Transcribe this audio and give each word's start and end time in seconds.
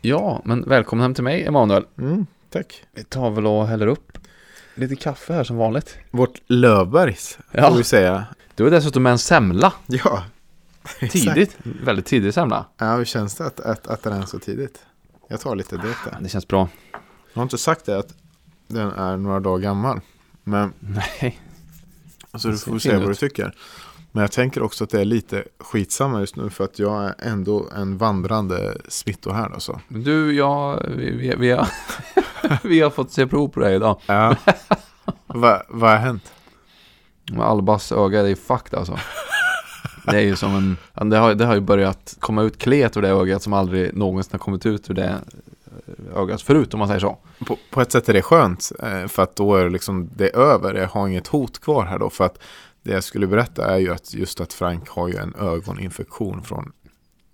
Ja, 0.00 0.42
men 0.44 0.62
välkommen 0.68 1.02
hem 1.02 1.14
till 1.14 1.24
mig, 1.24 1.44
Emanuel. 1.46 1.86
Mm, 1.98 2.26
tack. 2.50 2.84
Vi 2.94 3.04
tar 3.04 3.30
väl 3.30 3.46
och 3.46 3.66
häller 3.66 3.86
upp 3.86 4.18
lite 4.74 4.96
kaffe 4.96 5.32
här 5.32 5.44
som 5.44 5.56
vanligt. 5.56 5.96
Vårt 6.10 6.40
Löfbergs, 6.46 7.38
Ja. 7.52 7.68
får 7.70 7.76
vi 7.76 7.84
säga. 7.84 8.24
Du 8.54 8.66
är 8.66 8.70
dessutom 8.70 9.02
med 9.02 9.12
en 9.12 9.18
semla. 9.18 9.72
Ja. 9.86 10.24
Tidigt. 11.10 11.56
Väldigt 11.62 12.06
tidig 12.06 12.34
semla. 12.34 12.66
Ja, 12.78 12.96
hur 12.96 13.04
känns 13.04 13.34
det 13.34 13.46
att 13.46 13.60
äta, 13.60 13.94
äta 13.94 14.10
den 14.10 14.26
så 14.26 14.38
tidigt? 14.38 14.78
Jag 15.28 15.40
tar 15.40 15.56
lite 15.56 15.76
direkt 15.76 16.04
där. 16.04 16.18
Det 16.20 16.28
känns 16.28 16.48
bra. 16.48 16.68
Jag 17.32 17.40
har 17.40 17.42
inte 17.42 17.58
sagt 17.58 17.86
det 17.86 17.98
att 17.98 18.14
den 18.66 18.90
är 18.92 19.16
några 19.16 19.40
dagar 19.40 19.62
gammal. 19.62 20.00
Men 20.44 20.72
Nej. 20.80 21.40
alltså, 22.30 22.48
du 22.48 22.58
får 22.58 22.78
se 22.78 22.96
vad 22.96 23.08
du 23.08 23.14
tycker. 23.14 23.54
Men 24.18 24.22
jag 24.22 24.32
tänker 24.32 24.62
också 24.62 24.84
att 24.84 24.90
det 24.90 25.00
är 25.00 25.04
lite 25.04 25.44
skitsamma 25.58 26.20
just 26.20 26.36
nu 26.36 26.50
för 26.50 26.64
att 26.64 26.78
jag 26.78 27.04
är 27.04 27.14
ändå 27.18 27.68
en 27.76 27.98
vandrande 27.98 28.76
smittohärd 28.88 29.52
alltså. 29.52 29.80
Du, 29.88 30.34
jag, 30.34 30.86
vi, 30.96 31.10
vi, 31.10 31.34
vi, 31.38 31.50
har, 31.50 31.68
vi 32.62 32.80
har 32.80 32.90
fått 32.90 33.12
se 33.12 33.26
prov 33.26 33.48
på 33.48 33.60
dig 33.60 33.76
idag. 33.76 34.00
Ja. 34.06 34.36
Va, 35.26 35.62
vad 35.68 35.90
har 35.90 35.96
hänt? 35.96 36.32
Albas 37.38 37.92
öga, 37.92 38.22
det 38.22 38.30
är 38.30 38.34
fucked 38.34 38.78
alltså. 38.78 38.98
Det 40.06 40.16
är 40.16 40.20
ju 40.20 40.36
som 40.36 40.76
en, 40.94 41.10
det 41.10 41.16
har, 41.16 41.34
det 41.34 41.44
har 41.44 41.54
ju 41.54 41.60
börjat 41.60 42.16
komma 42.20 42.42
ut 42.42 42.58
klet 42.58 42.96
ur 42.96 43.02
det 43.02 43.08
ögat 43.08 43.42
som 43.42 43.52
aldrig 43.52 43.96
någonsin 43.96 44.30
har 44.32 44.38
kommit 44.38 44.66
ut 44.66 44.90
ur 44.90 44.94
det 44.94 45.18
ögat 46.16 46.42
förut 46.42 46.74
om 46.74 46.78
man 46.78 46.88
säger 46.88 47.00
så. 47.00 47.18
På, 47.46 47.58
på 47.70 47.80
ett 47.80 47.92
sätt 47.92 48.08
är 48.08 48.12
det 48.12 48.22
skönt 48.22 48.72
eh, 48.82 49.06
för 49.06 49.22
att 49.22 49.36
då 49.36 49.56
är 49.56 49.64
det 49.64 49.70
liksom 49.70 50.10
det 50.16 50.36
över. 50.36 50.74
Jag 50.74 50.88
har 50.88 51.08
inget 51.08 51.26
hot 51.26 51.58
kvar 51.58 51.84
här 51.84 51.98
då 51.98 52.10
för 52.10 52.24
att 52.24 52.38
det 52.88 52.94
jag 52.94 53.04
skulle 53.04 53.26
berätta 53.26 53.74
är 53.74 53.78
ju 53.78 53.92
att 53.92 54.14
just 54.14 54.40
att 54.40 54.52
Frank 54.52 54.88
har 54.88 55.08
ju 55.08 55.16
en 55.16 55.34
ögoninfektion 55.34 56.42
från 56.42 56.72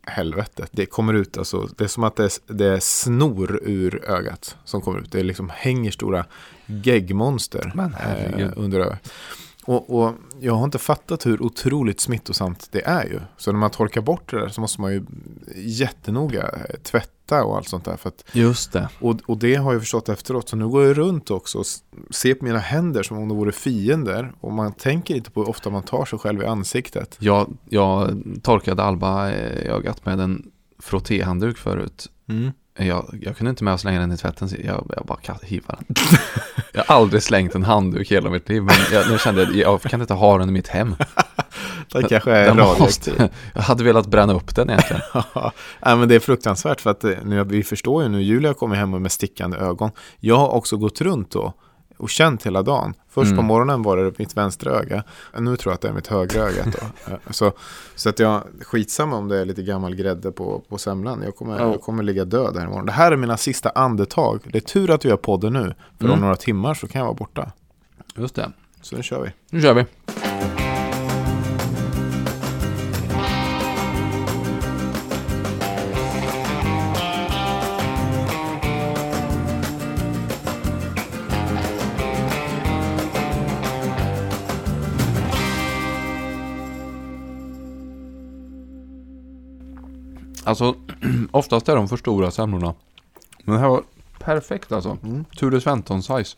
helvetet. 0.07 0.69
Det 0.73 0.87
kommer 0.87 1.15
ut 1.15 1.39
alltså, 1.39 1.69
det 1.77 1.85
är 1.85 1.89
som 1.89 2.05
att 2.05 2.17
det 2.17 2.25
är, 2.25 2.55
det 2.55 2.67
är 2.67 2.81
snor 2.81 3.61
ur 3.63 4.05
ögat 4.11 4.57
som 4.65 4.81
kommer 4.81 4.99
ut. 4.99 5.13
Det 5.13 5.21
är 5.21 5.25
liksom 5.25 5.51
hänger 5.55 5.91
stora 5.91 6.27
geggmonster 6.67 7.73
eh, 8.37 8.51
under 8.57 8.81
ögat. 8.81 9.13
Och, 9.67 9.99
och 9.99 10.15
jag 10.41 10.55
har 10.55 10.65
inte 10.65 10.79
fattat 10.79 11.27
hur 11.27 11.43
otroligt 11.43 12.01
smittosamt 12.01 12.69
det 12.71 12.87
är 12.87 13.05
ju. 13.05 13.21
Så 13.37 13.53
när 13.53 13.59
man 13.59 13.71
torkar 13.71 14.01
bort 14.01 14.31
det 14.31 14.41
där 14.41 14.49
så 14.49 14.61
måste 14.61 14.81
man 14.81 14.93
ju 14.93 15.05
jättenoga 15.57 16.43
eh, 16.43 16.77
tvätta 16.83 17.45
och 17.45 17.57
allt 17.57 17.69
sånt 17.69 17.85
där. 17.85 17.97
För 17.97 18.09
att 18.09 18.25
Just 18.33 18.73
det. 18.73 18.89
och, 19.01 19.21
och 19.27 19.39
det 19.39 19.55
har 19.55 19.73
jag 19.73 19.83
förstått 19.83 20.09
efteråt. 20.09 20.49
Så 20.49 20.57
nu 20.57 20.69
går 20.69 20.85
jag 20.85 20.99
runt 20.99 21.31
också 21.31 21.59
och 21.59 21.67
ser 22.11 22.35
på 22.35 22.45
mina 22.45 22.59
händer 22.59 23.03
som 23.03 23.19
om 23.19 23.29
de 23.29 23.39
vore 23.39 23.53
fiender. 23.53 24.33
Och 24.41 24.53
man 24.53 24.73
tänker 24.73 25.15
inte 25.15 25.31
på 25.31 25.41
hur 25.41 25.49
ofta 25.49 25.71
man 25.71 25.83
tar 25.83 26.05
sig 26.05 26.19
själv 26.19 26.43
i 26.43 26.47
ansiktet. 26.47 27.17
Jag, 27.19 27.57
jag 27.69 28.23
torkade 28.43 28.83
Alba 28.83 29.31
i 29.31 29.69
ögat 29.69 30.07
med 30.07 30.21
en 30.21 30.51
frottéhandduk 30.79 31.59
förut. 31.59 32.11
Jag, 32.79 33.19
jag 33.23 33.37
kunde 33.37 33.51
inte 33.51 33.65
med 33.65 33.75
att 33.75 33.81
slänga 33.81 34.01
den 34.01 34.13
i 34.13 34.17
tvätten, 34.17 34.49
så 34.49 34.57
jag, 34.65 34.91
jag 34.97 35.07
bara 35.07 35.19
kast- 35.19 35.45
hivade 35.45 35.79
den. 35.89 35.97
jag 36.73 36.85
har 36.85 36.97
aldrig 36.97 37.23
slängt 37.23 37.55
en 37.55 37.63
handduk 37.63 38.11
i 38.11 38.15
hela 38.15 38.31
mitt 38.31 38.49
liv, 38.49 38.63
men 38.63 38.75
jag, 38.93 39.11
nu 39.11 39.19
kände 39.19 39.43
jag, 39.43 39.55
jag 39.55 39.83
kan 39.83 40.01
inte 40.01 40.15
ha 40.15 40.39
den 40.39 40.49
i 40.49 40.53
mitt 40.53 40.69
hem. 40.69 40.95
Det 41.93 42.03
kanske 42.09 42.33
är 42.33 42.47
Den 42.47 42.57
måste, 42.57 43.29
jag 43.55 43.63
hade 43.63 43.85
velat 43.85 44.07
bränna 44.07 44.33
upp 44.35 44.55
den 44.55 44.71
egentligen. 44.71 45.03
Nej, 45.87 45.97
men 45.97 46.09
det 46.09 46.15
är 46.15 46.21
fruktansvärt 46.21 46.81
för 46.81 46.91
att 46.91 47.05
eh, 47.05 47.11
nu, 47.25 47.45
vi 47.45 47.63
förstår 47.63 48.03
ju 48.03 48.09
nu, 48.09 48.23
Julia 48.23 48.55
kommer 48.55 48.77
hem 48.77 48.91
med 48.91 49.13
stickande 49.13 49.57
ögon. 49.57 49.91
Jag 50.21 50.37
har 50.37 50.49
också 50.49 50.77
gått 50.77 51.01
runt 51.01 51.31
då 51.31 51.53
och 51.97 52.11
känt 52.11 52.47
hela 52.47 52.63
dagen. 52.63 52.95
Först 53.15 53.31
på 53.31 53.35
Mm. 53.35 53.45
morgonen 53.47 53.83
var 53.83 53.97
det 53.97 54.19
mitt 54.19 54.37
vänstra 54.37 54.71
öga. 54.73 55.05
Nu 55.39 55.57
tror 55.57 55.71
jag 55.71 55.75
att 55.75 55.81
det 55.81 55.89
är 55.89 55.93
mitt 55.93 56.07
högra 56.07 56.43
öga. 56.43 56.65
Då. 56.65 56.79
Eh, 57.13 57.19
så, 57.31 57.53
så 57.95 58.09
att 58.09 58.19
jag, 58.19 58.43
skitsamma 58.61 59.17
om 59.17 59.29
det 59.29 59.39
är 59.39 59.45
lite 59.45 59.63
gammal 59.63 59.95
grädde 59.95 60.33
på, 60.33 60.63
på 60.69 60.79
semlan. 60.79 61.23
Jag 61.23 61.37
kommer, 61.37 61.59
Ja. 61.59 61.71
jag 61.71 61.81
kommer 61.81 62.03
ligga 62.03 62.25
död 62.25 62.57
här 62.57 62.65
imorgon. 62.67 62.87
Det 62.87 62.93
här 62.93 63.13
är 63.13 63.17
mina 63.17 63.37
sista 63.37 63.71
andetag. 63.71 64.41
Det 64.53 64.59
är 64.59 64.61
tur 64.61 64.91
att 64.91 65.05
vi 65.05 65.11
har 65.11 65.17
podden 65.17 65.53
nu. 65.53 65.75
För 65.99 66.05
om 66.05 66.11
Mm. 66.11 66.21
några 66.21 66.37
timmar 66.37 66.75
så 66.75 66.87
kan 66.89 66.99
jag 66.99 67.07
vara 67.07 67.15
borta. 67.15 67.53
Just 68.17 68.35
det. 68.35 68.51
Så 68.83 68.97
nu 68.97 69.03
kör 69.03 69.23
vi. 69.23 69.31
Nu 69.51 69.61
kör 69.63 69.75
vi. 69.75 69.87
Alltså, 90.45 90.75
oftast 91.31 91.69
är 91.69 91.77
de 91.77 91.89
för 91.89 91.97
stora 91.97 92.31
semlorna. 92.31 92.75
Men 93.45 93.55
det 93.55 93.61
här 93.61 93.69
var 93.69 93.83
perfekt 94.19 94.73
alltså. 94.73 94.99
Mm. 95.03 95.25
Ture 95.25 95.61
Sventon-size. 95.61 96.37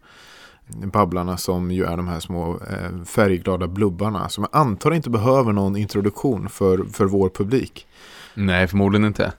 Babblarna 0.67 1.37
som 1.37 1.71
ju 1.71 1.83
är 1.83 1.97
de 1.97 2.07
här 2.07 2.19
små 2.19 2.59
färgglada 3.05 3.67
blubbarna 3.67 4.29
som 4.29 4.47
jag 4.51 4.61
antar 4.61 4.93
inte 4.93 5.09
behöver 5.09 5.53
någon 5.53 5.75
introduktion 5.75 6.49
för, 6.49 6.85
för 6.93 7.05
vår 7.05 7.29
publik. 7.29 7.87
Nej, 8.33 8.67
förmodligen 8.67 9.07
inte. 9.07 9.33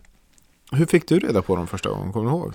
Hur 0.73 0.87
fick 0.87 1.09
du 1.09 1.19
reda 1.19 1.43
på 1.43 1.57
dem 1.57 1.67
första 1.67 1.89
gången, 1.89 2.13
kommer 2.13 2.31
du 2.31 2.37
ihåg? 2.37 2.53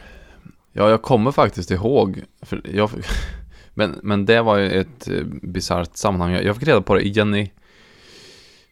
Ja, 0.72 0.90
jag 0.90 1.02
kommer 1.02 1.32
faktiskt 1.32 1.72
ihåg. 1.72 2.24
För 2.42 2.62
jag, 2.74 2.90
men, 3.74 4.00
men 4.04 4.26
det 4.26 4.42
var 4.42 4.58
ju 4.58 4.70
ett 4.70 5.08
eh, 5.08 5.24
bisarrt 5.42 5.98
sammanhang. 5.98 6.32
Jag, 6.32 6.44
jag 6.44 6.56
fick 6.56 6.68
reda 6.68 6.82
på 6.82 6.96
det 6.96 7.02
i 7.02 7.10
Jenny, 7.10 7.52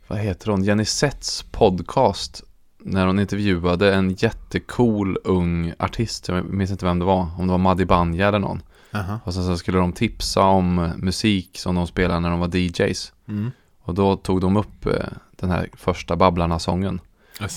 vad 0.10 0.20
heter 0.20 0.52
hon? 0.52 0.64
Jenny 0.64 0.86
Setts 0.86 1.44
podcast. 1.52 2.44
När 2.78 3.08
hon 3.08 3.20
intervjuade 3.20 3.94
en 3.94 4.14
jättecool 4.14 5.18
ung 5.24 5.74
artist. 5.80 6.28
Jag 6.28 6.46
minns 6.46 6.72
inte 6.72 6.86
vem 6.86 7.00
det 7.00 7.06
var. 7.06 7.28
Om 7.38 7.48
det 7.48 7.52
var 7.52 7.58
Maddy 7.58 7.86
Banja 7.86 8.28
eller 8.28 8.40
någon. 8.40 8.62
Aha. 8.94 9.20
Och 9.24 9.34
sen 9.34 9.44
så 9.44 9.58
skulle 9.58 9.78
de 9.78 9.94
tipsa 9.94 10.42
om 10.42 10.80
eh, 10.80 10.98
musik 10.98 11.58
som 11.58 11.76
de 11.76 11.88
spelade 11.88 12.20
när 12.20 12.30
de 12.30 12.40
var 12.40 12.56
DJs. 12.56 13.14
Mm. 13.28 13.52
Och 13.82 13.94
då 13.94 14.16
tog 14.16 14.42
de 14.42 14.58
upp 14.58 14.86
eh, 14.86 14.94
den 15.32 15.50
här 15.50 15.70
första 15.74 16.16
Babblarna-sången. 16.16 17.02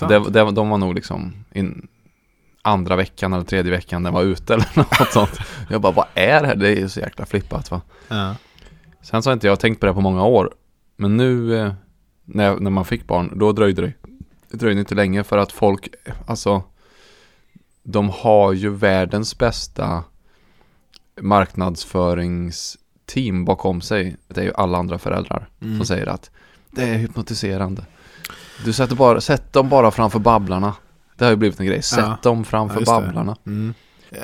Det? 0.08 0.30
Det, 0.30 0.50
de 0.50 0.68
var 0.68 0.78
nog 0.78 0.94
liksom 0.94 1.32
in, 1.52 1.88
andra 2.62 2.96
veckan 2.96 3.32
eller 3.32 3.44
tredje 3.44 3.72
veckan 3.72 4.02
den 4.02 4.12
var 4.12 4.22
ute 4.22 4.54
eller 4.54 4.68
något 4.76 5.12
sånt. 5.12 5.38
Jag 5.70 5.80
bara, 5.80 5.92
vad 5.92 6.06
är 6.14 6.40
det 6.40 6.46
här? 6.46 6.56
Det 6.56 6.68
är 6.68 6.76
ju 6.76 6.88
så 6.88 7.00
jäkla 7.00 7.26
flippat 7.26 7.70
va. 7.70 7.80
Ja. 8.08 8.34
Sen 9.02 9.22
så 9.22 9.30
har 9.30 9.34
inte 9.34 9.46
jag 9.46 9.60
tänkt 9.60 9.80
på 9.80 9.86
det 9.86 9.94
på 9.94 10.00
många 10.00 10.24
år. 10.24 10.54
Men 10.96 11.16
nu 11.16 11.56
eh, 11.58 11.72
när, 12.24 12.56
när 12.56 12.70
man 12.70 12.84
fick 12.84 13.06
barn, 13.06 13.32
då 13.38 13.52
dröjde 13.52 13.82
det. 13.82 13.92
Det 14.50 14.56
dröjde 14.56 14.80
inte 14.80 14.94
länge 14.94 15.24
för 15.24 15.38
att 15.38 15.52
folk, 15.52 15.88
alltså, 16.26 16.62
de 17.82 18.10
har 18.10 18.52
ju 18.52 18.70
världens 18.70 19.38
bästa 19.38 20.04
marknadsföringsteam 21.20 23.44
bakom 23.44 23.80
sig. 23.80 24.16
Det 24.28 24.40
är 24.40 24.44
ju 24.44 24.52
alla 24.54 24.78
andra 24.78 24.98
föräldrar 24.98 25.48
Mm. 25.62 25.76
som 25.76 25.86
säger 25.86 26.06
att 26.06 26.30
det 26.70 26.82
är 26.82 26.98
hypnotiserande. 26.98 27.84
Du 28.64 28.72
sätter 28.72 28.96
bara, 28.96 29.20
sätt 29.20 29.52
dem 29.52 29.68
bara 29.68 29.90
framför 29.90 30.18
babblarna. 30.18 30.74
Det 31.18 31.24
har 31.24 31.30
ju 31.30 31.36
blivit 31.36 31.60
en 31.60 31.66
grej. 31.66 31.82
Sätt 31.82 31.98
Ja. 31.98 32.18
dem 32.22 32.44
framför 32.44 32.80
Ja, 32.86 33.00
babblarna. 33.00 33.36
Mm. 33.46 33.74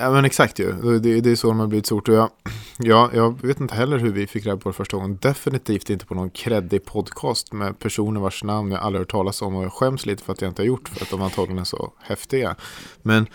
Ja 0.01 0.11
men 0.11 0.25
exakt 0.25 0.59
ju. 0.59 0.99
Det, 0.99 1.21
det 1.21 1.31
är 1.31 1.37
så 1.37 1.49
de 1.49 1.61
har 1.61 1.67
blivit 1.67 1.87
stort. 1.87 2.09
Och 2.09 2.15
jag, 2.15 2.31
ja, 2.79 3.11
jag 3.15 3.43
vet 3.43 3.61
inte 3.61 3.75
heller 3.75 3.99
hur 3.99 4.13
vi 4.13 4.27
fick 4.27 4.47
reda 4.47 4.57
på 4.57 4.69
det 4.69 4.73
första 4.73 4.97
gången. 4.97 5.19
Definitivt 5.23 5.91
inte 5.91 6.07
på 6.07 6.15
någon 6.15 6.31
kreddig 6.31 6.85
podcast 6.85 7.53
med 7.53 7.79
personer 7.79 8.21
vars 8.21 8.45
namn 8.45 8.73
jag 8.73 8.81
aldrig 8.83 9.01
hört 9.01 9.11
talas 9.11 9.43
om. 9.43 9.55
Och 9.57 9.65
jag 9.65 9.73
skäms 9.73 10.07
lite 10.07 10.25
för 10.25 10.33
att 10.33 10.41
jag 10.43 10.51
inte 10.51 10.63
har 10.63 10.67
gjort 10.67 10.89
för 10.89 11.03
att 11.05 11.11
de 11.11 11.23
antagligen 11.23 11.59
är 11.59 11.65
så 11.65 11.93
häftiga. 12.03 12.55
Men 13.03 13.27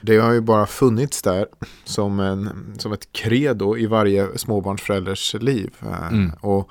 det 0.00 0.16
har 0.18 0.32
ju 0.32 0.40
bara 0.40 0.66
funnits 0.66 1.22
där 1.22 1.46
som, 1.84 2.20
en, 2.20 2.74
som 2.78 2.92
ett 2.92 3.12
credo 3.12 3.76
i 3.76 3.86
varje 3.86 4.38
småbarnsförälders 4.38 5.34
liv. 5.34 5.70
Eh, 5.82 6.06
Mm. 6.12 6.32
Och, 6.40 6.70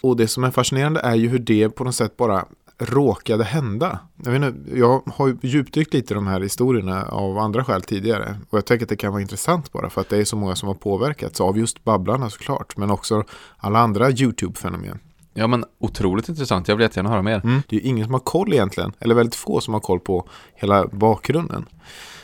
och 0.00 0.16
det 0.16 0.28
som 0.28 0.44
är 0.44 0.50
fascinerande 0.50 1.00
är 1.00 1.14
ju 1.14 1.28
hur 1.28 1.38
det 1.38 1.68
på 1.70 1.84
något 1.84 1.94
sätt 1.94 2.16
bara 2.16 2.44
råkade 2.78 3.44
hända? 3.44 3.98
Jag, 4.16 4.32
vet 4.32 4.42
inte, 4.42 4.78
jag 4.78 5.02
har 5.06 5.28
ju 5.28 5.36
djupdykt 5.42 5.94
lite 5.94 6.12
i 6.12 6.14
de 6.14 6.26
här 6.26 6.40
historierna 6.40 7.04
av 7.04 7.38
andra 7.38 7.64
skäl 7.64 7.82
tidigare. 7.82 8.36
Och 8.50 8.58
jag 8.58 8.66
tänker 8.66 8.84
att 8.84 8.88
det 8.88 8.96
kan 8.96 9.12
vara 9.12 9.22
intressant 9.22 9.72
bara 9.72 9.90
för 9.90 10.00
att 10.00 10.08
det 10.08 10.18
är 10.18 10.24
så 10.24 10.36
många 10.36 10.56
som 10.56 10.68
har 10.68 10.74
påverkats 10.74 11.40
av 11.40 11.58
just 11.58 11.84
Babblarna 11.84 12.30
såklart. 12.30 12.76
Men 12.76 12.90
också 12.90 13.24
alla 13.56 13.78
andra 13.78 14.10
YouTube-fenomen. 14.10 14.98
Ja 15.34 15.46
men 15.46 15.64
otroligt 15.78 16.28
intressant, 16.28 16.68
jag 16.68 16.76
vill 16.76 16.82
jättegärna 16.82 17.10
höra 17.10 17.22
mer. 17.22 17.40
Mm. 17.44 17.62
Det 17.68 17.76
är 17.76 17.80
ju 17.80 17.86
ingen 17.86 18.04
som 18.04 18.14
har 18.14 18.20
koll 18.20 18.52
egentligen, 18.52 18.92
eller 18.98 19.14
väldigt 19.14 19.34
få 19.34 19.60
som 19.60 19.74
har 19.74 19.80
koll 19.80 20.00
på 20.00 20.28
hela 20.54 20.86
bakgrunden. 20.86 21.66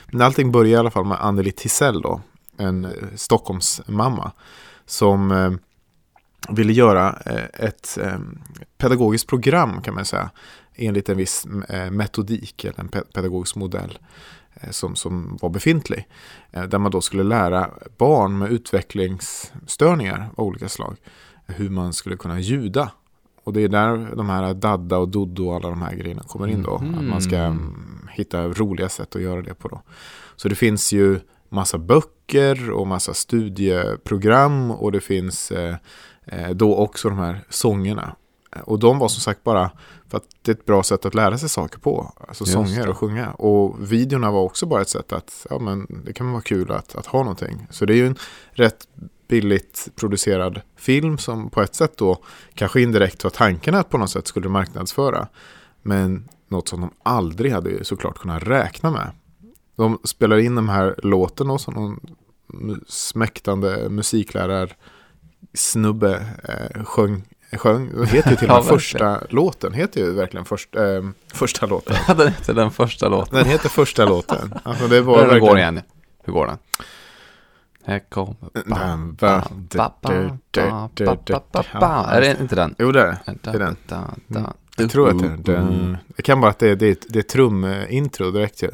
Men 0.07 0.21
allting 0.21 0.53
börjar 0.53 0.73
i 0.73 0.77
alla 0.77 0.91
fall 0.91 1.05
med 1.05 1.19
Anneli 1.21 1.53
Tisell 1.53 2.03
då, 2.03 2.21
en 2.57 2.85
eh, 2.85 2.91
Stockholmsmamma 3.17 4.33
som 4.87 5.31
eh, 5.31 5.53
ville 6.49 6.73
göra 6.73 7.19
eh, 7.27 7.67
ett 7.67 7.99
eh, 8.01 8.19
pedagogiskt 8.79 9.29
program 9.29 9.83
kan 9.83 9.95
man 9.95 10.05
säga 10.05 10.31
enligt 10.75 11.09
en 11.09 11.17
viss 11.17 11.47
eh, 11.69 11.91
metodik 11.91 12.65
eller 12.65 12.81
en 12.81 12.89
pedagogisk 12.89 13.57
modell 13.57 13.99
eh, 14.55 14.71
som, 14.71 14.97
som 14.97 15.39
var 15.43 15.51
befintlig. 15.51 16.09
Där 16.69 16.79
man 16.79 16.91
då 16.91 17.01
skulle 17.01 17.23
lära 17.23 17.71
barn 17.99 18.39
med 18.39 18.53
utvecklingsstörningar 18.53 20.31
av 20.37 20.45
olika 20.45 20.69
slag 20.69 20.97
hur 21.47 21.71
man 21.71 21.93
skulle 21.93 22.17
kunna 22.17 22.41
ljuda 22.41 22.91
och 23.45 23.53
det 23.53 23.61
är 23.61 23.69
där 23.69 24.17
de 24.17 24.29
här 24.29 24.55
Dadda 24.55 24.99
och 24.99 25.09
Dodo 25.09 25.49
och 25.49 25.55
alla 25.57 25.69
de 25.69 25.83
här 25.83 25.95
grejerna 25.95 26.23
kommer 26.23 26.47
in 26.47 26.63
då. 26.63 26.79
Mm. 26.79 26.95
Att 26.95 27.05
man 27.05 27.23
ska 27.23 27.37
mm, 27.37 28.09
hitta 28.11 28.49
roliga 28.49 28.89
sätt 28.89 29.17
att 29.17 29.23
göra 29.23 29.43
det 29.43 29.55
på 29.55 29.69
då. 29.69 29.83
Så 30.37 30.49
det 30.49 30.55
finns 30.55 30.93
ju 30.93 31.21
massa 31.49 31.79
böcker 31.79 32.71
och 32.71 32.87
massa 32.87 33.15
studieprogram 33.15 34.71
och 34.71 34.93
det 34.93 35.01
finns 35.01 35.51
eh, 35.51 35.77
då 36.55 36.77
också 36.77 37.09
de 37.09 37.19
här 37.19 37.45
sångerna. 37.49 38.17
Och 38.65 38.79
de 38.79 38.99
var 38.99 39.09
som 39.09 39.21
sagt 39.21 39.45
bara 39.45 39.71
för 40.09 40.17
att 40.17 40.25
det 40.43 40.51
är 40.51 40.55
ett 40.55 40.67
bra 40.67 40.83
sätt 40.83 41.07
att 41.07 41.15
lära 41.15 41.39
sig 41.39 41.49
saker 41.49 41.79
på. 41.79 42.13
Alltså 42.29 42.45
Just 42.45 42.53
sånger 42.53 42.89
och 42.89 42.99
sjunga. 42.99 43.31
Och 43.31 43.93
videorna 43.93 44.31
var 44.31 44.41
också 44.41 44.67
bara 44.67 44.83
ett 44.83 44.89
sätt 44.89 45.13
att, 45.13 45.47
ja 45.51 45.59
men 45.59 46.03
det 46.05 46.13
kan 46.13 46.33
vara 46.33 46.43
kul 46.43 46.71
att, 46.71 46.97
att 46.97 47.07
ha 47.07 47.19
någonting. 47.19 47.67
Så 47.71 47.85
det 47.85 47.93
är 47.93 47.97
ju 47.97 48.07
en 48.07 48.17
rätt 48.51 48.89
billigt 49.29 49.89
producerad 49.97 50.61
film 50.77 51.19
som 51.19 51.51
på 51.51 51.63
ett 51.63 51.75
sätt 51.75 51.97
då 51.97 52.19
kanske 52.55 52.81
indirekt 52.81 53.25
var 53.25 53.31
tanken 53.31 53.75
att 53.75 53.91
på 53.91 53.99
något 53.99 54.11
sätt 54.11 54.27
skulle 54.27 54.49
marknadsföra. 54.49 55.29
Men 55.83 56.29
något 56.49 56.69
som 56.69 56.81
de 56.81 56.91
aldrig 57.03 57.53
hade 57.53 57.85
såklart 57.85 58.19
kunnat 58.19 58.43
räkna 58.43 58.91
med. 58.91 59.11
De 59.77 59.99
spelar 60.05 60.39
in 60.39 60.55
de 60.55 60.69
här 60.69 60.95
låten 61.03 61.49
då 61.49 61.59
som 61.59 61.75
någon 61.75 62.01
smäktande 62.89 63.89
musiklärar 63.89 64.77
snubbe 65.55 66.27
eh, 66.45 66.85
sjöng 66.85 67.25
sjöng. 67.59 68.07
Heter 68.07 68.31
ju 68.31 68.37
till 68.37 68.51
och 68.51 68.57
med 68.57 68.65
ja, 68.65 68.69
första 68.69 69.21
låten. 69.29 69.73
Heter 69.73 70.01
ju 70.01 70.13
verkligen 70.13 70.45
först, 70.45 70.77
eh, 70.77 71.03
första 71.35 71.67
låten. 71.67 71.97
Ja, 72.09 72.15
den 72.15 72.29
heter 72.29 72.55
den 72.55 72.71
första 72.71 73.09
låten. 73.09 73.39
Den 73.39 73.47
heter 73.47 73.69
första 73.69 74.05
låten. 74.05 74.55
Alltså, 74.63 74.89
det 74.89 75.01
var 75.01 75.15
Hur 75.15 75.23
verkligen... 75.23 75.49
går 75.49 75.59
igen? 75.59 75.81
Hur 76.25 76.33
går 76.33 76.47
den? 76.47 76.59
Här 77.85 77.99
kommer... 77.99 78.37
Är 82.17 82.21
det 82.21 82.37
inte 82.41 82.55
den? 82.55 82.75
Jo, 82.79 82.93
det 82.93 83.01
är 83.01 83.07
det. 83.07 83.51
är 83.51 83.59
den. 83.59 83.77
Jag 84.77 84.91
tror 84.91 85.09
att 85.09 85.19
det 85.19 85.53
är 85.53 85.57
den. 85.57 85.97
Det 86.17 86.23
kan 86.23 86.41
vara 86.41 86.51
att 86.51 86.59
det 86.59 86.69
är, 86.69 86.77
det 86.77 86.87
är, 86.87 86.97
det 87.09 87.19
är 87.19 87.23
trumintro 87.23 88.31
direkt 88.31 88.63
ju. 88.63 88.71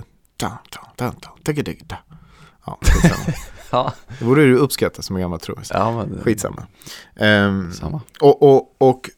Ja, 2.67 2.79
ja. 3.73 3.93
Det 4.19 4.25
borde 4.25 4.47
du 4.47 4.57
uppskatta 4.57 5.03
som 5.03 5.17
en 5.17 5.23
gammal 5.23 5.41
trummis. 5.41 5.71
Ja, 5.75 5.93
men... 5.97 6.21
Skitsamma. 6.23 6.67
Um, 7.17 7.73
Samma. 7.73 8.01
Och, 8.21 8.43
och, 8.43 8.75
och 8.79 9.11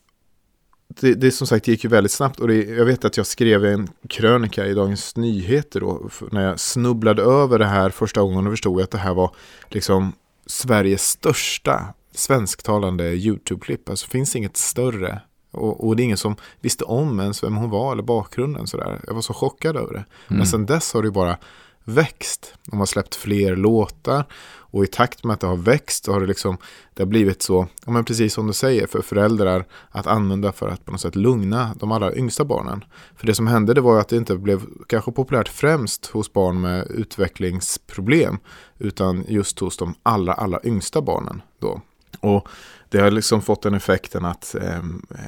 det, 1.01 1.15
det 1.15 1.31
som 1.31 1.47
sagt 1.47 1.69
gick 1.69 1.85
ju 1.85 1.91
väldigt 1.91 2.13
snabbt 2.13 2.41
och 2.41 2.49
det, 2.49 2.65
jag 2.65 2.85
vet 2.85 3.05
att 3.05 3.17
jag 3.17 3.27
skrev 3.27 3.65
en 3.65 3.89
krönika 4.09 4.67
i 4.67 4.75
Dagens 4.75 5.17
Nyheter 5.17 5.81
då 5.81 6.09
när 6.31 6.45
jag 6.45 6.61
snubblade 6.61 7.23
över 7.23 7.59
det 7.59 7.67
här 7.67 7.91
första 7.91 8.21
gången 8.21 8.47
och 8.47 8.53
förstod 8.53 8.83
att 8.83 8.91
det 8.91 8.99
här 8.99 9.15
var 9.15 9.35
liksom 9.69 10.13
Sveriges 10.47 11.09
största 11.09 11.95
svensktalande 12.15 13.05
YouTube-klipp. 13.05 13.89
Alltså 13.89 14.07
finns 14.07 14.37
inget 14.37 14.57
större 14.57 15.21
och, 15.51 15.87
och, 15.87 15.97
det 15.97 16.03
är 16.03 16.05
ingen 16.05 16.17
som 16.17 16.37
visste 16.61 16.85
om 16.85 17.21
ens 17.21 17.45
vem 17.45 17.57
hon 17.57 17.71
var 17.71 17.93
eller 17.93 18.03
bakgrunden 18.03 18.67
sådär. 18.67 19.01
Jag 19.07 19.15
var 19.15 19.21
så 19.21 19.35
chockad 19.35 19.77
över 19.77 19.93
det. 19.93 20.05
Mm. 20.29 20.39
Men 20.39 20.47
sen 20.47 20.67
dess 20.67 20.95
har 20.95 21.03
det 21.03 21.11
bara 21.11 21.39
växt. 21.85 22.55
De 22.67 22.79
har 22.79 22.87
släppt 22.87 23.15
fler 23.15 23.57
låtar 23.57 24.25
och 24.73 24.85
i 24.85 24.87
takt 24.87 25.25
med 25.25 25.35
att 25.35 25.41
det 25.41 25.47
har 25.47 25.57
växt 25.57 26.05
så 26.05 26.13
har 26.13 26.21
det 26.21 26.27
liksom 26.27 26.59
det 26.95 27.03
har 27.03 27.09
blivit 27.09 27.43
så, 27.43 27.69
ja 27.87 27.93
men 27.93 28.05
precis 28.05 28.35
som 28.35 28.47
du 28.47 28.53
säger, 28.53 28.87
för 28.87 29.03
föräldrar 29.03 29.67
att 29.91 30.07
använda 30.07 30.53
för 30.53 30.69
att 30.69 30.85
på 30.85 30.93
något 30.93 31.01
sätt 31.01 31.17
lugna 31.17 31.75
de 31.81 31.93
allra 31.93 32.15
yngsta 32.15 32.45
barnen. 32.45 32.85
För 33.17 33.27
det 33.27 33.35
som 33.35 33.47
hände 33.47 33.75
det 33.75 33.81
var 33.81 34.01
att 34.01 34.09
det 34.09 34.17
inte 34.17 34.37
blev 34.37 34.67
kanske 34.87 35.13
populärt 35.13 35.49
främst 35.49 36.07
hos 36.07 36.33
barn 36.33 36.61
med 36.61 36.87
utvecklingsproblem 36.91 38.39
utan 38.79 39.25
just 39.29 39.59
hos 39.59 39.77
de 39.77 39.95
allra, 40.03 40.33
allra 40.33 40.61
yngsta 40.65 41.03
barnen 41.03 41.43
då. 41.61 41.81
Och 42.21 42.49
det 42.89 43.01
har 43.01 43.11
liksom 43.11 43.43
fått 43.43 43.63
den 43.63 43.75
effekten 43.75 44.25
att 44.25 44.55
eh, 44.55 44.79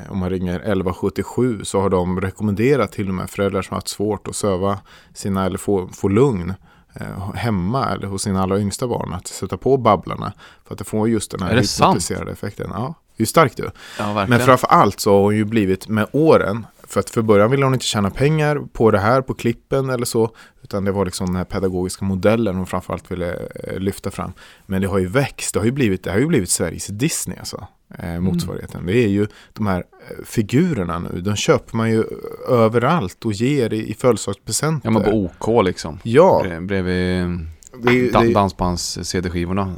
om 0.08 0.19
man 0.19 0.31
ringer 0.31 0.55
1177 0.55 1.64
så 1.64 1.81
har 1.81 1.90
de 1.90 2.20
rekommenderat 2.20 2.93
till 2.93 3.08
och 3.08 3.14
med 3.14 3.31
föräldrar 3.31 3.62
som 3.62 3.75
har 3.75 3.76
haft 3.76 3.88
svårt 3.88 4.29
att 4.29 4.37
söva 4.37 4.79
sina 5.14 5.46
eller 5.46 5.58
få, 5.58 5.88
få 5.88 6.08
lugn 6.08 6.55
eh, 6.94 7.34
hemma 7.34 7.88
eller 7.90 8.06
hos 8.06 8.23
sina 8.23 8.43
allra 8.43 8.58
yngsta 8.61 8.87
barn 8.87 9.12
att 9.12 9.26
sätta 9.26 9.56
på 9.56 9.76
babblarna 9.76 10.32
för 10.64 10.75
att 10.75 10.79
det 10.79 10.84
får 10.84 11.08
just 11.08 11.31
den 11.31 11.43
här 11.43 11.56
hypnotiserade 11.56 12.32
effekten. 12.32 12.70
Ja, 12.75 12.94
det 13.17 13.23
är 13.23 13.26
starkt 13.26 13.56
du. 13.56 13.70
Ja, 13.99 14.26
Men 14.28 14.40
framför 14.40 14.69
allt 14.69 15.00
så 15.00 15.12
har 15.12 15.23
hon 15.23 15.37
ju 15.37 15.44
blivit 15.44 15.88
med 15.88 16.06
åren 16.12 16.67
för 16.92 17.00
att 17.00 17.10
för 17.10 17.22
början 17.22 17.50
ville 17.50 17.64
hon 17.64 17.74
inte 17.74 17.86
tjäna 17.86 18.10
pengar 18.10 18.62
på 18.72 18.90
det 18.90 18.98
här, 18.98 19.22
på 19.22 19.34
klippen 19.34 19.90
eller 19.90 20.04
så. 20.04 20.30
Utan 20.62 20.84
det 20.84 20.92
var 20.92 21.04
liksom 21.04 21.26
den 21.26 21.36
här 21.36 21.44
pedagogiska 21.44 22.04
modellen 22.04 22.56
hon 22.56 22.66
framförallt 22.66 23.10
ville 23.10 23.48
eh, 23.64 23.78
lyfta 23.78 24.10
fram. 24.10 24.32
Men 24.66 24.82
det 24.82 24.88
har 24.88 24.98
ju 24.98 25.06
växt, 25.06 25.54
det 25.54 25.60
har 25.60 25.64
ju 25.64 25.72
blivit, 25.72 26.04
det 26.04 26.10
har 26.10 26.18
ju 26.18 26.26
blivit 26.26 26.50
Sveriges 26.50 26.86
Disney 26.86 27.38
alltså. 27.38 27.66
Eh, 27.98 28.10
mm. 28.10 28.24
motsvarigheten. 28.24 28.80
Mm. 28.80 28.94
Det 28.94 29.04
är 29.04 29.08
ju 29.08 29.26
de 29.52 29.66
här 29.66 29.78
eh, 29.78 30.24
figurerna 30.24 30.98
nu. 30.98 31.20
De 31.20 31.36
köper 31.36 31.76
man 31.76 31.90
ju 31.90 32.04
överallt 32.48 33.24
och 33.24 33.32
ger 33.32 33.72
i, 33.72 33.90
i 33.90 33.94
födelsedagspresenter. 33.94 34.88
Ja, 34.88 34.90
men 34.90 35.02
på 35.02 35.10
OK 35.10 35.64
liksom. 35.64 35.98
Ja. 36.02 36.44
Bredvid 36.60 38.12
da, 38.12 38.22
dansbands-CD-skivorna. 38.22 39.74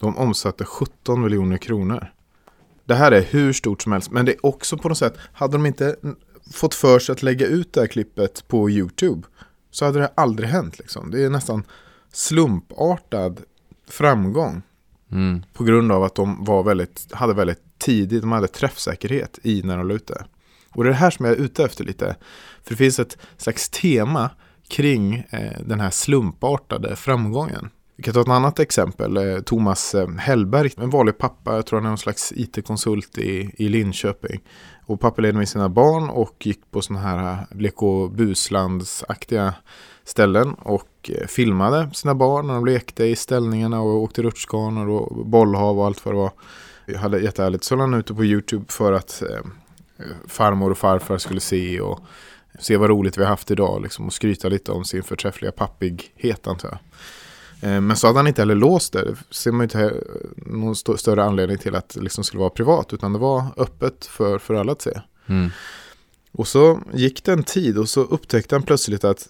De 0.00 0.16
omsatte 0.16 0.64
17 0.64 1.22
miljoner 1.22 1.56
kronor. 1.56 2.12
Det 2.88 2.94
här 2.94 3.12
är 3.12 3.22
hur 3.22 3.52
stort 3.52 3.82
som 3.82 3.92
helst. 3.92 4.10
Men 4.10 4.24
det 4.24 4.32
är 4.32 4.46
också 4.46 4.76
på 4.76 4.88
något 4.88 4.98
sätt, 4.98 5.14
hade 5.32 5.52
de 5.52 5.66
inte 5.66 5.96
fått 6.52 6.74
för 6.74 6.98
sig 6.98 7.12
att 7.12 7.22
lägga 7.22 7.46
ut 7.46 7.72
det 7.72 7.80
här 7.80 7.86
klippet 7.86 8.48
på 8.48 8.70
YouTube 8.70 9.22
så 9.70 9.84
hade 9.84 9.98
det 9.98 10.12
aldrig 10.14 10.48
hänt. 10.48 10.78
Liksom. 10.78 11.10
Det 11.10 11.24
är 11.24 11.30
nästan 11.30 11.64
slumpartad 12.12 13.40
framgång. 13.88 14.62
Mm. 15.10 15.42
På 15.52 15.64
grund 15.64 15.92
av 15.92 16.04
att 16.04 16.14
de 16.14 16.44
var 16.44 16.62
väldigt, 16.62 17.12
hade 17.12 17.34
väldigt 17.34 17.78
tidigt, 17.78 18.20
de 18.20 18.32
hade 18.32 18.48
träffsäkerhet 18.48 19.38
i 19.42 19.62
när 19.62 19.76
de 19.76 19.88
la 19.88 19.94
ut 19.94 20.06
det. 20.06 20.24
Och 20.70 20.84
det 20.84 20.90
är 20.90 20.92
det 20.92 20.98
här 20.98 21.10
som 21.10 21.24
jag 21.24 21.34
är 21.34 21.40
ute 21.40 21.64
efter 21.64 21.84
lite. 21.84 22.16
För 22.62 22.70
det 22.70 22.76
finns 22.76 22.98
ett 22.98 23.18
slags 23.36 23.68
tema 23.68 24.30
kring 24.68 25.14
eh, 25.30 25.60
den 25.66 25.80
här 25.80 25.90
slumpartade 25.90 26.96
framgången. 26.96 27.70
Vi 27.98 28.04
kan 28.04 28.14
ta 28.14 28.20
ett 28.20 28.28
annat 28.28 28.58
exempel. 28.58 29.16
Eh, 29.16 29.40
Thomas 29.40 29.94
eh, 29.94 30.08
Hellberg, 30.08 30.70
en 30.76 30.90
vanlig 30.90 31.18
pappa, 31.18 31.54
jag 31.54 31.66
tror 31.66 31.78
han 31.78 31.84
är 31.84 31.90
någon 31.90 31.98
slags 31.98 32.32
IT-konsult 32.36 33.18
i, 33.18 33.50
i 33.56 33.68
Linköping. 33.68 34.40
Och 34.86 35.00
pappa 35.00 35.22
ledde 35.22 35.38
med 35.38 35.48
sina 35.48 35.68
barn 35.68 36.10
och 36.10 36.46
gick 36.46 36.70
på 36.70 36.82
sådana 36.82 37.06
här 37.06 37.32
eh, 37.32 37.58
lek 37.58 37.82
och 37.82 38.10
buslandsaktiga 38.10 39.54
ställen 40.04 40.54
och 40.54 41.10
filmade 41.28 41.90
sina 41.94 42.14
barn 42.14 42.46
när 42.46 42.54
de 42.54 42.66
lekte 42.66 43.04
i 43.04 43.16
ställningarna 43.16 43.80
och 43.80 44.02
åkte 44.02 44.22
rutschkanor 44.22 44.88
och 44.88 45.26
bollhav 45.26 45.78
och 45.78 45.86
allt 45.86 46.04
vad 46.04 46.14
det 46.14 46.18
var. 46.18 46.32
Jag 46.86 46.98
hade 46.98 47.20
jättehärligt. 47.20 47.64
Så 47.64 47.76
han 47.76 47.94
ute 47.94 48.14
på 48.14 48.24
YouTube 48.24 48.64
för 48.68 48.92
att 48.92 49.22
eh, 49.22 49.46
farmor 50.26 50.70
och 50.70 50.78
farfar 50.78 51.18
skulle 51.18 51.40
se 51.40 51.80
och 51.80 52.00
se 52.58 52.76
vad 52.76 52.90
roligt 52.90 53.18
vi 53.18 53.22
har 53.22 53.30
haft 53.30 53.50
idag 53.50 53.82
liksom, 53.82 54.06
och 54.06 54.12
skryta 54.12 54.48
lite 54.48 54.72
om 54.72 54.84
sin 54.84 55.02
förträffliga 55.02 55.52
pappighet 55.52 56.46
antar 56.46 56.68
jag. 56.68 56.78
Eh, 57.60 57.80
men 57.80 57.96
så 57.96 58.06
hade 58.06 58.18
han 58.18 58.26
inte 58.26 58.42
heller 58.42 58.54
låst 58.54 58.92
det. 58.92 59.04
Det 59.04 59.34
ser 59.34 59.52
man 59.52 59.62
inte 59.62 59.94
någon 60.36 60.72
st 60.72 60.98
större 60.98 61.24
anledning 61.24 61.58
till 61.58 61.74
att 61.74 61.88
det 61.88 62.00
liksom 62.00 62.24
skulle 62.24 62.40
vara 62.40 62.50
privat. 62.50 62.92
Utan 62.92 63.12
det 63.12 63.18
var 63.18 63.44
öppet 63.56 64.06
för, 64.06 64.38
för 64.38 64.54
alla 64.54 64.72
att 64.72 64.82
se. 64.82 65.00
Mm. 65.26 65.50
Och 66.32 66.48
så 66.48 66.80
gick 66.92 67.24
det 67.24 67.32
en 67.32 67.42
tid 67.42 67.78
och 67.78 67.88
så 67.88 68.00
upptäckte 68.00 68.54
han 68.54 68.62
plötsligt 68.62 69.04
att 69.04 69.28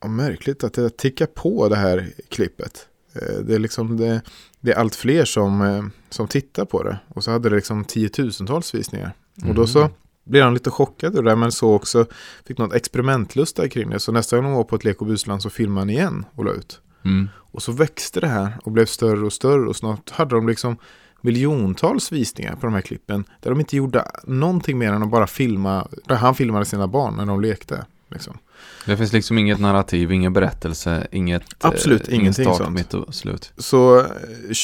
vad 0.00 0.10
märkligt 0.10 0.64
att 0.64 0.72
det 0.72 0.96
tickar 0.96 1.26
på 1.26 1.68
det 1.68 1.76
här 1.76 2.12
klippet. 2.28 2.86
Eh, 3.12 3.38
det 3.44 3.54
är, 3.54 3.58
liksom 3.58 3.96
det, 3.96 4.22
det 4.60 4.72
är 4.72 4.76
allt 4.76 4.94
fler 4.94 5.24
som, 5.24 5.62
eh, 5.62 5.84
som 6.10 6.28
tittar 6.28 6.64
på 6.64 6.82
det. 6.82 6.98
Och 7.08 7.24
så 7.24 7.30
hade 7.30 7.48
det 7.48 7.56
liksom 7.56 7.84
tiotusentals 7.84 8.74
visningar. 8.74 9.12
Mm. 9.36 9.50
Och 9.50 9.54
då 9.54 9.66
så 9.66 9.78
mm. 9.78 9.92
blev 10.24 10.44
han 10.44 10.54
lite 10.54 10.70
chockad 10.70 11.18
över 11.18 11.30
det 11.30 11.36
men 11.36 11.52
så 11.52 11.74
också 11.74 12.06
fick 12.46 12.58
något 12.58 12.74
experimentlust 12.74 13.70
kring 13.70 13.90
det. 13.90 14.00
Så 14.00 14.12
nästa 14.12 14.36
gång 14.36 14.44
de 14.44 14.54
var 14.54 14.64
på 14.64 14.76
ett 14.76 14.84
lek 14.84 15.00
och 15.00 15.06
busland 15.06 15.42
så 15.42 15.50
filmade 15.50 15.80
han 15.80 15.90
igen 15.90 16.24
och 16.34 16.44
la 16.44 16.52
ut. 16.52 16.80
Mm. 17.04 17.28
Och 17.36 17.62
så 17.62 17.72
växte 17.72 18.20
det 18.20 18.26
här 18.26 18.52
och 18.64 18.72
blev 18.72 18.86
större 18.86 19.26
och 19.26 19.32
större 19.32 19.68
och 19.68 19.76
snart 19.76 20.10
hade 20.10 20.34
de 20.34 20.48
liksom 20.48 20.76
miljontals 21.20 22.12
visningar 22.12 22.56
på 22.56 22.66
de 22.66 22.74
här 22.74 22.80
klippen. 22.80 23.24
Där 23.40 23.50
de 23.50 23.60
inte 23.60 23.76
gjorde 23.76 24.04
någonting 24.24 24.78
mer 24.78 24.92
än 24.92 25.02
att 25.02 25.10
bara 25.10 25.26
filma. 25.26 25.88
Där 26.04 26.16
han 26.16 26.34
filmade 26.34 26.64
sina 26.64 26.86
barn 26.86 27.14
när 27.16 27.26
de 27.26 27.40
lekte. 27.40 27.84
Liksom. 28.10 28.38
Det 28.86 28.96
finns 28.96 29.12
liksom 29.12 29.38
inget 29.38 29.60
narrativ, 29.60 30.12
ingen 30.12 30.32
berättelse, 30.32 31.06
inget 31.12 31.42
Absolut 31.58 32.08
eh, 32.08 32.14
ingen 32.14 32.20
ingenting 32.20 32.44
start, 32.44 32.56
sånt. 32.56 32.76
mitt 32.76 32.94
och 32.94 33.14
slut. 33.14 33.52
Så 33.56 33.98
eh, 33.98 34.04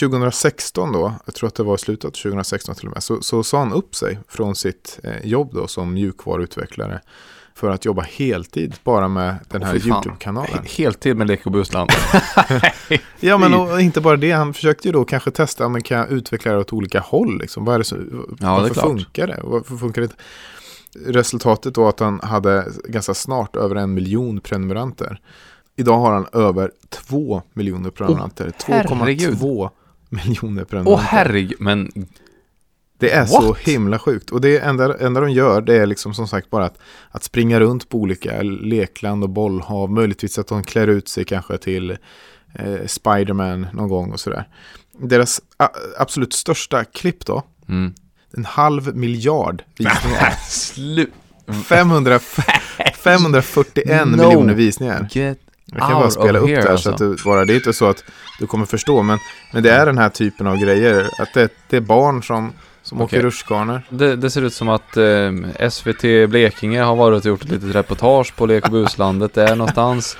2016 0.00 0.93
då, 0.93 1.14
jag 1.25 1.35
tror 1.35 1.47
att 1.47 1.55
det 1.55 1.62
var 1.62 1.75
i 1.75 1.78
slutet 1.78 2.05
av 2.05 2.11
2016 2.11 2.75
till 2.75 2.87
och 2.87 2.95
med, 2.95 3.02
så, 3.02 3.23
så 3.23 3.45
sa 3.45 3.59
han 3.59 3.73
upp 3.73 3.95
sig 3.95 4.19
från 4.28 4.57
sitt 4.57 5.00
eh, 5.02 5.26
jobb 5.26 5.50
då 5.55 5.66
som 5.66 5.93
mjukvaruutvecklare 5.93 7.00
för 7.56 7.70
att 7.70 7.84
jobba 7.84 8.02
heltid 8.02 8.75
bara 8.84 9.08
med 9.08 9.34
den 9.48 9.62
här 9.62 9.78
fan. 9.78 9.88
YouTube-kanalen. 9.88 10.50
He- 10.64 10.78
Heltid 10.78 11.16
med 11.16 11.26
Lek 11.26 11.46
och 11.46 11.52
Busland. 11.52 11.90
Ja, 13.20 13.38
men 13.38 13.54
och 13.54 13.80
inte 13.80 14.00
bara 14.00 14.16
det. 14.16 14.30
Han 14.32 14.54
försökte 14.54 14.88
ju 14.88 14.92
då 14.92 15.04
kanske 15.04 15.30
testa, 15.30 15.68
men 15.68 15.82
kan 15.82 15.98
jag 15.98 16.10
utveckla 16.10 16.52
det 16.52 16.58
åt 16.58 16.72
olika 16.72 17.00
håll? 17.00 17.38
Liksom? 17.40 17.64
Vad 17.64 17.75
är 17.75 17.78
det 17.78 17.84
så, 17.84 17.94
det 17.96 18.02
är 18.46 18.50
varför 18.50 18.75
klart. 18.75 18.84
funkar 18.84 19.26
det? 19.26 19.40
Varför 19.44 19.76
funkar 19.76 20.02
det? 20.02 20.08
Resultatet 21.06 21.75
då 21.75 21.88
att 21.88 22.00
han 22.00 22.20
hade 22.22 22.66
ganska 22.88 23.14
snart 23.14 23.56
över 23.56 23.76
en 23.76 23.94
miljon 23.94 24.40
prenumeranter. 24.40 25.20
Idag 25.76 25.98
har 25.98 26.12
han 26.12 26.26
över 26.32 26.70
två 26.88 27.42
miljoner 27.52 27.90
prenumeranter. 27.90 28.52
herregud. 28.66 29.34
2,2 29.34 29.70
miljoner 30.08 30.62
Åh 30.62 30.66
prenumeranter. 30.68 31.04
herregud, 31.08 31.60
men 31.60 31.92
Det 32.99 33.11
är 33.11 33.26
så 33.26 33.49
What? 33.49 33.59
himla 33.59 33.99
sjukt. 33.99 34.31
Och 34.31 34.41
det 34.41 34.59
enda, 34.59 34.99
enda 34.99 35.21
de 35.21 35.31
gör 35.31 35.61
det 35.61 35.75
är 35.76 35.87
liksom 35.87 36.15
som 36.15 36.29
sagt 36.29 36.50
bara 36.50 36.65
att, 36.65 36.79
att 37.11 37.23
springa 37.25 37.61
runt 37.61 37.88
på 37.88 37.99
olika 37.99 38.43
lekland 38.43 39.23
och 39.23 39.31
bollhav. 39.31 39.91
Möjligtvis 39.91 40.38
att 40.38 40.47
de 40.49 40.62
klär 40.65 40.87
ut 40.87 41.09
sig 41.09 41.25
kanske 41.25 41.59
till 41.59 41.91
eh, 42.55 42.87
Spiderman 42.87 43.67
någon 43.73 43.88
gång 43.88 44.12
och 44.12 44.21
sådär. 44.21 44.49
Deras 44.99 45.41
a, 45.57 45.69
absolut 45.99 46.33
största 46.33 46.85
klipp 46.85 47.26
då. 47.26 47.43
mm. 47.69 47.95
En 48.37 48.45
halv 48.45 48.97
miljard 48.97 49.62
visningar. 49.79 50.31
Slut. 50.49 51.12
500, 51.65 52.19
541 52.95 54.07
No. 54.09 54.17
miljoner 54.17 54.55
visningar. 54.55 55.09
Get 55.12 55.38
Jag 55.65 55.81
kan 55.81 55.93
bara 55.93 56.11
spela 56.11 56.38
upp 56.38 56.47
det 56.49 56.57
här 56.62 56.67
alltså. 56.67 56.88
så 56.88 56.91
att 56.91 56.99
du 56.99 57.17
bara, 57.25 57.45
det 57.45 57.53
är 57.53 57.55
inte 57.55 57.73
så 57.73 57.87
att 57.88 58.05
du 58.41 58.47
kommer 58.47 58.67
förstå. 58.67 59.03
Men, 59.03 59.19
men 59.53 59.62
det 59.62 59.71
är 59.71 59.87
den 59.87 59.99
här 59.99 60.09
typen 60.09 60.47
av 60.47 60.57
grejer. 60.57 61.11
Att 61.19 61.35
det, 61.35 61.50
det 61.71 61.76
är 61.76 61.81
barn 61.81 62.23
som, 62.23 62.53
som 62.87 63.00
Okej. 63.00 63.19
åker 63.19 63.26
rutschkanor. 63.26 63.83
Det, 63.88 64.16
det 64.16 64.31
ser 64.31 64.43
ut 64.43 64.55
som 64.55 64.69
att 64.69 64.97
eh, 64.97 65.69
SVT 65.71 66.02
Blekinge 66.31 66.83
har 66.83 66.97
varit 66.97 67.21
och 67.25 67.28
gjort 67.28 67.45
ett 67.45 67.50
litet 67.50 67.75
reportage 67.75 68.37
på 68.37 68.47
Lek 68.47 68.64
och 68.64 68.71
buslandet 68.71 69.35
där 69.35 69.57
någonstans. 69.57 70.16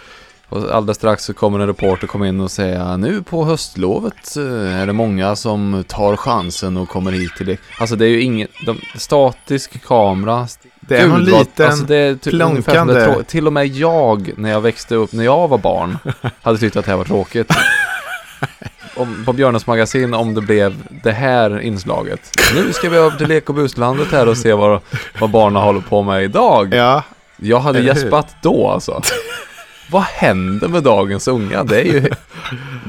Och 0.49 0.71
alldeles 0.75 0.97
strax 0.97 1.25
så 1.25 1.35
kommer 1.35 1.59
en 1.59 1.67
reporter 1.67 2.07
komma 2.07 2.29
in 2.29 2.41
och 2.41 2.51
säga 2.51 2.97
nu 2.97 3.23
på 3.23 3.45
höstlovet 3.45 4.37
eh, 4.37 4.81
är 4.81 4.87
det 4.87 4.93
många 4.93 5.37
som 5.37 5.85
tar 5.89 6.17
chansen 6.17 6.77
och 6.77 6.89
kommer 6.89 7.13
hit 7.13 7.33
till 7.37 7.47
det. 7.47 7.57
Alltså 7.79 7.97
det 7.97 8.05
är 8.05 8.09
ju 8.09 8.21
ingen, 8.23 8.49
de, 8.67 8.81
statisk 8.97 9.87
kamera. 9.87 10.49
Det 10.81 10.97
är 10.97 11.01
Gud, 11.03 11.11
någon 11.11 11.31
vad- 11.31 11.39
liten 11.41 11.67
alltså 11.67 11.85
det 11.85 11.97
är 11.97 12.15
typ 12.15 12.35
trå- 12.35 13.23
Till 13.23 13.47
och 13.47 13.53
med 13.53 13.67
jag, 13.67 14.33
när 14.37 14.51
jag 14.51 14.61
växte 14.61 14.95
upp, 14.95 15.13
när 15.13 15.25
jag 15.25 15.49
var 15.49 15.59
barn, 15.59 15.99
hade 16.43 16.59
tyckt 16.59 16.77
att 16.77 16.85
det 16.85 16.91
här 16.91 16.99
var 16.99 17.05
tråkigt. 17.05 17.51
Om, 18.97 19.25
på 19.25 19.33
Björnes 19.33 19.67
magasin 19.67 20.15
om 20.15 20.35
det 20.35 20.41
blev 20.41 20.75
det 21.03 21.13
här 21.13 21.61
inslaget. 21.61 22.21
Nu 22.55 22.73
ska 22.73 22.89
vi 22.89 22.97
över 22.97 23.19
till 23.19 23.29
Lek 23.29 23.49
och 23.49 23.55
buslandet 23.55 24.09
här 24.09 24.29
och 24.29 24.37
se 24.37 24.53
vad, 24.53 24.81
vad 25.21 25.31
barnen 25.31 25.63
håller 25.63 25.81
på 25.81 26.03
med 26.03 26.25
idag. 26.25 26.75
Ja, 26.75 27.03
Jag 27.37 27.61
hade 27.61 27.81
gäspat 27.81 28.37
då 28.43 28.69
alltså. 28.69 29.03
vad 29.91 30.03
händer 30.03 30.69
med 30.69 30.83
dagens 30.83 31.29
unga? 31.29 31.65
Det, 31.65 31.81
är 31.81 31.85
ju, 31.85 32.11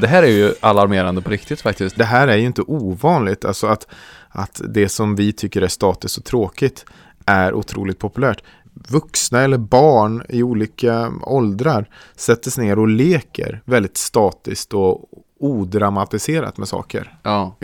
det 0.02 0.08
här 0.08 0.24
är 0.24 0.28
ju 0.28 0.54
alarmerande 0.60 1.22
på 1.22 1.30
riktigt 1.30 1.62
faktiskt. 1.62 1.96
det 1.96 2.06
här 2.06 2.28
är 2.28 2.36
ju 2.38 2.46
inte 2.46 2.62
ovanligt. 2.62 3.46
Alltså 3.46 3.68
att, 3.68 3.88
att 4.30 4.62
det 4.70 4.90
som 4.90 5.16
vi 5.16 5.34
tycker 5.34 5.62
är 5.62 5.68
statiskt 5.68 6.18
och 6.18 6.26
tråkigt 6.26 6.86
är 7.26 7.54
otroligt 7.54 8.00
populärt. 8.00 8.44
Vuxna 8.90 9.42
eller 9.42 9.58
barn 9.58 10.24
i 10.30 10.44
olika 10.44 11.14
åldrar 11.22 11.90
sätter 12.16 12.52
sig 12.52 12.66
ner 12.66 12.80
och 12.80 12.88
leker 12.88 13.62
väldigt 13.66 13.98
statiskt 13.98 14.74
och 14.74 15.00
odramatiserat 15.40 16.58
med 16.58 16.68
saker. 16.68 17.18
Ja. 17.24 17.56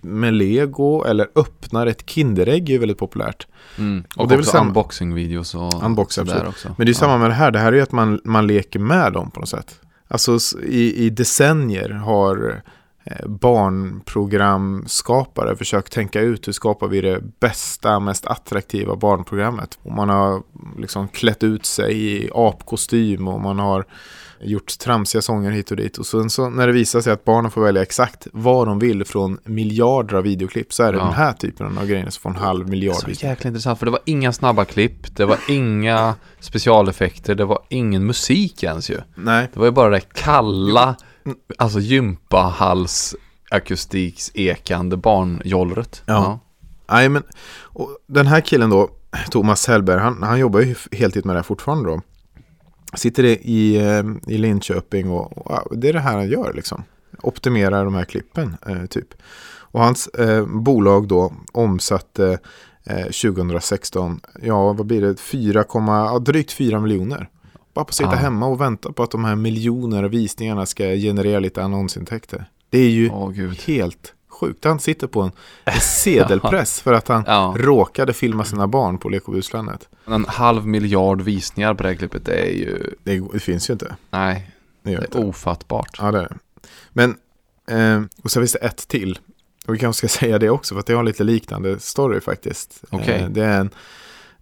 Med 0.00 0.34
lego 0.34 1.04
eller 1.04 1.28
öppnar 1.34 1.86
ett 1.86 2.10
Kinderägg 2.10 2.70
är 2.70 2.78
väldigt 2.78 2.98
populärt. 2.98 3.46
Mm. 3.78 4.04
Och 4.16 4.20
Och, 4.22 4.28
det 4.28 4.34
är 4.34 4.36
väl 4.36 4.40
också 4.40 4.50
samma- 4.50 4.66
unboxing-videos 4.66 5.54
och 5.54 5.84
Unbox, 5.84 6.14
sådär 6.14 6.32
absolut. 6.32 6.48
också. 6.48 6.68
Men 6.78 6.86
det 6.86 6.90
är 6.90 6.94
ja. 6.94 6.98
samma 6.98 7.18
med 7.18 7.30
det 7.30 7.34
här. 7.34 7.50
Det 7.50 7.58
här 7.58 7.72
är 7.72 7.76
ju 7.76 7.82
att 7.82 7.92
man, 7.92 8.20
man 8.24 8.46
leker 8.46 8.78
med 8.78 9.12
dem 9.12 9.30
på 9.30 9.40
något 9.40 9.48
sätt. 9.48 9.80
Alltså 10.08 10.38
i, 10.62 11.04
i 11.06 11.10
decennier 11.10 11.90
har 11.90 12.62
eh, 13.04 13.26
barnprogramskapare 13.26 15.56
försökt 15.56 15.92
tänka 15.92 16.20
ut 16.20 16.48
hur 16.48 16.52
skapar 16.52 16.88
vi 16.88 17.00
det 17.00 17.20
bästa, 17.40 18.00
mest 18.00 18.26
attraktiva 18.26 18.96
barnprogrammet. 18.96 19.78
Och 19.82 19.92
man 19.92 20.08
har 20.08 20.42
liksom 20.78 21.08
klätt 21.08 21.42
ut 21.44 21.66
sig 21.66 22.16
i 22.16 22.30
apkostym 22.34 23.28
och 23.28 23.40
man 23.40 23.58
har 23.58 23.84
gjort 24.40 24.78
tramsiga 24.78 25.22
sånger 25.22 25.50
hit 25.50 25.70
och 25.70 25.76
dit. 25.76 25.98
Och 25.98 26.06
sen 26.06 26.30
så 26.30 26.50
när 26.50 26.66
det 26.66 26.72
visar 26.72 27.00
sig 27.00 27.12
att 27.12 27.24
barnen 27.24 27.50
får 27.50 27.62
välja 27.62 27.82
exakt 27.82 28.26
vad 28.32 28.66
de 28.66 28.78
vill 28.78 29.04
från 29.04 29.38
miljarder 29.44 30.16
av 30.16 30.22
videoklipp 30.22 30.72
så 30.72 30.82
är 30.82 30.92
det 30.92 30.98
Ja. 30.98 31.04
den 31.04 31.12
här 31.12 31.32
typen 31.32 31.78
av 31.78 31.86
grejer 31.86 32.10
som 32.10 32.20
får 32.22 32.30
en 32.30 32.36
halv 32.46 32.68
miljard 32.68 32.96
Så 32.96 33.10
jäkla 33.10 33.48
intressant, 33.48 33.78
för 33.78 33.86
det 33.86 33.92
var 33.92 34.00
inga 34.04 34.32
snabba 34.32 34.64
klipp, 34.64 35.16
det 35.16 35.24
var 35.24 35.38
inga 35.48 36.14
specialeffekter, 36.40 37.34
det 37.34 37.44
var 37.44 37.58
ingen 37.68 38.06
musik 38.06 38.62
ens 38.62 38.90
ju. 38.90 39.00
Nej, 39.14 39.48
Det 39.52 39.58
var 39.58 39.66
ju 39.66 39.72
bara 39.72 39.90
det 39.90 40.00
kalla, 40.00 40.96
alltså 41.58 41.78
gympahals 41.80 43.14
akustiks 43.50 44.30
ekande 44.34 44.96
barnjollret. 44.96 46.02
Ja. 46.06 46.38
Nej, 46.90 47.08
men 47.08 47.22
och 47.62 47.98
den 48.06 48.26
här 48.26 48.40
killen 48.40 48.70
då, 48.70 48.90
Thomas 49.30 49.66
Hellberg, 49.68 50.00
han, 50.00 50.22
han 50.22 50.38
jobbar 50.38 50.60
ju 50.60 50.74
heltid 50.92 51.26
med 51.26 51.34
det 51.36 51.38
här 51.38 51.42
fortfarande 51.44 51.88
då. 51.88 52.00
Sitter 52.94 53.24
i, 53.24 53.30
i, 53.42 53.76
eh, 53.76 54.04
i 54.26 54.38
Linköping 54.38 55.10
och, 55.10 55.38
och 55.46 55.78
det 55.78 55.88
är 55.88 55.92
det 55.92 56.00
här 56.00 56.16
han 56.16 56.28
gör 56.28 56.52
liksom. 56.54 56.82
Optimerar 57.22 57.84
de 57.84 57.94
här 57.94 58.04
klippen 58.04 58.56
eh, 58.66 58.86
typ. 58.86 59.14
Och 59.48 59.80
hans 59.82 60.06
eh, 60.06 60.46
bolag 60.46 61.08
då 61.08 61.32
omsatte 61.52 62.38
eh, 62.84 63.04
2016, 63.06 64.20
ja 64.42 64.72
vad 64.72 64.86
blir 64.86 65.00
det, 65.02 65.20
4, 65.20 65.64
ja, 65.68 66.18
drygt 66.18 66.52
4 66.52 66.80
miljoner. 66.80 67.28
Bara 67.74 67.84
på 67.84 67.88
att 67.88 67.94
sitta 67.94 68.10
Ja. 68.10 68.16
hemma 68.16 68.46
och 68.46 68.60
vänta 68.60 68.92
på 68.92 69.02
att 69.02 69.10
de 69.10 69.24
här 69.24 69.36
miljoner 69.36 70.04
visningarna 70.04 70.66
ska 70.66 70.84
generera 70.84 71.38
lite 71.40 71.62
annonsintäkter. 71.62 72.44
Det 72.70 72.78
är 72.78 72.90
ju 72.90 73.10
gud. 73.34 73.58
helt 73.66 74.14
sjukt. 74.40 74.64
Han 74.64 74.80
sitter 74.80 75.06
på 75.06 75.20
en, 75.64 75.80
sedelpress 75.80 76.80
för 76.80 76.92
att 76.92 77.08
han 77.08 77.24
Ja. 77.26 77.54
råkade 77.58 78.12
filma 78.12 78.44
sina 78.44 78.66
barn 78.66 78.98
på 78.98 79.08
Lek 79.08 79.28
och 79.28 79.34
buslandet. 79.34 79.88
En 80.06 80.24
halv 80.28 80.66
miljard 80.66 81.22
visningar 81.22 81.74
på 81.74 81.82
det 81.82 81.88
här 81.88 81.96
klippet, 81.96 82.24
det 82.24 82.34
är 82.34 82.52
ju, 82.52 82.94
Det, 83.04 83.22
det 83.32 83.40
finns 83.40 83.70
ju 83.70 83.72
inte. 83.72 83.96
nej, 84.10 84.50
Det 84.82 84.90
det 84.96 85.04
inte. 85.04 85.18
är 85.18 85.24
ofattbart. 85.24 85.96
Ja, 85.98 86.10
det 86.12 86.18
är 86.18 86.22
det. 86.22 86.36
Men, 86.92 87.16
eh, 87.70 88.02
och 88.22 88.30
så 88.30 88.40
finns 88.40 88.52
det 88.52 88.58
ett 88.58 88.88
till. 88.88 89.18
Och 89.66 89.74
vi 89.74 89.78
kanske 89.78 90.08
ska 90.08 90.18
säga 90.20 90.38
det 90.38 90.50
också, 90.50 90.74
för 90.74 90.80
att 90.80 90.86
det 90.86 90.94
har 90.94 91.02
lite 91.02 91.24
liknande 91.24 91.78
story 91.80 92.20
faktiskt. 92.20 92.84
Okej. 92.90 93.20
Eh, 93.22 93.28
det 93.28 93.44
är, 93.44 93.60
en, 93.60 93.70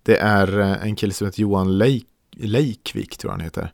det 0.03 0.17
är 0.17 0.61
eh, 0.61 0.83
en 0.83 0.97
kille 0.97 1.13
som 1.13 1.27
heter 1.27 1.41
Johan 1.41 1.79
Leik, 1.79 2.07
Leikvik, 2.37 3.17
tror 3.17 3.31
jag 3.31 3.35
han 3.37 3.45
heter. 3.45 3.73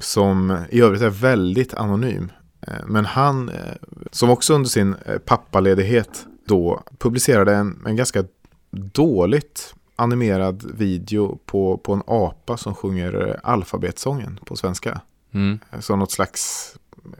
Som 0.00 0.58
i 0.70 0.80
övrigt 0.80 1.02
är 1.02 1.10
väldigt 1.10 1.74
anonym. 1.74 2.32
Eh, 2.66 2.86
men 2.86 3.04
han, 3.04 3.48
eh, 3.48 3.74
som 4.10 4.30
också 4.30 4.54
under 4.54 4.68
sin 4.68 4.94
eh, 5.06 5.18
pappaledighet 5.18 6.26
då 6.46 6.82
publicerade 6.98 7.54
en, 7.54 7.82
en 7.86 7.96
ganska 7.96 8.24
dåligt 8.70 9.74
animerad 9.96 10.70
video 10.74 11.38
på, 11.46 11.78
på 11.78 11.92
en 11.92 12.02
apa 12.06 12.56
som 12.56 12.74
sjunger 12.74 13.40
alfabetsången 13.42 14.40
på 14.44 14.56
svenska 14.56 15.00
Mm. 15.34 15.58
som 15.80 15.98
något 15.98 16.12
slags 16.12 16.74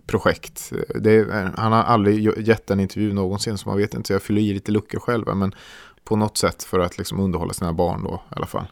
projekt. 0.06 0.72
Det 0.94 1.32
han 1.56 1.72
har 1.72 1.82
aldrig 1.82 2.48
gett 2.48 2.70
en 2.70 2.80
intervju 2.80 3.12
någonsin 3.12 3.58
så 3.58 3.68
man 3.68 3.78
vet 3.78 3.94
inte. 3.94 4.12
Jag 4.12 4.22
fyller 4.22 4.40
i 4.40 4.54
lite 4.54 4.72
luckor 4.72 4.98
själv. 5.00 5.36
Men 5.36 5.54
på 6.04 6.16
något 6.16 6.36
sätt 6.36 6.62
för 6.62 6.78
att 6.78 6.98
liksom 6.98 7.20
underhålla 7.20 7.52
sina 7.52 7.72
barn 7.72 8.04
då 8.04 8.22
i 8.30 8.34
alla 8.36 8.46
fall. 8.46 8.66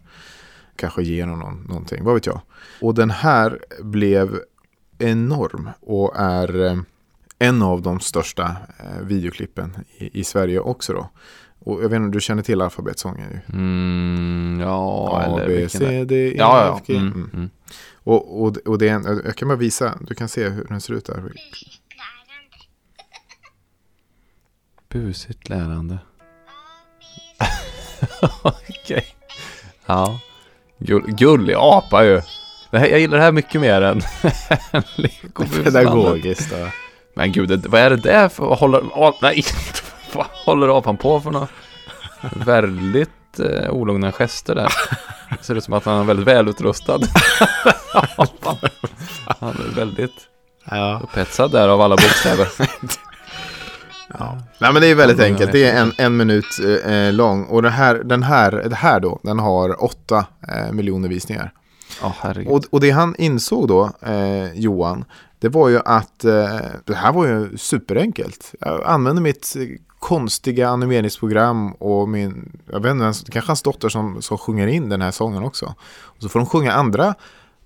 Kanske 0.77 1.03
ge 1.03 1.27
någon, 1.27 1.67
någonting, 1.69 2.05
vad 2.05 2.15
vet 2.15 2.27
jag. 2.27 2.41
Och 2.81 2.95
den 2.95 3.11
här 3.11 3.59
blev 3.81 4.41
enorm 4.99 5.71
och 5.81 6.13
är 6.17 6.67
eh, 6.67 6.79
en 7.39 7.63
av 7.63 7.83
de 7.83 8.01
största 8.01 8.57
eh, 8.79 9.01
videoklippen 9.03 9.85
i, 9.97 10.21
i 10.21 10.25
Sverige 10.25 10.61
också 10.61 10.93
då. 10.93 11.11
Och 11.59 11.85
jag 11.85 11.89
vet 11.89 11.97
inte 11.97 12.05
om 12.05 12.11
du 12.11 12.21
känner 12.21 12.43
till 12.43 12.61
alfabetsången 12.61 13.31
ju. 13.31 13.59
Mm, 13.59 14.61
ja, 14.61 15.11
A, 15.17 15.23
eller 15.23 15.47
B, 15.47 15.69
C, 15.69 16.05
D, 16.05 16.15
E, 16.15 16.35
Ja, 16.37 16.67
ja, 16.67 16.79
F, 16.81 16.87
G. 16.87 16.97
Mm. 16.97 17.13
Mm. 17.13 17.31
Mm. 17.33 17.51
Och, 17.95 18.43
och, 18.43 18.57
och 18.57 18.79
det 18.79 18.89
är 18.89 18.95
en, 18.95 19.23
jag 19.25 19.37
kan 19.37 19.49
bara 19.49 19.59
visa, 19.59 19.99
du 20.01 20.15
kan 20.15 20.29
se 20.29 20.49
hur 20.49 20.65
den 20.65 20.81
ser 20.81 20.95
ut 20.95 21.05
där. 21.05 21.33
Busigt 24.89 25.49
lärande. 25.49 25.99
Okej. 28.43 29.07
Ja. 29.87 30.21
Gull, 30.79 31.05
gullig 31.07 31.55
apa 31.55 32.05
ju. 32.05 32.21
Här, 32.73 32.87
jag 32.87 33.01
gillar 33.01 33.19
det 33.19 33.25
här 33.25 33.33
mycket 33.33 33.61
mer 33.61 33.83
än. 33.83 34.01
Pedagogiskt 35.65 36.51
då. 36.51 36.67
Men 37.15 37.33
gud, 37.33 37.67
vad 37.67 37.81
är 37.81 37.91
det 37.91 37.97
där 37.97 38.29
för 38.29 38.53
att 38.53 38.59
hålla... 38.61 38.81
Åh, 38.95 39.15
nej, 39.23 39.45
Vad 40.15 40.27
håller 40.27 40.79
apan 40.79 40.97
på 40.97 41.21
för 41.21 41.31
något? 41.31 41.51
Väldigt 42.47 43.41
eh, 43.41 43.71
olugna 43.71 44.13
gester 44.13 44.55
där. 44.55 44.73
Det 45.31 45.45
ser 45.45 45.55
ut 45.55 45.65
som 45.65 45.75
att 45.75 45.85
han 45.85 45.99
är 46.01 46.05
väldigt 46.05 46.27
välutrustad. 46.27 46.99
Apan. 48.17 48.57
han 49.41 49.49
är 49.51 49.75
väldigt 49.77 50.29
Ja. 50.71 51.01
upphetsad 51.05 51.51
där 51.53 51.69
av 51.69 51.81
alla 51.81 51.97
bokstäver. 51.97 52.49
Ja. 54.19 54.39
Nej 54.59 54.73
men 54.73 54.83
det 54.83 54.89
är 54.89 54.95
väldigt 54.95 55.19
Ja, 55.19 55.25
enkelt. 55.25 55.53
Det 55.53 55.65
är 55.71 55.81
en, 55.83 55.93
en 55.99 56.17
minut 56.17 56.61
eh, 56.87 57.13
lång. 57.13 57.45
Och 57.45 57.63
det 57.63 57.71
här, 57.71 57.95
den 57.95 58.23
här, 58.23 58.51
det 58.53 58.75
här 58.77 59.01
då, 59.01 59.21
den 59.23 59.39
har 59.39 59.85
åtta 59.85 60.27
eh, 60.49 60.73
miljoner 60.73 61.09
visningar. 61.09 61.53
Oh. 62.03 62.49
Och, 62.49 62.65
och 62.71 62.81
det 62.81 62.91
han 62.91 63.15
insåg 63.19 63.69
då, 63.69 63.91
eh, 64.01 64.53
Johan, 64.55 65.05
det 65.39 65.49
var 65.49 65.69
ju 65.69 65.81
att 65.85 66.25
eh, 66.25 66.59
det 66.85 66.95
här 66.95 67.13
var 67.13 67.27
ju 67.27 67.59
superenkelt. 67.59 68.55
Jag 68.61 68.87
använde 68.87 69.23
mitt 69.23 69.57
konstiga 69.99 70.69
animeringsprogram 70.69 71.73
och 71.73 72.09
min, 72.09 72.61
jag 72.73 72.81
vet 72.81 72.93
inte, 72.93 73.31
kanske 73.33 73.51
hans 73.51 73.63
dotter 73.63 73.89
som, 73.89 74.23
som 74.23 74.39
sjunger 74.39 74.67
in 74.67 74.89
den 74.89 75.03
här 75.03 75.11
sången 75.11 75.43
också. 75.43 75.75
Och 76.03 76.23
så 76.23 76.29
får 76.29 76.41
de 76.41 76.47
sjunga 76.47 76.73
andra 76.73 77.15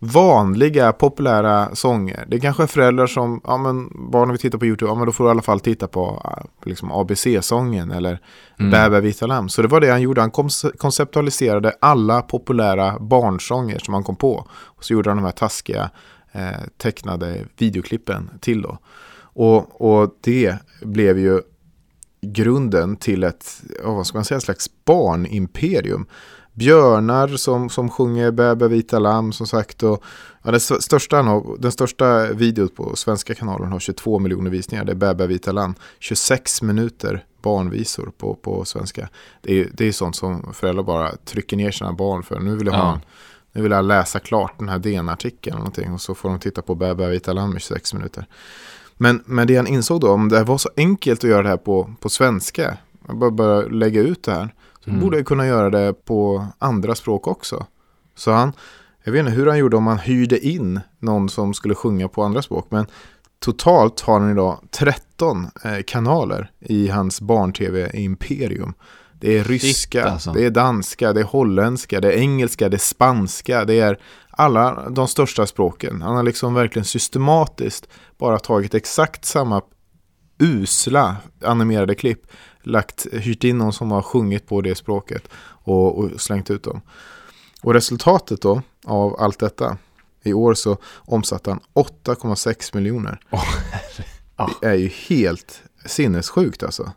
vanliga, 0.07 0.93
populära 0.93 1.75
sånger. 1.75 2.25
Det 2.29 2.37
är 2.37 2.41
kanske 2.41 2.67
föräldrar 2.67 3.07
som, 3.07 3.41
ja 3.45 3.57
men 3.57 3.91
barnen 4.11 4.31
vill 4.31 4.39
titta 4.41 4.59
på 4.59 4.67
YouTube, 4.67 4.91
ja 4.91 4.95
men 4.95 5.07
då 5.07 5.13
får 5.13 5.25
du 5.25 5.29
i 5.29 5.31
alla 5.31 5.43
fall 5.43 5.61
titta 5.61 5.89
på 5.89 6.23
eh, 6.25 6.45
liksom 6.69 6.93
ABC-sången 6.93 7.91
eller 7.91 8.21
Mm. 8.59 8.71
Bä 8.71 8.91
bä 8.91 9.01
vita 9.01 9.27
lamm. 9.27 9.49
Så 9.49 9.63
det 9.63 9.69
var 9.69 9.81
det 9.81 9.91
han 9.91 10.03
gjorde, 10.03 10.21
han 10.21 10.31
konce- 10.33 10.77
konceptualiserade 10.77 11.73
alla 11.81 12.23
populära 12.23 12.99
barnsånger 12.99 13.79
som 13.79 13.95
han 13.95 14.05
kom 14.05 14.17
på. 14.17 14.47
Och 14.51 14.85
så 14.85 14.93
gjorde 14.93 15.11
han 15.11 15.17
de 15.17 15.25
här 15.25 15.33
taskiga 15.33 15.91
eh, 16.33 16.61
tecknade 16.79 17.45
videoklippen 17.59 18.31
till 18.41 18.63
då. 18.63 18.79
Och, 19.21 19.81
och 19.91 20.11
det 20.21 20.57
blev 20.83 21.19
ju 21.19 21.41
grunden 22.23 22.97
till 22.97 23.25
ett, 23.25 23.63
vad 23.85 24.07
ska 24.07 24.19
man 24.19 24.25
säga, 24.25 24.41
slags 24.41 24.67
barnimperium. 24.85 26.07
Björnar 26.57 27.29
som, 27.29 27.71
som 27.71 27.91
sjunger 27.91 28.31
Bä 28.31 28.69
vita 28.69 28.99
lamm 28.99 29.33
som 29.33 29.47
sagt. 29.47 29.83
Och, 29.83 30.05
ja, 30.43 30.51
den, 30.51 30.61
största, 30.61 31.17
han 31.17 31.27
har, 31.27 31.57
den 31.59 31.73
största 31.73 32.33
videon 32.33 32.69
på 32.69 32.97
svenska 32.97 33.35
kanalen 33.35 33.73
har 33.73 33.81
22 33.81 34.19
miljoner 34.19 34.51
visningar. 34.51 34.85
Det 34.85 34.93
är 34.93 34.97
Bä 34.97 35.15
bä 35.15 35.27
vita 35.27 35.53
lamm. 35.53 35.75
26 35.99 36.63
minuter 36.63 37.25
barnvisor 37.43 38.13
på, 38.19 38.35
på 38.35 38.65
svenska. 38.65 39.09
Det 39.43 39.61
är, 39.61 39.69
det 39.73 39.85
är 39.89 39.93
sånt 39.93 40.17
som 40.17 40.53
föräldrar 40.55 40.83
bara 40.83 41.17
trycker 41.17 41.57
ner 41.57 41.71
sina 41.71 41.93
barn 41.93 42.23
för. 42.23 42.41
Nu 42.41 42.57
vill 42.57 42.67
jag, 42.67 42.75
ha 42.75 42.93
en, 42.93 43.01
nu 43.53 43.63
vill 43.63 43.73
jag 43.73 43.85
läsa 43.85 44.19
klart 44.19 44.59
den 44.59 44.69
här 44.69 44.79
DN-artikeln 44.79 45.55
eller 45.55 45.59
någonting. 45.59 45.93
Och 45.93 46.01
så 46.01 46.15
får 46.15 46.29
de 46.29 46.39
titta 46.39 46.63
på 46.63 46.75
Bä 46.75 46.95
bä 46.95 47.09
vita 47.09 47.33
lamm 47.33 47.57
i 47.57 47.61
26 47.61 47.95
minuter. 47.95 48.27
Men, 48.97 49.23
men 49.27 49.47
det 49.47 49.57
han 49.57 49.67
insåg 49.67 50.01
då, 50.01 50.11
om 50.11 50.29
det 50.29 50.45
var 50.45 50.59
så 50.59 50.71
enkelt 50.77 51.25
att 51.25 51.31
göra 51.31 51.43
det 51.43 51.49
här 51.49 51.57
på, 51.57 51.95
på 52.01 52.09
svenska, 52.09 52.77
jag 53.07 53.19
bara, 53.19 53.31
bara 53.31 53.61
lägga 53.61 54.01
ut 54.01 54.23
det 54.23 54.33
här, 54.33 54.55
så 54.87 54.91
Mm. 54.91 55.01
borde 55.05 55.17
jag 55.17 55.27
kunna 55.27 55.47
göra 55.47 55.71
det 55.71 55.93
på 56.05 56.47
andra 56.59 56.95
språk 56.95 57.27
också. 57.27 57.67
Så 58.15 58.31
han, 58.33 58.53
jag 59.05 59.13
vet 59.13 59.21
inte 59.21 59.33
hur 59.33 59.47
han 59.47 59.59
gjorde 59.59 59.77
om 59.77 59.87
han 59.87 59.99
hyrde 59.99 60.47
in 60.47 60.81
någon 60.99 61.29
som 61.29 61.55
skulle 61.55 61.75
sjunga 61.75 62.09
på 62.09 62.23
andra 62.23 62.43
språk, 62.43 62.67
men 62.71 62.87
totalt 63.39 64.01
har 64.01 64.21
han 64.21 64.31
idag 64.31 64.59
13 64.71 65.47
eh, 65.65 65.83
kanaler 65.87 66.51
i 66.61 66.89
hans 66.89 67.21
barn-tv-imperium. 67.21 68.75
Det 69.21 69.39
är 69.39 69.45
ryska, 69.45 70.05
alltså. 70.05 70.33
det 70.33 70.45
är 70.45 70.51
danska, 70.51 71.13
det 71.13 71.21
är 71.21 71.25
holländska, 71.25 72.01
det 72.01 72.13
är 72.13 72.19
engelska, 72.19 72.69
det 72.69 72.77
är 72.77 72.79
spanska, 72.79 73.65
det 73.65 73.81
är 73.81 73.99
alla 74.31 74.89
de 74.91 75.09
största 75.09 75.47
språken. 75.47 76.03
Han 76.03 76.17
har 76.17 76.23
liksom 76.23 76.55
verkligen 76.55 76.85
systematiskt 76.85 77.89
bara 78.19 78.39
tagit 78.39 78.75
exakt 78.75 79.25
samma 79.25 79.63
usla 80.39 81.17
animerade 81.45 81.95
klipp, 81.95 82.27
lagt, 82.67 83.07
hyrt 83.13 83.45
in 83.45 83.59
någon 83.59 83.73
som 83.73 83.91
har 83.91 84.03
sjungit 84.03 84.47
på 84.47 84.61
det 84.61 84.75
språket 84.75 85.29
och, 85.49 85.99
och 85.99 86.21
slängt 86.21 86.51
ut 86.51 86.63
dem. 86.63 86.81
Och 87.63 87.75
resultatet 87.75 88.43
då 88.43 88.63
av 88.85 89.21
allt 89.21 89.39
detta, 89.39 89.79
i 90.23 90.33
år 90.33 90.55
så 90.55 90.77
omsatte 90.97 91.51
han 91.51 91.61
8,6 91.75 92.75
miljoner. 92.75 93.21
Ja. 93.31 93.43
Det 94.61 94.67
är 94.67 94.75
ju 94.75 94.89
helt 94.89 95.63
sinnessjukt 95.85 96.63
alltså. 96.63 96.93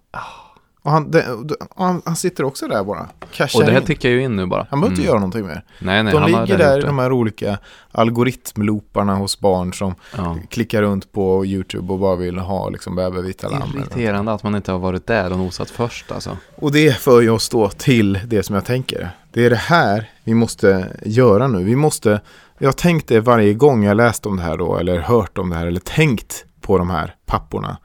Och 0.81 0.91
han, 0.91 1.12
det, 1.12 1.27
och 1.75 1.86
han, 1.86 2.01
han 2.05 2.15
sitter 2.15 2.43
också 2.43 2.67
där 2.67 2.84
bara. 2.84 3.10
Cashar 3.32 3.60
Och 3.60 3.65
det 3.65 3.71
här 3.71 3.80
in. 3.80 3.86
tickar 3.86 4.10
ju 4.10 4.21
in 4.23 4.36
nu 4.36 4.45
bara. 4.45 4.67
Han 4.69 4.80
behöver 4.82 4.91
inte 4.93 5.01
Mm. 5.01 5.08
göra 5.10 5.19
någonting 5.19 5.45
mer. 5.47 5.63
Nej, 5.80 6.03
nej, 6.03 6.13
de 6.13 6.25
ligger 6.25 6.58
där 6.58 6.77
i 6.80 6.82
de 6.82 6.99
här 6.99 7.12
olika 7.12 7.58
algoritmlooparna 7.91 9.15
hos 9.15 9.39
barn 9.39 9.73
som 9.73 9.95
Ja. 10.17 10.38
klickar 10.49 10.82
runt 10.82 11.12
på 11.12 11.45
YouTube 11.45 11.93
och 11.93 11.99
bara 11.99 12.15
vill 12.15 12.38
ha 12.38 12.69
liksom 12.69 12.95
bävervita 12.95 13.49
lamm. 13.49 13.77
Irriterande 13.77 14.34
att 14.34 14.43
man 14.43 14.56
inte 14.56 14.71
har 14.71 14.80
varit 14.80 15.08
där 15.08 15.32
och 15.32 15.38
nosat 15.38 15.69
först 15.69 16.12
alltså. 16.12 16.38
Och 16.56 16.71
det 16.71 16.97
för 16.97 17.21
ju 17.21 17.30
oss 17.30 17.49
då 17.49 17.69
till 17.69 18.19
det 18.27 18.43
som 18.43 18.56
jag 18.56 18.65
tänker. 18.65 19.10
Det 19.32 19.45
är 19.45 19.49
det 19.49 19.56
här 19.56 20.10
vi 20.23 20.34
måste 20.34 20.88
göra 21.06 21.47
nu. 21.47 21.63
Vi 21.63 21.75
måste, 21.75 22.21
jag 22.58 22.67
har 22.67 22.73
tänkt 22.73 23.08
det 23.08 23.19
varje 23.19 23.53
gång 23.53 23.84
jag 23.84 23.97
läst 23.97 24.25
om 24.25 24.38
det 24.38 24.43
här 24.43 24.58
då, 24.58 24.77
eller 24.77 24.99
hört 24.99 25.38
om 25.38 25.49
det 25.49 25.56
här, 25.56 25.67
eller 25.67 25.80
tänkt 25.80 26.45
på 26.62 26.77
de 26.77 26.89
här 26.89 27.15
papporna. 27.25 27.77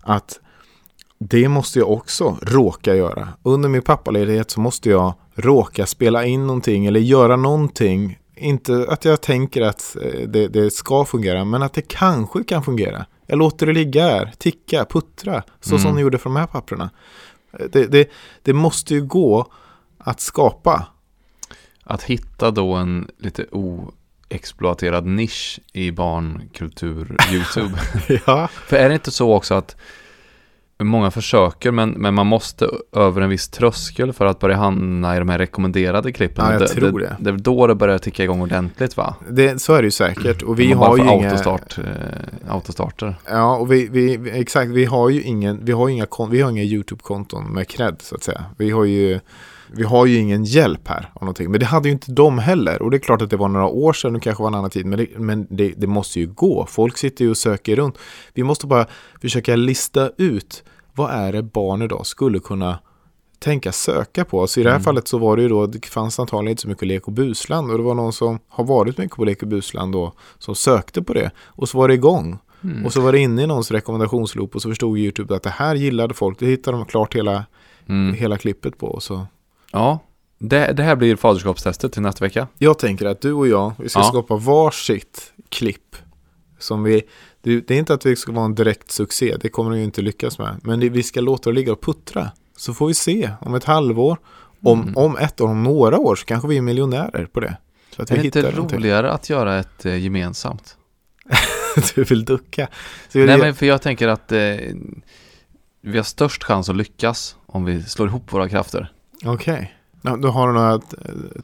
Att 0.00 0.38
det 1.28 1.48
måste 1.48 1.78
jag 1.78 1.90
också 1.90 2.38
råka 2.42 2.94
göra. 2.94 3.28
Under 3.42 3.68
min 3.68 3.82
pappaledighet 3.82 4.50
så 4.50 4.60
måste 4.60 4.90
jag 4.90 5.14
råka 5.34 5.86
spela 5.86 6.24
in 6.24 6.46
någonting 6.46 6.86
eller 6.86 7.00
göra 7.00 7.36
någonting. 7.36 8.18
Inte 8.36 8.86
att 8.88 9.04
jag 9.04 9.20
tänker 9.20 9.62
att 9.62 9.96
eh, 10.02 10.28
det, 10.28 10.48
det 10.48 10.70
ska 10.70 11.04
fungera, 11.04 11.44
men 11.44 11.62
att 11.62 11.72
det 11.72 11.82
kanske 11.88 12.44
kan 12.44 12.62
fungera. 12.62 13.06
Jag 13.26 13.38
låter 13.38 13.66
det 13.66 13.72
ligga 13.72 14.02
här, 14.02 14.32
ticka, 14.38 14.84
puttra, 14.84 15.42
så 15.60 15.68
som 15.78 15.86
Mm. 15.86 15.94
ni 15.94 16.00
gjorde 16.02 16.18
för 16.18 16.30
de 16.30 16.36
här 16.36 16.46
papperna. 16.46 16.90
Det, 17.72 17.86
det, 17.86 18.10
det 18.42 18.52
måste 18.52 18.94
ju 18.94 19.02
gå 19.02 19.46
att 19.98 20.20
skapa. 20.20 20.86
Att 21.84 22.02
hitta 22.02 22.50
då 22.50 22.74
en 22.74 23.08
lite 23.18 23.46
oexploaterad 23.50 25.06
nisch 25.06 25.60
i 25.72 25.90
barnkultur 25.90 27.16
YouTube. 27.32 27.78
ja. 28.26 28.48
För 28.48 28.76
är 28.76 28.88
det 28.88 28.94
inte 28.94 29.10
så 29.10 29.34
också 29.34 29.54
att 29.54 29.76
många 30.84 31.10
försöker 31.10 31.70
men, 31.70 31.90
men 31.90 32.14
man 32.14 32.26
måste 32.26 32.68
över 32.92 33.20
en 33.20 33.28
viss 33.28 33.48
tröskel 33.48 34.12
för 34.12 34.26
att 34.26 34.38
börja 34.38 34.56
hamna 34.56 35.16
i 35.16 35.18
de 35.18 35.28
här 35.28 35.38
rekommenderade 35.38 36.12
klippen. 36.12 36.44
Ja, 36.44 36.52
jag 36.52 36.60
det, 36.60 36.68
tror 36.68 37.00
det. 37.00 37.16
Det 37.20 37.30
är 37.30 37.34
då 37.34 37.66
det 37.66 37.74
börjar 37.74 37.98
ticka 37.98 38.24
igång 38.24 38.40
ordentligt 38.40 38.96
va? 38.96 39.14
Det, 39.30 39.62
så 39.62 39.74
är 39.74 39.82
det 39.82 39.86
ju 39.86 39.90
säkert. 39.90 40.42
Och 40.42 40.60
vi 40.60 40.72
har 40.72 40.96
ju 40.96 41.02
inga... 41.02 41.30
autostart, 41.30 41.78
eh, 41.78 41.84
autostarter. 42.54 43.16
Ja, 43.28 43.56
och 43.56 43.72
vi, 43.72 43.88
vi, 43.88 44.30
exakt, 44.32 44.70
vi 44.70 44.84
har 44.84 45.10
ju 45.10 45.22
ingen, 45.22 45.64
vi 45.64 45.72
har 45.72 45.88
inga, 45.88 46.06
vi 46.30 46.40
har 46.40 46.50
inga 46.50 46.62
YouTube-konton 46.62 47.52
med 47.52 47.68
cred 47.68 47.96
så 47.98 48.14
att 48.14 48.22
säga. 48.22 48.44
Vi 48.56 48.70
har 48.70 48.84
ju, 48.84 49.20
vi 49.72 49.82
har 49.82 50.06
ju 50.06 50.16
ingen 50.16 50.44
hjälp 50.44 50.88
här 50.88 51.10
av 51.14 51.22
någonting. 51.22 51.50
Men 51.50 51.60
det 51.60 51.66
hade 51.66 51.88
ju 51.88 51.92
inte 51.92 52.12
de 52.12 52.38
heller. 52.38 52.82
Och 52.82 52.90
det 52.90 52.96
är 52.96 52.98
klart 52.98 53.22
att 53.22 53.30
det 53.30 53.36
var 53.36 53.48
några 53.48 53.66
år 53.66 53.92
sedan, 53.92 54.16
och 54.16 54.22
kanske 54.22 54.42
var 54.42 54.48
en 54.48 54.54
annan 54.54 54.70
tid. 54.70 54.86
Men, 54.86 54.98
det, 54.98 55.06
men 55.16 55.46
det, 55.50 55.72
det 55.76 55.86
måste 55.86 56.20
ju 56.20 56.26
gå. 56.26 56.66
Folk 56.68 56.98
sitter 56.98 57.24
ju 57.24 57.30
och 57.30 57.36
söker 57.36 57.76
runt. 57.76 57.98
Vi 58.34 58.42
måste 58.42 58.66
bara 58.66 58.86
försöka 59.20 59.56
lista 59.56 60.10
ut 60.18 60.64
vad 60.94 61.10
är 61.10 61.32
det 61.32 61.42
barn 61.42 61.82
idag 61.82 62.06
skulle 62.06 62.38
kunna 62.38 62.78
tänka 63.38 63.72
söka 63.72 64.24
på. 64.24 64.46
Så 64.46 64.60
i 64.60 64.62
det 64.62 64.68
här 64.68 64.76
Mm. 64.76 64.84
fallet 64.84 65.08
så 65.08 65.18
var 65.18 65.36
det 65.36 65.42
ju 65.42 65.48
då, 65.48 65.66
det 65.66 65.86
fanns 65.86 66.18
antagligen 66.18 66.50
inte 66.50 66.62
så 66.62 66.68
mycket 66.68 66.88
lek 66.88 67.06
och 67.06 67.12
busland. 67.12 67.70
Och 67.70 67.78
det 67.78 67.84
var 67.84 67.94
någon 67.94 68.12
som 68.12 68.38
har 68.48 68.64
varit 68.64 68.98
mycket 68.98 69.16
på 69.16 69.24
lek 69.24 69.42
och 69.42 69.48
busland 69.48 69.92
då, 69.92 70.12
som 70.38 70.54
sökte 70.54 71.02
på 71.02 71.12
det. 71.12 71.30
Och 71.46 71.68
så 71.68 71.78
var 71.78 71.88
det 71.88 71.94
igång. 71.94 72.38
Mm. 72.64 72.86
Och 72.86 72.92
så 72.92 73.00
var 73.00 73.12
det 73.12 73.18
inne 73.18 73.42
i 73.42 73.46
någons 73.46 73.70
rekommendationsloop 73.70 74.54
och 74.54 74.62
så 74.62 74.68
förstod 74.68 74.98
YouTube 74.98 75.36
att 75.36 75.42
det 75.42 75.50
här 75.50 75.74
gillade 75.74 76.14
folk. 76.14 76.38
Det 76.38 76.46
hittade 76.46 76.76
de 76.76 76.86
klart 76.86 77.14
hela, 77.16 77.44
Mm. 77.88 78.14
hela 78.14 78.38
klippet 78.38 78.78
på. 78.78 78.86
Och 78.86 79.02
Så. 79.02 79.26
Ja, 79.72 79.98
det, 80.38 80.72
det 80.72 80.82
här 80.82 80.96
blir 80.96 81.16
faderskapstestet 81.16 81.92
till 81.92 82.02
nästa 82.02 82.24
vecka. 82.24 82.46
Jag 82.58 82.78
tänker 82.78 83.06
att 83.06 83.20
du 83.20 83.32
och 83.32 83.48
jag, 83.48 83.72
vi 83.78 83.88
ska 83.88 83.98
Ja. 84.00 84.04
skapa 84.04 84.36
varsitt 84.36 85.32
klipp. 85.48 85.96
Som 86.62 86.82
vi, 86.82 87.02
det, 87.42 87.70
är 87.70 87.78
inte 87.78 87.94
att 87.94 88.06
vi 88.06 88.16
ska 88.16 88.32
vara 88.32 88.44
en 88.44 88.54
direkt 88.54 88.90
succé, 88.90 89.36
det 89.40 89.48
kommer 89.48 89.70
vi 89.70 89.78
ju 89.78 89.84
inte 89.84 90.02
lyckas 90.02 90.38
med. 90.38 90.56
Men 90.62 90.80
vi 90.92 91.02
ska 91.02 91.20
låta 91.20 91.50
det 91.50 91.54
ligga 91.56 91.72
och 91.72 91.80
puttra. 91.80 92.30
Så 92.56 92.74
får 92.74 92.86
vi 92.86 92.94
se 92.94 93.30
om 93.40 93.54
ett 93.54 93.64
halvår, 93.64 94.18
om, 94.62 94.82
Mm. 94.82 94.96
om 94.96 95.16
ett 95.16 95.40
år, 95.40 95.48
om 95.48 95.62
några 95.62 95.98
år 95.98 96.16
så 96.16 96.24
kanske 96.24 96.48
vi 96.48 96.56
är 96.56 96.62
miljonärer 96.62 97.26
på 97.26 97.40
det. 97.40 97.56
Så 97.96 98.02
att 98.02 98.10
Är 98.10 98.14
vi 98.16 98.20
det 98.20 98.26
inte 98.26 98.42
någonting. 98.52 98.78
roligare 98.78 99.12
att 99.12 99.30
göra 99.30 99.58
ett 99.58 99.86
eh, 99.86 99.96
gemensamt? 99.96 100.76
du 101.94 102.04
vill 102.04 102.24
ducka. 102.24 102.68
Så 103.08 103.18
Nej 103.18 103.26
det- 103.26 103.38
men 103.38 103.54
för 103.54 103.66
jag 103.66 103.82
tänker 103.82 104.08
att 104.08 104.32
eh, 104.32 104.38
vi 105.80 105.96
har 105.96 106.02
störst 106.02 106.44
chans 106.44 106.68
att 106.68 106.76
lyckas 106.76 107.36
om 107.46 107.64
vi 107.64 107.82
slår 107.82 108.08
ihop 108.08 108.32
våra 108.32 108.48
krafter. 108.48 108.92
Okej. 109.24 109.74
Ja, 110.02 110.16
Då 110.16 110.28
har 110.28 110.48
du 110.48 110.54
några 110.54 110.74
eh, 110.74 110.80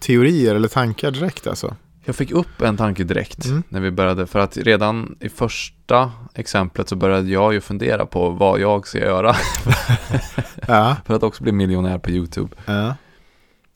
teorier 0.00 0.54
eller 0.54 0.68
tankar 0.68 1.11
direkt 1.11 1.46
alltså? 1.46 1.76
Jag 2.08 2.16
fick 2.16 2.30
upp 2.30 2.62
en 2.62 2.76
tanke 2.76 3.04
direkt 3.04 3.44
Mm. 3.44 3.62
när 3.68 3.80
vi 3.80 3.90
började, 3.90 4.26
för 4.26 4.38
att 4.38 4.56
redan 4.56 5.16
i 5.20 5.28
första 5.28 6.12
exemplet 6.34 6.88
så 6.88 6.96
började 6.96 7.28
jag 7.30 7.52
ju 7.52 7.60
fundera 7.60 8.06
på 8.06 8.30
vad 8.30 8.60
jag 8.60 8.86
ska 8.86 8.98
göra 8.98 9.36
Ja. 10.68 10.96
för 11.06 11.14
att 11.14 11.22
också 11.22 11.42
bli 11.42 11.52
miljonär 11.52 11.98
på 11.98 12.10
YouTube. 12.10 12.56
ja. 12.66 12.94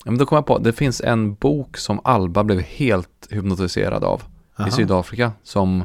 Men 0.05 0.19
då 0.19 0.27
kom 0.27 0.37
jag 0.37 0.47
på, 0.47 0.59
det 0.59 0.73
finns 0.73 1.01
en 1.01 1.35
bok 1.35 1.77
som 1.77 2.01
Alba 2.05 2.45
blev 2.45 2.61
helt 2.61 3.27
hypnotiserad 3.31 4.05
av 4.05 4.23
Aha. 4.59 4.69
i 4.69 4.71
Sydafrika 4.73 5.33
som, 5.43 5.85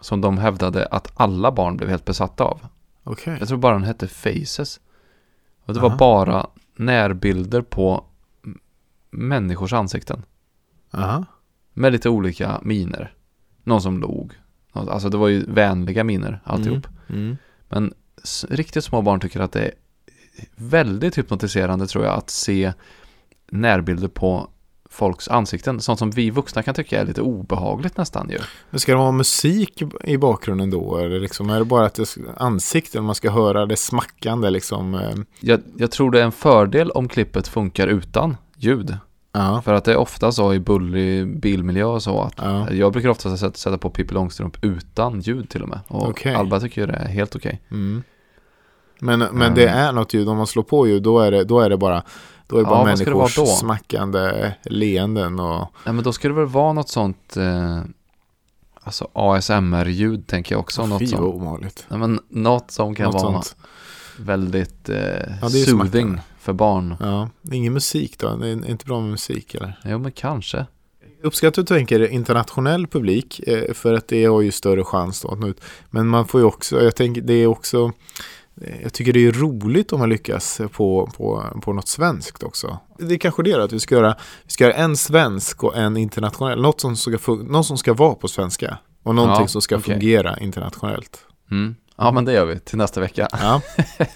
som 0.00 0.20
de 0.20 0.38
hävdade 0.38 0.86
att 0.86 1.12
alla 1.14 1.52
barn 1.52 1.76
blev 1.76 1.88
helt 1.88 2.04
besatta 2.04 2.44
av. 2.44 2.60
Okej. 3.04 3.36
Jag 3.38 3.48
tror 3.48 3.58
bara 3.58 3.72
den 3.74 3.84
hette 3.84 4.08
Faces. 4.08 4.80
Och 5.64 5.74
det 5.74 5.80
var 5.80 5.88
Aha. 5.88 5.98
bara 5.98 6.46
närbilder 6.76 7.62
på 7.62 8.04
människors 9.10 9.72
ansikten. 9.72 10.22
Aha. 10.90 11.24
Med 11.74 11.92
lite 11.92 12.08
olika 12.08 12.60
miner. 12.62 13.12
Någon 13.64 13.82
som 13.82 14.00
log. 14.00 14.32
Alltså 14.72 15.08
det 15.08 15.16
var 15.16 15.28
ju 15.28 15.44
vänliga 15.48 16.04
miner 16.04 16.40
alltihop. 16.44 16.86
Mm. 17.08 17.36
Men 17.68 17.94
s- 18.22 18.46
riktigt 18.50 18.84
små 18.84 19.02
barn 19.02 19.20
tycker 19.20 19.40
att 19.40 19.52
det 19.52 19.60
är 19.64 19.72
väldigt 20.56 21.18
hypnotiserande 21.18 21.86
tror 21.86 22.04
jag 22.04 22.14
att 22.14 22.30
se 22.30 22.72
närbilder 23.50 24.08
på 24.08 24.50
folks 24.90 25.28
ansikten. 25.28 25.80
Sånt 25.80 25.98
som 25.98 26.10
vi 26.10 26.30
vuxna 26.30 26.62
kan 26.62 26.74
tycka 26.74 27.00
är 27.00 27.06
lite 27.06 27.22
obehagligt 27.22 27.96
nästan 27.96 28.30
ju. 28.30 28.38
Men 28.70 28.80
ska 28.80 28.92
det 28.92 28.98
vara 28.98 29.12
musik 29.12 29.82
i 30.04 30.16
bakgrunden 30.16 30.70
då? 30.70 30.96
Eller 30.96 31.20
liksom, 31.20 31.50
är 31.50 31.58
det 31.58 31.64
bara 31.64 31.86
att 31.86 31.94
det 31.94 32.16
ansikten 32.36 33.04
man 33.04 33.14
ska 33.14 33.30
höra 33.30 33.66
det 33.66 33.76
smackande 33.76 34.50
liksom? 34.50 34.94
eh, 34.94 35.14
Jag, 35.40 35.60
jag 35.76 35.90
tror 35.90 36.10
det 36.10 36.20
är 36.20 36.24
en 36.24 36.32
fördel 36.32 36.90
om 36.90 37.08
klippet 37.08 37.48
funkar 37.48 37.86
utan 37.86 38.36
ljud. 38.56 38.96
Ja. 39.32 39.62
För 39.64 39.74
att 39.74 39.84
det 39.84 39.92
är 39.92 39.96
ofta 39.96 40.32
så 40.32 40.54
i 40.54 40.60
bullrig 40.60 41.40
bilmiljö 41.40 41.84
och 41.84 42.02
så 42.02 42.20
att 42.22 42.34
Ja. 42.36 42.70
jag 42.70 42.92
brukar 42.92 43.08
ofta 43.08 43.36
sätta, 43.36 43.58
sätta 43.58 43.78
på 43.78 43.90
Pippi 43.90 44.14
Långstrump 44.14 44.64
utan 44.64 45.20
ljud 45.20 45.48
till 45.48 45.62
och 45.62 45.68
med. 45.68 45.80
Och 45.88 46.08
Okej. 46.08 46.34
Alba 46.34 46.60
tycker 46.60 46.80
ju 46.80 46.86
det 46.86 46.92
är 46.92 47.08
helt 47.08 47.36
okej. 47.36 47.60
Mm. 47.70 48.02
Men, 49.00 49.18
men 49.18 49.30
Mm. 49.42 49.54
det 49.54 49.68
är 49.68 49.92
något 49.92 50.14
ljud, 50.14 50.28
om 50.28 50.36
man 50.36 50.46
slår 50.46 50.62
på 50.62 50.86
ljud 50.86 51.02
då 51.02 51.20
är 51.20 51.30
det, 51.30 51.44
då 51.44 51.60
är 51.60 51.70
det 51.70 51.76
bara, 51.76 52.02
då 52.46 52.56
är 52.56 52.60
det 52.62 52.68
Ja, 52.68 52.70
bara 52.70 52.84
det 52.84 53.04
människors 53.04 53.36
då? 53.36 53.46
smackande 53.46 54.52
leenden 54.64 55.40
och 55.40 55.72
Nej 55.84 55.94
men 55.94 56.04
då 56.04 56.12
ska 56.12 56.28
det 56.28 56.34
väl 56.34 56.46
vara 56.46 56.72
något 56.72 56.88
sånt 56.88 57.36
eh, 57.36 57.80
Alltså 58.82 59.08
ASMR-ljud 59.12 60.26
tänker 60.26 60.54
jag 60.54 60.60
också. 60.60 60.86
något 60.86 60.98
fy 60.98 61.06
som, 61.06 61.40
vad 61.44 61.60
nej, 61.60 61.98
men 61.98 62.20
något 62.28 62.70
som 62.70 62.94
kan 62.94 63.04
Något 63.04 63.22
vara 63.22 63.32
sånt. 63.32 63.56
väldigt 64.18 64.88
eh, 64.88 64.96
det 64.96 65.58
ju 65.58 65.64
soothing. 65.64 66.20
För 66.48 66.52
barn. 66.54 66.94
Ja, 67.00 67.28
ingen 67.52 67.72
musik 67.72 68.18
då? 68.18 68.36
Det 68.36 68.48
är 68.48 68.70
inte 68.70 68.84
bra 68.84 69.00
med 69.00 69.10
musik 69.10 69.54
eller? 69.54 69.80
Jo 69.84 69.98
men 69.98 70.12
kanske. 70.12 70.66
Uppskattar 71.22 71.62
du 71.62 71.66
tänker 71.66 72.08
internationell 72.08 72.86
publik 72.86 73.40
eh, 73.46 73.72
för 73.74 73.94
att 73.94 74.08
det 74.08 74.24
har 74.24 74.40
ju 74.40 74.50
större 74.52 74.84
chans 74.84 75.20
då 75.22 75.28
att 75.28 75.38
nå 75.38 75.46
ut. 75.48 75.60
Men 75.90 76.08
man 76.08 76.26
får 76.26 76.40
ju 76.40 76.46
också, 76.46 76.82
jag 76.82 76.96
tänker 76.96 77.20
det 77.22 77.32
är 77.34 77.46
också 77.46 77.92
eh, 78.62 78.82
jag 78.82 78.92
tycker 78.92 79.12
det 79.12 79.26
är 79.26 79.32
roligt 79.32 79.92
om 79.92 80.00
man 80.00 80.08
lyckas 80.08 80.60
på, 80.72 81.10
på, 81.16 81.44
på 81.62 81.72
något 81.72 81.88
svenskt 81.88 82.42
också. 82.42 82.78
Det 82.98 83.14
är 83.14 83.18
kanske 83.18 83.42
det 83.42 83.52
då, 83.56 83.62
att 83.62 83.72
vi 83.72 83.80
ska 83.80 83.94
göra, 83.94 84.16
vi 84.44 84.50
ska 84.50 84.64
göra 84.64 84.74
en 84.74 84.96
svensk 84.96 85.64
och 85.64 85.76
en 85.76 85.96
internationell. 85.96 86.62
Något 86.62 86.80
som 86.80 86.96
ska, 86.96 87.18
något 87.32 87.66
som 87.66 87.78
ska 87.78 87.94
vara 87.94 88.14
på 88.14 88.28
svenska. 88.28 88.78
Och 89.02 89.14
någonting 89.14 89.42
Ja, 89.44 89.48
som 89.48 89.62
ska 89.62 89.76
okej. 89.76 89.94
fungera 89.94 90.38
internationellt. 90.38 91.18
Mm. 91.50 91.74
Ja 91.96 92.12
men 92.12 92.24
det 92.24 92.32
gör 92.32 92.44
vi 92.46 92.58
till 92.58 92.78
nästa 92.78 93.00
vecka. 93.00 93.28
Ja, 93.32 93.60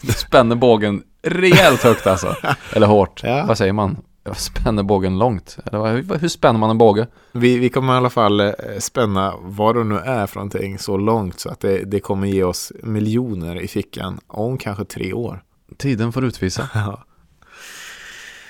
Du 0.01 0.13
spänner 0.13 0.57
bågen 0.57 1.03
rejält 1.23 1.83
högt 1.83 2.07
alltså. 2.07 2.37
Eller 2.73 2.87
hårt. 2.87 3.21
Ja. 3.25 3.45
Vad 3.49 3.59
säger 3.59 3.73
man? 3.73 3.97
Jag 4.25 4.37
spänner 4.37 4.83
bågen 4.83 5.19
långt. 5.19 5.57
Eller 5.67 6.19
hur 6.19 6.29
spänner 6.29 6.59
man 6.59 6.71
en 6.71 6.79
båge? 6.79 7.07
vi, 7.33 7.59
vi 7.59 7.69
kommer 7.69 7.93
i 7.95 7.97
alla 7.97 8.11
fall 8.11 8.41
eh, 8.41 8.53
spänna 8.79 9.35
vad 9.41 9.77
det 9.77 9.85
nu 9.85 9.99
är 9.99 10.27
för 10.27 10.37
någonting 10.37 10.79
så 10.79 10.97
långt 10.97 11.41
så 11.41 11.49
att 11.49 11.61
det, 11.61 11.85
det 11.85 12.01
kommer 12.01 12.27
ge 12.27 12.43
oss 12.45 12.73
miljoner 12.83 13.61
i 13.61 13.69
fickan 13.69 14.21
om 14.27 14.59
kanske 14.59 14.85
tre 14.85 15.13
år. 15.13 15.43
Tiden 15.79 16.13
får 16.13 16.25
utvisa. 16.25 16.69
Ja, 16.75 17.05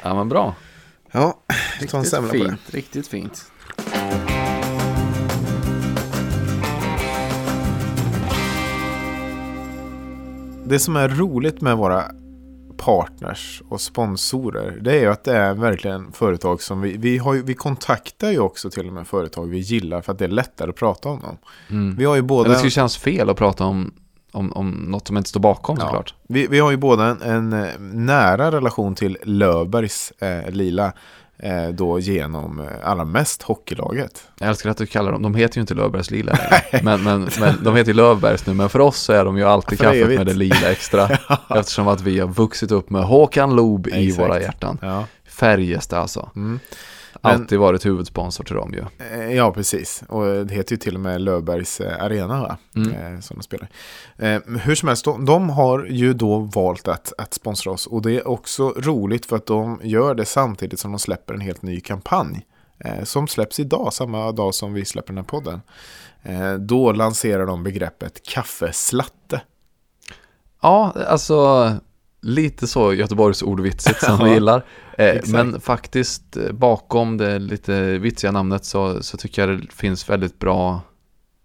Ja 0.03 0.15
men 0.15 0.29
bra. 0.29 0.55
ja 1.13 1.39
vi 1.81 1.87
tar 1.89 1.99
en 1.99 2.05
semla 2.05 2.29
på 2.33 2.37
det. 2.37 2.57
riktigt 2.67 3.09
fint. 3.09 3.45
Det 10.65 10.79
som 10.79 10.97
är 10.97 11.09
roligt 11.09 11.61
med 11.61 11.77
våra 11.77 12.05
partners 12.85 13.63
och 13.69 13.81
sponsorer 13.81 14.79
det 14.81 14.93
är 14.93 15.01
ju 15.01 15.07
att 15.07 15.25
det 15.25 15.37
är 15.37 15.55
verkligen 15.55 16.13
företag 16.13 16.63
som 16.63 16.81
vi, 16.81 16.97
vi, 16.97 17.19
har 17.19 17.35
ju, 17.35 17.43
vi 17.43 17.55
kontaktar 17.55 18.31
ju 18.31 18.39
också 18.39 18.71
till 18.71 18.87
och 18.87 18.93
med 18.93 19.07
företag 19.07 19.47
vi 19.47 19.59
gillar 19.59 20.01
för 20.01 20.13
att 20.13 20.19
det 20.19 20.25
är 20.25 20.29
lättare 20.29 20.71
att 20.71 20.77
prata 20.77 21.09
om 21.09 21.21
dem. 21.21 21.37
Mm. 21.71 21.97
Vi 21.97 22.05
har 22.05 22.15
ju 22.15 22.23
båda, 22.23 22.49
Det 22.49 22.57
skulle 22.57 22.71
kännas 22.71 22.97
fel 22.97 23.31
att 23.31 23.37
prata 23.37 23.65
om, 23.65 23.93
om, 24.33 24.53
om 24.53 24.71
något 24.71 25.07
som 25.07 25.17
inte 25.17 25.29
står 25.29 25.41
bakom 25.41 25.77
Ja. 25.81 25.85
såklart. 25.87 26.15
vi, 26.29 26.47
vi 26.47 26.59
har 26.59 26.71
ju 26.71 26.77
båda 26.77 27.07
en, 27.07 27.23
en 27.23 27.53
eh, 27.53 27.79
nära 27.79 28.53
relation 28.53 28.95
till 28.95 29.19
Löfbergs 29.23 30.11
eh, 30.19 30.51
Lila 30.51 30.93
då 31.75 31.99
genom 31.99 32.61
eh, 32.61 32.67
allra 32.85 33.05
mest 33.05 33.43
hockeylaget. 33.43 34.25
Jag 34.39 34.49
älskar 34.49 34.71
att 34.71 34.77
du 34.77 34.87
kallar 34.87 35.13
dem, 35.13 35.23
de 35.23 35.35
heter 35.35 35.57
ju 35.57 35.61
inte 35.61 35.75
Löfbergs 35.75 36.11
Lila 36.11 36.33
längre. 36.73 36.85
men, 36.85 37.03
men, 37.03 37.29
men 37.41 37.65
de 37.65 37.77
heter 37.77 37.91
ju 37.91 37.97
Lövbergs 37.97 38.47
nu, 38.47 38.55
men 38.55 38.69
för 38.69 38.79
oss 38.79 38.97
så 38.99 39.13
är 39.13 39.25
de 39.25 39.37
ju 39.39 39.45
alltid 39.45 39.79
För 39.79 39.85
kaffet 39.85 40.03
evigt. 40.03 40.19
med 40.19 40.27
det 40.27 40.35
lila 40.35 40.71
extra. 40.71 41.09
Eftersom 41.57 41.89
att 41.89 42.01
vi 42.01 42.19
har 42.21 42.29
vuxit 42.29 42.71
upp 42.71 42.91
med 42.91 43.03
Håkan 43.05 43.57
Loob 43.57 43.89
i 43.89 44.13
våra 44.13 44.41
hjärtan. 44.41 44.79
Ja. 44.83 45.05
Färjestad 45.29 45.99
alltså. 45.99 46.31
Mm. 46.37 46.61
Men- 47.25 47.33
Alltid 47.33 47.59
varit 47.59 47.87
huvudsponsor 47.87 48.45
till 48.45 48.55
dem 48.57 48.75
ju. 48.75 49.07
Eh, 49.07 49.33
Ja, 49.33 49.53
precis. 49.53 50.03
Och 50.09 50.47
det 50.47 50.55
heter 50.55 50.73
ju 50.73 50.77
till 50.77 50.95
och 50.95 51.01
med 51.01 51.21
Löfbergs 51.21 51.81
eh, 51.81 52.05
Arena, 52.05 52.41
va? 52.43 52.57
Mm. 52.77 53.15
Eh, 53.15 53.21
som 53.21 53.37
de 53.37 53.43
spelar. 53.43 53.69
Hur 54.59 54.75
som 54.75 54.89
helst, 54.89 55.05
de, 55.27 55.51
har 55.51 55.85
ju 55.85 56.13
då 56.15 56.39
valt 56.39 56.89
att, 56.89 57.13
att 57.19 57.35
sponsra 57.35 57.73
oss. 57.73 57.87
Och 57.87 58.03
det 58.03 58.13
är 58.13 58.29
också 58.29 58.69
roligt 58.69 59.27
för 59.27 59.37
att 59.37 59.47
de 59.47 59.81
gör 59.83 60.15
det 60.15 60.25
samtidigt 60.25 60.81
som 60.81 60.93
de 60.93 60.99
släpper 60.99 61.35
en 61.35 61.41
helt 61.41 61.63
ny 61.63 61.81
kampanj. 61.81 62.47
Som 63.05 63.29
släpps 63.29 63.61
idag, 63.61 63.93
samma 63.93 64.33
dag 64.33 64.55
som 64.55 64.73
vi 64.73 64.85
släpper 64.85 65.09
den 65.13 65.19
här 65.19 65.25
podden. 65.25 65.61
Då 66.67 66.93
lanserar 66.93 67.47
de 67.47 67.63
begreppet 67.63 68.23
kaffeslatte. 68.27 69.41
Ja, 70.63 70.95
alltså 71.07 71.71
lite 72.23 72.67
så 72.67 72.95
Göteborgs 72.95 73.43
ordvitsigt 73.43 74.05
som 74.05 74.19
vi 74.25 74.31
gillar. 74.31 74.65
Eh, 74.99 75.21
men 75.27 75.61
faktiskt 75.61 76.37
eh, 76.37 76.53
bakom 76.53 77.17
det 77.17 77.39
lite 77.39 77.99
vitsiga 77.99 78.33
namnet 78.33 78.65
så, 78.65 79.03
så 79.03 79.17
tycker 79.17 79.49
jag 79.49 79.61
det 79.61 79.73
finns 79.73 80.11
väldigt 80.11 80.39
bra 80.39 80.81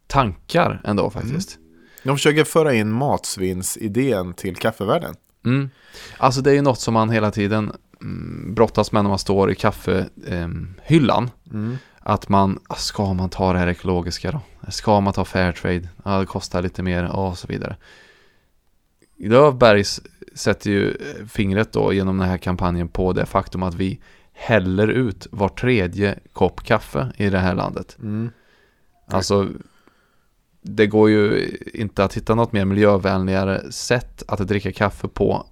tankar 0.07 0.81
ändå 0.83 1.09
faktiskt. 1.09 1.57
De 2.03 2.17
försöker 2.17 2.43
föra 2.43 2.73
in 2.73 2.91
matsvinnsidén 2.91 4.33
till 4.33 4.55
kaffevärlden. 4.55 5.15
Mm. 5.45 5.69
Alltså 6.17 6.41
det 6.41 6.51
är 6.51 6.55
ju 6.55 6.61
något 6.61 6.79
som 6.79 6.93
man 6.93 7.09
hela 7.09 7.31
tiden 7.31 7.71
mm, 8.01 8.53
brottas 8.55 8.91
med 8.91 9.03
när 9.03 9.09
man 9.09 9.19
står 9.19 9.51
i 9.51 9.55
kaffehyllan. 9.55 11.29
Mm. 11.51 11.77
Att 11.99 12.29
man, 12.29 12.59
ah, 12.67 12.75
ska 12.75 13.13
man 13.13 13.29
ta 13.29 13.53
det 13.53 13.59
här 13.59 13.67
ekologiska 13.67 14.31
då? 14.31 14.41
Ska 14.71 14.99
man 14.99 15.13
ta 15.13 15.25
Fairtrade? 15.25 15.89
Ja, 16.05 16.19
det 16.19 16.25
kostar 16.25 16.61
lite 16.61 16.83
mer 16.83 17.03
och 17.03 17.37
så 17.37 17.47
vidare. 17.47 17.75
Löfbergs 19.19 20.01
sätter 20.37 20.69
ju 20.71 20.89
eh, 20.89 21.25
fingret 21.25 21.73
då 21.73 21.93
genom 21.93 22.17
den 22.17 22.29
här 22.29 22.37
kampanjen 22.37 22.87
på 22.87 23.13
det 23.13 23.25
faktum 23.25 23.63
att 23.63 23.75
vi 23.75 23.99
häller 24.33 24.87
ut 24.87 25.27
var 25.31 25.49
tredje 25.49 26.19
kopp 26.33 26.63
kaffe 26.63 27.11
i 27.17 27.29
det 27.29 27.39
här 27.39 27.55
landet. 27.55 27.97
Mm. 27.99 28.29
Alltså, 29.07 29.47
det 30.61 30.87
går 30.87 31.09
ju 31.09 31.49
inte 31.73 32.03
att 32.03 32.17
hitta 32.17 32.35
något 32.35 32.51
mer 32.51 32.65
miljövänligare 32.65 33.71
sätt 33.71 34.23
att 34.27 34.47
dricka 34.47 34.71
kaffe 34.71 35.07
på, 35.07 35.47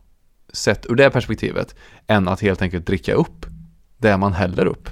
sett 0.54 0.86
ur 0.86 0.96
det 0.96 1.10
perspektivet, 1.10 1.76
än 2.08 2.28
att 2.28 2.42
helt 2.42 2.62
enkelt 2.62 2.86
dricka 2.86 3.14
upp 3.14 3.46
det 3.98 4.18
man 4.18 4.34
häller 4.34 4.66
upp. 4.66 4.90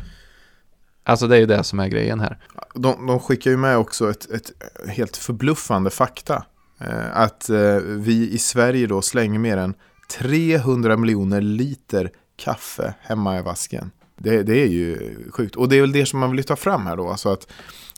Alltså 1.03 1.27
det 1.27 1.35
är 1.35 1.39
ju 1.39 1.45
det 1.45 1.63
som 1.63 1.79
är 1.79 1.87
grejen 1.87 2.19
här. 2.19 2.39
De, 2.75 3.07
de 3.07 3.19
skickar 3.19 3.51
ju 3.51 3.57
med 3.57 3.77
också 3.77 4.09
ett, 4.09 4.31
ett 4.31 4.51
helt 4.87 5.17
förbluffande 5.17 5.89
fakta. 5.89 6.45
Eh, 6.87 7.17
att 7.17 7.49
eh, 7.49 7.75
vi 7.85 8.29
i 8.31 8.37
Sverige 8.37 8.87
då 8.87 9.01
slänger 9.01 9.39
mer 9.39 9.57
än 9.57 9.73
300 10.19 10.97
miljoner 10.97 11.41
liter 11.41 12.11
kaffe 12.35 12.93
hemma 13.01 13.39
i 13.39 13.41
vasken. 13.41 13.91
Det, 14.17 14.43
det 14.43 14.61
är 14.61 14.67
ju 14.67 15.15
sjukt. 15.31 15.55
Och 15.55 15.69
det 15.69 15.75
är 15.77 15.81
väl 15.81 15.91
det 15.91 16.05
som 16.05 16.19
man 16.19 16.29
vill 16.29 16.37
lyfta 16.37 16.55
fram 16.55 16.85
här 16.85 16.95
då. 16.97 17.09
Alltså 17.09 17.29
att 17.29 17.47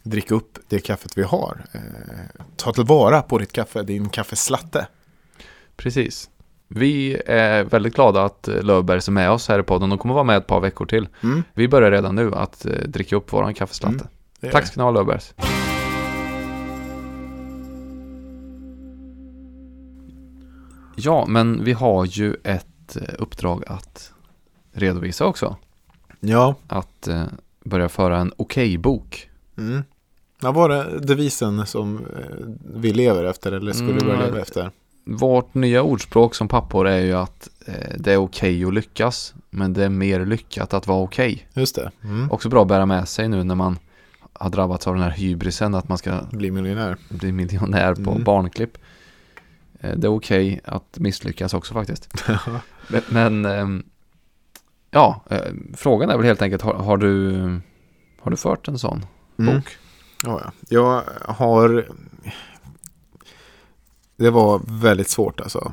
dricka 0.04 0.36
upp 0.36 0.58
det 0.70 0.80
kaffet 0.80 1.18
vi 1.18 1.24
har. 1.24 1.66
Eh, 1.72 1.82
ta 2.56 2.74
tillvara 2.74 3.22
på 3.22 3.38
ditt 3.38 3.52
kaffe, 3.52 3.84
din 3.84 4.10
kaffeslatte. 4.10 4.88
Precis. 5.78 6.30
Vi 6.68 7.22
är 7.26 7.64
väldigt 7.64 7.96
glada 7.96 8.24
att 8.26 8.50
Löfbergs 8.62 9.08
är 9.08 9.12
med 9.12 9.32
oss 9.32 9.48
här 9.48 9.60
i 9.60 9.64
podden. 9.64 9.90
De 9.90 10.00
kommer 10.00 10.14
vara 10.14 10.24
med 10.24 10.38
ett 10.38 10.48
par 10.48 10.60
veckor 10.60 10.86
till. 10.86 11.08
Mm, 11.24 11.44
Vi 11.54 11.68
börjar 11.68 11.92
redan 11.92 12.16
nu 12.16 12.36
att 12.36 12.66
eh, 12.66 12.72
dricka 12.72 13.16
upp 13.16 13.34
våran 13.34 13.54
kaffeslatte. 13.54 14.08
Mm, 14.42 14.52
Tack 14.52 14.68
ska 14.68 14.80
ni 14.80 14.84
ha 14.84 14.92
Löfbergs. 14.92 15.34
Ja, 20.96 21.26
men 21.28 21.64
vi 21.64 21.74
har 21.74 22.06
ju 22.06 22.36
ett 22.44 22.96
eh, 22.96 23.02
uppdrag 23.20 23.64
att 23.68 24.12
redovisa 24.74 25.26
också. 25.26 25.56
Ja, 26.20 26.56
Att 26.68 27.08
eh, 27.08 27.24
börja 27.64 27.90
föra 27.90 28.18
en 28.18 28.34
okej-bok. 28.38 29.30
mm. 29.58 29.84
Vad 30.40 30.54
var 30.54 30.70
det 30.70 31.00
devisen 31.00 31.66
som 31.66 31.98
eh, 31.98 32.46
vi 32.76 32.94
lever 32.94 33.24
efter 33.24 33.52
eller 33.52 33.74
skulle 33.74 33.92
Mm, 33.92 34.06
börja 34.08 34.20
ja. 34.20 34.26
leva 34.26 34.40
efter? 34.40 34.72
Vårt 35.08 35.54
nya 35.54 35.84
ordspråk 35.84 36.36
som 36.36 36.48
pappor 36.48 36.88
är 36.88 37.00
ju 37.00 37.14
att 37.14 37.50
eh, 37.68 37.96
det 37.98 38.14
är 38.14 38.18
okej 38.18 38.66
att 38.66 38.74
lyckas, 38.74 39.34
men 39.50 39.74
det 39.74 39.86
är 39.86 39.90
mer 39.90 40.26
lyckat 40.26 40.74
att 40.74 40.88
vara 40.88 41.04
okej. 41.04 41.48
Just 41.54 41.76
det. 41.76 41.92
Mm. 42.04 42.32
Också 42.32 42.50
bra 42.50 42.62
att 42.62 42.68
bära 42.68 42.86
med 42.86 43.08
sig 43.08 43.28
nu 43.30 43.44
när 43.44 43.56
man 43.56 43.78
har 44.34 44.50
drabbats 44.50 44.88
av 44.88 44.94
den 44.94 45.04
här 45.04 45.10
hybrisen 45.12 45.76
att 45.76 45.90
man 45.90 45.98
ska 45.98 46.20
Bli 46.32 46.52
miljonär. 46.52 46.98
bli 47.10 47.32
miljonär 47.32 47.96
på 47.96 48.12
Mm. 48.12 48.24
barnklipp. 48.24 48.78
Eh, 49.86 49.98
Det 49.98 50.08
är 50.08 50.12
okej 50.16 50.62
att 50.66 50.98
misslyckas 51.00 51.54
också 51.54 51.74
faktiskt. 51.74 52.10
Men, 53.10 53.46
ehm, 53.46 53.84
ja, 54.92 55.22
eh, 55.30 55.42
frågan 55.74 56.10
är 56.10 56.18
väl 56.18 56.26
helt 56.26 56.42
enkelt, 56.42 56.62
har, 56.62 56.74
har, 56.74 56.98
du, 56.98 57.32
har 58.22 58.32
du 58.32 58.38
fört 58.38 58.68
en 58.68 58.80
sån 58.80 59.06
Mm. 59.40 59.56
bok? 59.56 59.78
Ja, 60.24 60.42
ja. 60.44 60.52
Jag 60.70 61.04
har... 61.36 61.88
Det 64.18 64.30
var 64.30 64.62
väldigt 64.68 65.10
svårt 65.10 65.42
alltså. 65.42 65.72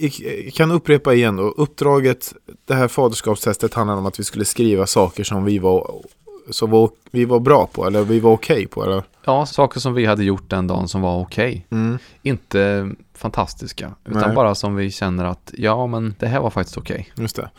Jag 0.00 0.12
kan 0.54 0.70
upprepa 0.70 1.14
igen 1.14 1.36
då. 1.36 1.42
Uppdraget, 1.42 2.34
det 2.64 2.74
här 2.74 2.88
faderskapstestet 2.88 3.74
handlade 3.74 4.00
om 4.00 4.06
att 4.06 4.20
vi 4.20 4.24
skulle 4.24 4.44
skriva 4.44 4.86
saker 4.86 5.24
som 5.24 5.44
vi 5.44 5.58
var, 5.58 6.02
som 6.50 6.70
var, 6.70 6.90
vi 7.10 7.24
var 7.24 7.40
bra 7.40 7.66
på. 7.66 7.86
Eller 7.86 8.02
vi 8.04 8.20
var 8.20 8.32
okej 8.32 8.66
på. 8.66 8.84
Eller? 8.84 9.02
Ja, 9.24 9.46
saker 9.46 9.80
som 9.80 9.94
vi 9.94 10.06
hade 10.06 10.24
gjort 10.24 10.50
den 10.50 10.66
dagen 10.66 10.88
som 10.88 11.00
var 11.00 11.20
okej. 11.20 11.66
Mm. 11.70 11.98
Inte 12.22 12.90
fantastiska, 13.14 13.94
utan 14.04 14.22
Nej. 14.22 14.34
bara 14.34 14.54
som 14.54 14.74
vi 14.76 14.90
känner 14.90 15.24
att 15.24 15.50
ja, 15.56 15.86
men 15.86 16.14
det 16.18 16.26
här 16.26 16.40
var 16.40 16.50
faktiskt 16.50 16.78
okej. 16.78 17.12
Just 17.16 17.36
det. 17.36 17.50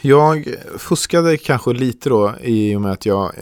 Jag 0.00 0.54
fuskade 0.78 1.36
kanske 1.36 1.72
lite 1.72 2.08
då 2.08 2.34
i 2.40 2.76
och 2.76 2.80
med 2.80 2.92
att 2.92 3.06
jag 3.06 3.32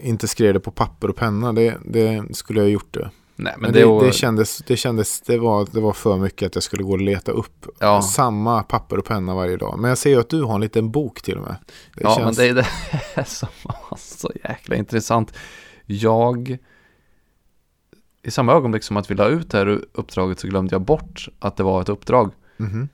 inte 0.00 0.28
skrev 0.28 0.54
det 0.54 0.60
på 0.60 0.70
papper 0.70 1.10
och 1.10 1.16
penna. 1.16 1.52
Det, 1.52 1.78
det 1.84 2.24
skulle 2.36 2.60
jag 2.60 2.64
ha 2.66 2.70
gjort 2.70 2.94
det. 2.94 3.10
Nej, 3.36 3.52
men, 3.56 3.62
Men 3.62 3.72
det, 3.72 3.78
det, 3.80 3.86
var- 3.86 4.04
det 4.04 4.12
kändes, 4.12 4.58
det 4.58 4.76
kändes, 4.76 5.20
det 5.20 5.38
var, 5.38 5.66
det 5.72 5.80
var 5.80 5.92
för 5.92 6.16
mycket 6.16 6.46
att 6.46 6.54
jag 6.54 6.62
skulle 6.62 6.82
gå 6.82 6.90
och 6.92 7.00
leta 7.00 7.32
upp 7.32 7.66
Ja. 7.78 8.02
samma 8.02 8.62
papper 8.62 8.98
och 8.98 9.04
penna 9.04 9.34
varje 9.34 9.56
dag. 9.56 9.78
Men 9.78 9.88
jag 9.88 9.98
ser 9.98 10.10
ju 10.10 10.20
att 10.20 10.28
du 10.28 10.42
har 10.42 10.54
en 10.54 10.60
liten 10.60 10.90
bok 10.90 11.22
till 11.22 11.36
och 11.36 11.42
med. 11.42 11.56
Ja, 11.96 12.16
känns, 12.16 12.38
men 12.38 12.54
det 12.54 12.60
är 12.60 12.66
det 13.14 13.24
som 13.26 13.48
var 13.64 13.96
så 13.98 14.30
jäkla 14.44 14.76
intressant. 14.76 15.34
Jag, 15.86 16.58
i 18.22 18.30
samma 18.30 18.52
ögonblick 18.52 18.82
som 18.84 18.96
att 18.96 19.10
vi 19.10 19.14
la 19.14 19.28
ut 19.28 19.50
det 19.50 19.58
här 19.58 19.80
uppdraget 19.92 20.40
så 20.40 20.48
glömde 20.48 20.74
jag 20.74 20.82
bort 20.82 21.28
att 21.38 21.56
det 21.56 21.62
var 21.62 21.82
ett 21.82 21.88
uppdrag 21.88 22.32
Mhm. 22.56 22.88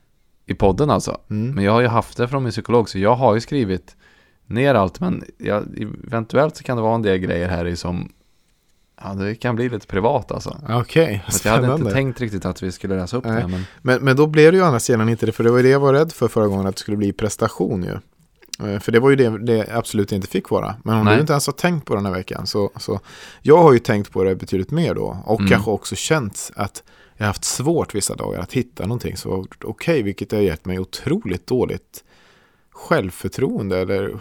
i 0.47 0.55
podden 0.55 0.91
alltså. 0.91 1.19
Mm. 1.31 1.55
Men 1.55 1.65
jag 1.65 1.73
har 1.73 1.81
ju 1.81 1.87
haft 1.87 2.17
det 2.17 2.29
från 2.29 2.43
min 2.43 2.53
psykolog 2.53 2.89
så 2.89 2.99
jag 2.99 3.15
har 3.15 3.35
ju 3.35 3.41
skrivit 3.41 3.97
ner 4.47 4.75
allt 4.75 5.01
men 5.01 5.25
jag, 5.39 5.65
eventuellt 6.07 6.57
så 6.57 6.65
kan 6.65 6.77
det 6.77 6.83
vara 6.83 6.95
en 6.95 7.03
del 7.03 7.19
grejer 7.19 7.49
här 7.49 7.65
i 7.67 7.77
som 7.77 8.13
ja, 9.03 9.15
det 9.15 9.35
kan 9.35 9.57
bli 9.57 9.69
lite 9.69 9.87
privat 9.87 10.33
alltså. 10.33 10.57
Okej, 10.71 11.25
Så 11.29 11.49
jag 11.49 11.53
hade 11.53 11.63
spännande. 11.65 11.83
inte 11.85 11.95
tänkt 11.95 12.21
riktigt 12.21 12.45
att 12.45 12.63
vi 12.63 12.73
skulle 12.73 12.97
läsa 12.97 13.17
upp 13.17 13.25
Nej. 13.25 13.43
det 13.43 13.49
men 13.49 13.65
Men, 13.83 14.05
men 14.05 14.17
då 14.17 14.27
blev 14.27 14.53
det 14.53 14.59
ju 14.59 14.65
andra 14.65 14.81
sidan 14.81 15.09
inte 15.09 15.27
det, 15.27 15.33
för 15.33 15.45
det 15.45 15.51
var 15.51 15.57
ju 15.57 15.63
det 15.63 15.69
jag 15.69 15.81
var 15.81 15.93
rädd 15.93 16.13
för 16.13 16.29
förra 16.29 16.47
gången, 16.47 16.67
att 16.67 16.75
det 16.77 16.81
skulle 16.81 16.97
bli 16.97 17.13
prestation 17.13 17.83
ju. 17.83 17.99
Eh, 18.63 18.79
För 18.81 18.93
det 18.93 19.01
var 19.01 19.11
ju 19.11 19.17
det 19.17 19.39
det 19.39 19.69
absolut 19.77 20.13
inte 20.13 20.27
fick 20.29 20.51
vara. 20.51 20.75
Men 20.85 20.95
om 20.99 21.05
Nej. 21.05 21.15
du 21.15 21.21
inte 21.21 21.33
ens 21.33 21.47
har 21.47 21.53
tänkt 21.55 21.85
på 21.87 21.95
den 21.95 22.07
här 22.07 22.13
veckan 22.13 22.47
så, 22.47 22.71
så 22.77 23.01
jag 23.43 23.63
har 23.63 23.73
ju 23.73 23.79
tänkt 23.79 24.13
på 24.13 24.25
det 24.25 24.35
betydligt 24.37 24.71
mer 24.71 24.95
då. 24.95 25.19
Och 25.25 25.41
Mm. 25.41 25.51
kanske 25.51 25.71
också 25.71 25.95
känt 25.95 26.51
att 26.57 26.83
jag 27.17 27.25
har 27.25 27.27
haft 27.27 27.45
svårt 27.45 27.95
vissa 27.95 28.15
dagar 28.15 28.41
att 28.41 28.53
hitta 28.53 28.83
någonting 28.87 29.17
var 29.25 29.47
okej, 29.65 30.03
vilket 30.03 30.33
har 30.33 30.39
gett 30.39 30.65
mig 30.65 30.79
otroligt 30.79 31.47
dåligt 31.47 32.05
självförtroende 32.73 33.79
eller 33.81 34.21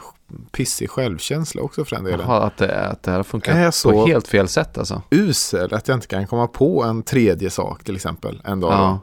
pissig 0.51 0.89
självkänsla 0.89 1.61
också 1.61 1.85
för 1.85 1.95
den 1.95 2.05
delen. 2.05 2.19
jaha, 2.27 2.43
att, 2.43 2.57
det, 2.57 2.85
att 2.87 3.03
det 3.03 3.11
här 3.11 3.17
har 3.17 3.23
funkat 3.23 3.65
på 3.65 3.71
så- 3.71 4.05
helt 4.07 4.27
fel 4.27 4.47
sätt 4.47 4.77
alltså. 4.77 5.01
Usel 5.11 5.73
att 5.73 5.87
jag 5.87 5.97
inte 5.97 6.07
kan 6.07 6.27
komma 6.27 6.47
på 6.47 6.83
en 6.83 7.03
tredje 7.03 7.49
sak 7.49 7.83
till 7.83 7.95
exempel 7.95 8.41
en 8.45 8.59
dag. 8.59 8.71
Ja, 8.73 8.99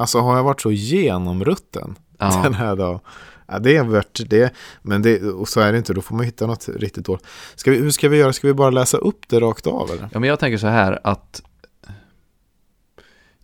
Alltså 0.00 0.18
har 0.20 0.36
jag 0.36 0.42
varit 0.44 0.60
så 0.60 0.70
genomrutten 0.72 1.98
ja. 2.18 2.40
den 2.42 2.54
här 2.54 2.76
dagen. 2.76 3.00
Ja, 3.48 3.58
det 3.58 3.76
är 3.76 3.84
värt 3.84 4.20
det. 4.30 4.52
Men 4.82 5.02
det, 5.02 5.22
och 5.22 5.48
så 5.48 5.60
är 5.60 5.72
det 5.72 5.78
inte, 5.78 5.92
då 5.94 6.00
får 6.00 6.16
man 6.16 6.24
hitta 6.24 6.46
något 6.46 6.68
riktigt 6.68 7.04
dåligt. 7.06 7.26
Ska 7.54 7.70
vi, 7.70 7.76
hur 7.78 7.90
ska 7.90 8.08
vi 8.08 8.16
göra? 8.16 8.32
Ska 8.32 8.46
vi 8.46 8.54
bara 8.54 8.70
läsa 8.70 8.96
upp 8.98 9.28
det 9.28 9.40
rakt 9.40 9.66
av 9.66 9.90
eller? 9.90 10.08
Ja, 10.12 10.20
men 10.20 10.28
jag 10.28 10.38
tänker 10.38 10.58
så 10.58 10.66
här 10.66 10.98
att 11.04 11.42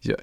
jag, 0.00 0.16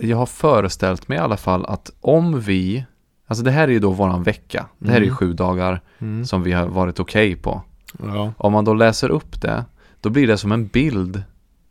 jag 0.00 0.16
har 0.16 0.26
föreställt 0.26 1.08
mig 1.08 1.18
i 1.18 1.20
alla 1.20 1.36
fall 1.36 1.64
att 1.66 1.90
om 2.00 2.40
vi, 2.40 2.84
alltså 3.26 3.44
det 3.44 3.50
här 3.50 3.68
är 3.68 3.72
ju 3.72 3.78
då 3.78 3.90
våran 3.90 4.22
vecka, 4.22 4.66
det 4.78 4.88
här 4.88 4.96
är 4.96 5.00
ju 5.00 5.06
Mm. 5.06 5.16
sju 5.16 5.32
dagar 5.32 5.80
som 6.26 6.42
vi 6.42 6.52
har 6.52 6.66
varit 6.66 7.00
okej 7.00 7.36
på. 7.36 7.62
Ja. 8.02 8.32
Om 8.38 8.52
man 8.52 8.64
då 8.64 8.74
läser 8.74 9.08
upp 9.08 9.40
det, 9.42 9.64
då 10.00 10.10
blir 10.10 10.26
det 10.26 10.36
som 10.38 10.52
en 10.52 10.66
bild 10.66 11.22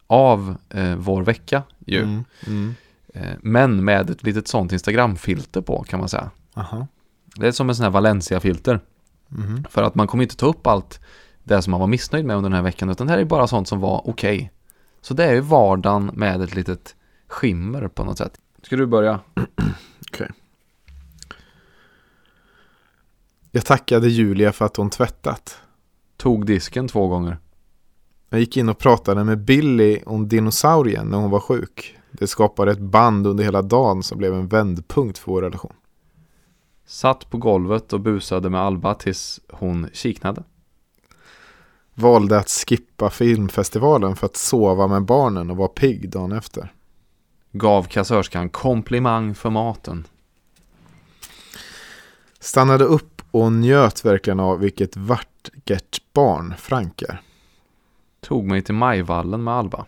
av 0.08 0.56
eh, 0.70 0.96
vår 0.96 1.24
vecka 1.24 1.64
ju. 1.86 2.02
Mm. 2.04 2.24
Mm. 2.48 2.76
Eh, 3.14 3.34
men 3.42 3.84
med 3.86 4.10
ett 4.10 4.24
litet 4.24 4.48
sånt 4.48 4.72
Instagram-filter 4.72 5.62
på 5.62 5.84
kan 5.84 6.00
man 6.00 6.10
säga. 6.10 6.30
Aha. 6.54 6.88
Det 7.36 7.48
är 7.48 7.52
som 7.52 7.70
en 7.70 7.76
sån 7.76 7.84
här 7.84 7.92
Valencia-filter. 7.92 8.80
Mhm. 9.28 9.66
För 9.70 9.84
att 9.84 9.96
man 9.96 10.08
kommer 10.08 10.24
inte 10.24 10.36
ta 10.36 10.46
upp 10.46 10.68
allt 10.68 11.00
det 11.44 11.62
som 11.62 11.72
man 11.72 11.80
var 11.80 11.88
missnöjd 11.88 12.26
med 12.26 12.38
under 12.38 12.50
den 12.50 12.56
här 12.56 12.64
veckan, 12.64 12.90
utan 12.90 13.08
det 13.08 13.14
här 13.14 13.20
är 13.20 13.26
bara 13.26 13.48
sånt 13.48 13.68
som 13.68 13.80
var 13.80 14.02
okej. 14.10 14.52
Så 15.02 15.14
det 15.14 15.26
är 15.26 15.34
ju 15.34 15.40
vardagen 15.40 16.12
med 16.14 16.42
ett 16.42 16.56
litet 16.56 16.96
skimmer 17.28 17.88
på 17.88 18.04
något 18.04 18.18
sätt. 18.18 18.40
Ska 18.62 18.76
du 18.76 18.86
börja? 18.86 19.20
Jag 23.56 23.66
tackade 23.66 24.08
Julia 24.08 24.52
för 24.52 24.66
att 24.66 24.78
hon 24.78 24.90
tvättat. 24.90 25.58
Tog 26.18 26.46
disken 26.46 26.88
två 26.88 27.08
gånger. 27.08 27.38
Jag 28.30 28.40
gick 28.40 28.58
in 28.58 28.70
och 28.70 28.78
pratade 28.78 29.24
med 29.24 29.40
Billy 29.40 30.00
om 30.06 30.28
dinosaurien 30.28 31.08
när 31.08 31.18
hon 31.18 31.32
var 31.32 31.40
sjuk. 31.40 31.98
Det 32.12 32.28
skapade 32.28 32.72
ett 32.72 32.80
band 32.80 33.28
under 33.28 33.44
hela 33.44 33.62
dagen 33.62 34.04
som 34.04 34.18
blev 34.18 34.34
en 34.34 34.48
vändpunkt 34.48 35.18
för 35.18 35.32
vår 35.32 35.42
relation. 35.42 35.74
Satt 36.86 37.30
på 37.30 37.38
golvet 37.38 37.94
och 37.94 38.00
busade 38.00 38.50
med 38.50 38.62
Alba 38.62 38.96
tills 38.96 39.40
hon 39.50 39.90
kiknade. 39.94 40.44
Valde 41.94 42.38
att 42.38 42.50
skippa 42.50 43.10
filmfestivalen 43.10 44.16
för 44.16 44.26
att 44.26 44.38
sova 44.38 44.88
med 44.88 45.06
barnen 45.06 45.50
och 45.50 45.58
vara 45.58 45.68
pigg 45.68 46.10
dagen 46.10 46.32
efter. 46.32 46.74
Gav 47.52 47.84
kassörskan 47.84 48.50
komplimang 48.50 49.36
för 49.36 49.50
maten. 49.50 50.08
Stannade 52.40 52.84
upp 52.84 53.22
och 53.32 53.52
njöt 53.52 54.06
verkligen 54.06 54.40
av 54.40 54.60
vilket 54.60 54.98
vackert 54.98 56.02
barn 56.14 56.54
Frank 56.58 57.02
är. 57.02 57.22
Tog 58.22 58.46
mig 58.46 58.62
till 58.62 58.76
Majvallen 58.76 59.44
med 59.44 59.54
Alba. 59.54 59.86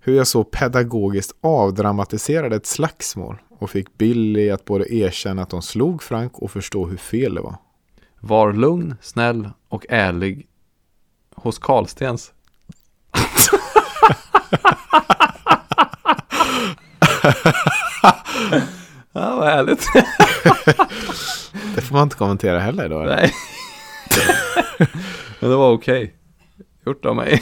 Hur 0.00 0.16
jag 0.16 0.26
så 0.26 0.44
pedagogiskt 0.44 1.36
avdramatiserade 1.40 2.56
ett 2.56 2.66
slagsmål 2.66 3.38
och 3.62 3.70
fick 3.70 3.98
Billy 3.98 4.50
att 4.50 4.64
både 4.64 4.94
erkänna 4.94 5.42
att 5.42 5.50
de 5.50 5.62
slog 5.62 6.02
Frank 6.02 6.38
och 6.38 6.50
förstå 6.50 6.86
hur 6.86 6.96
fel 6.96 7.34
det 7.34 7.40
var. 7.40 7.56
Var 8.20 8.52
lugn, 8.52 8.94
snäll 9.00 9.50
och 9.68 9.86
ärlig 9.88 10.46
hos 11.34 11.58
Karlstens. 11.58 12.32
ja, 19.12 19.36
vad 19.36 19.44
härligt. 19.44 19.86
Det 21.74 21.80
får 21.80 21.94
man 21.94 22.02
inte 22.02 22.16
kommentera 22.16 22.60
heller 22.60 22.88
då. 22.88 23.00
eller? 23.00 23.16
Nej. 23.16 23.32
Men 25.40 25.50
det 25.50 25.56
var 25.56 25.72
okej. 25.72 26.14
Gjort 26.86 27.04
av 27.04 27.16
mig. 27.16 27.40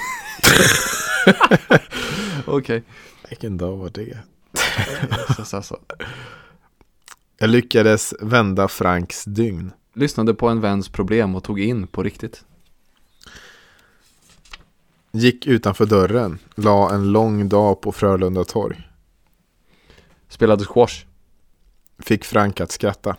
okej. 2.46 2.82
Vilken 3.28 3.58
dag 3.58 3.76
var 3.76 3.90
det? 3.94 4.18
Så, 5.44 5.62
så. 5.62 5.78
Jag 7.38 7.50
lyckades 7.50 8.14
vända 8.20 8.68
Franks 8.68 9.24
dygn. 9.24 9.72
Lyssnade 9.94 10.34
på 10.34 10.48
en 10.48 10.60
väns 10.60 10.88
problem 10.88 11.34
och 11.34 11.44
tog 11.44 11.60
in 11.60 11.86
på 11.86 12.02
riktigt. 12.02 12.44
Gick 15.12 15.46
utanför 15.46 15.86
dörren. 15.86 16.38
La 16.54 16.94
en 16.94 17.12
lång 17.12 17.48
dag 17.48 17.80
på 17.80 17.92
Frölunda 17.92 18.44
torg. 18.44 18.88
Spelade 20.28 20.64
squash. 20.64 21.04
Fick 21.98 22.24
Frank 22.24 22.60
att 22.60 22.72
skratta. 22.72 23.16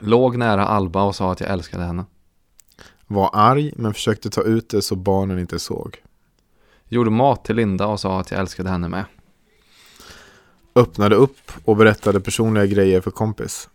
Låg 0.00 0.36
nära 0.36 0.66
Alba 0.66 1.02
och 1.02 1.16
sa 1.16 1.32
att 1.32 1.40
jag 1.40 1.50
älskade 1.50 1.84
henne. 1.84 2.04
Var 3.06 3.30
arg 3.32 3.72
men 3.76 3.94
försökte 3.94 4.30
ta 4.30 4.42
ut 4.42 4.68
det 4.68 4.82
så 4.82 4.96
barnen 4.96 5.38
inte 5.38 5.58
såg. 5.58 6.02
Gjorde 6.88 7.10
mat 7.10 7.44
till 7.44 7.56
Linda 7.56 7.86
och 7.86 8.00
sa 8.00 8.20
att 8.20 8.30
jag 8.30 8.40
älskade 8.40 8.70
henne 8.70 8.88
med. 8.88 9.04
Öppnade 10.74 11.16
upp 11.16 11.52
och 11.64 11.76
berättade 11.76 12.20
personliga 12.20 12.66
grejer 12.66 13.00
för 13.00 13.10
kompis. 13.10 13.68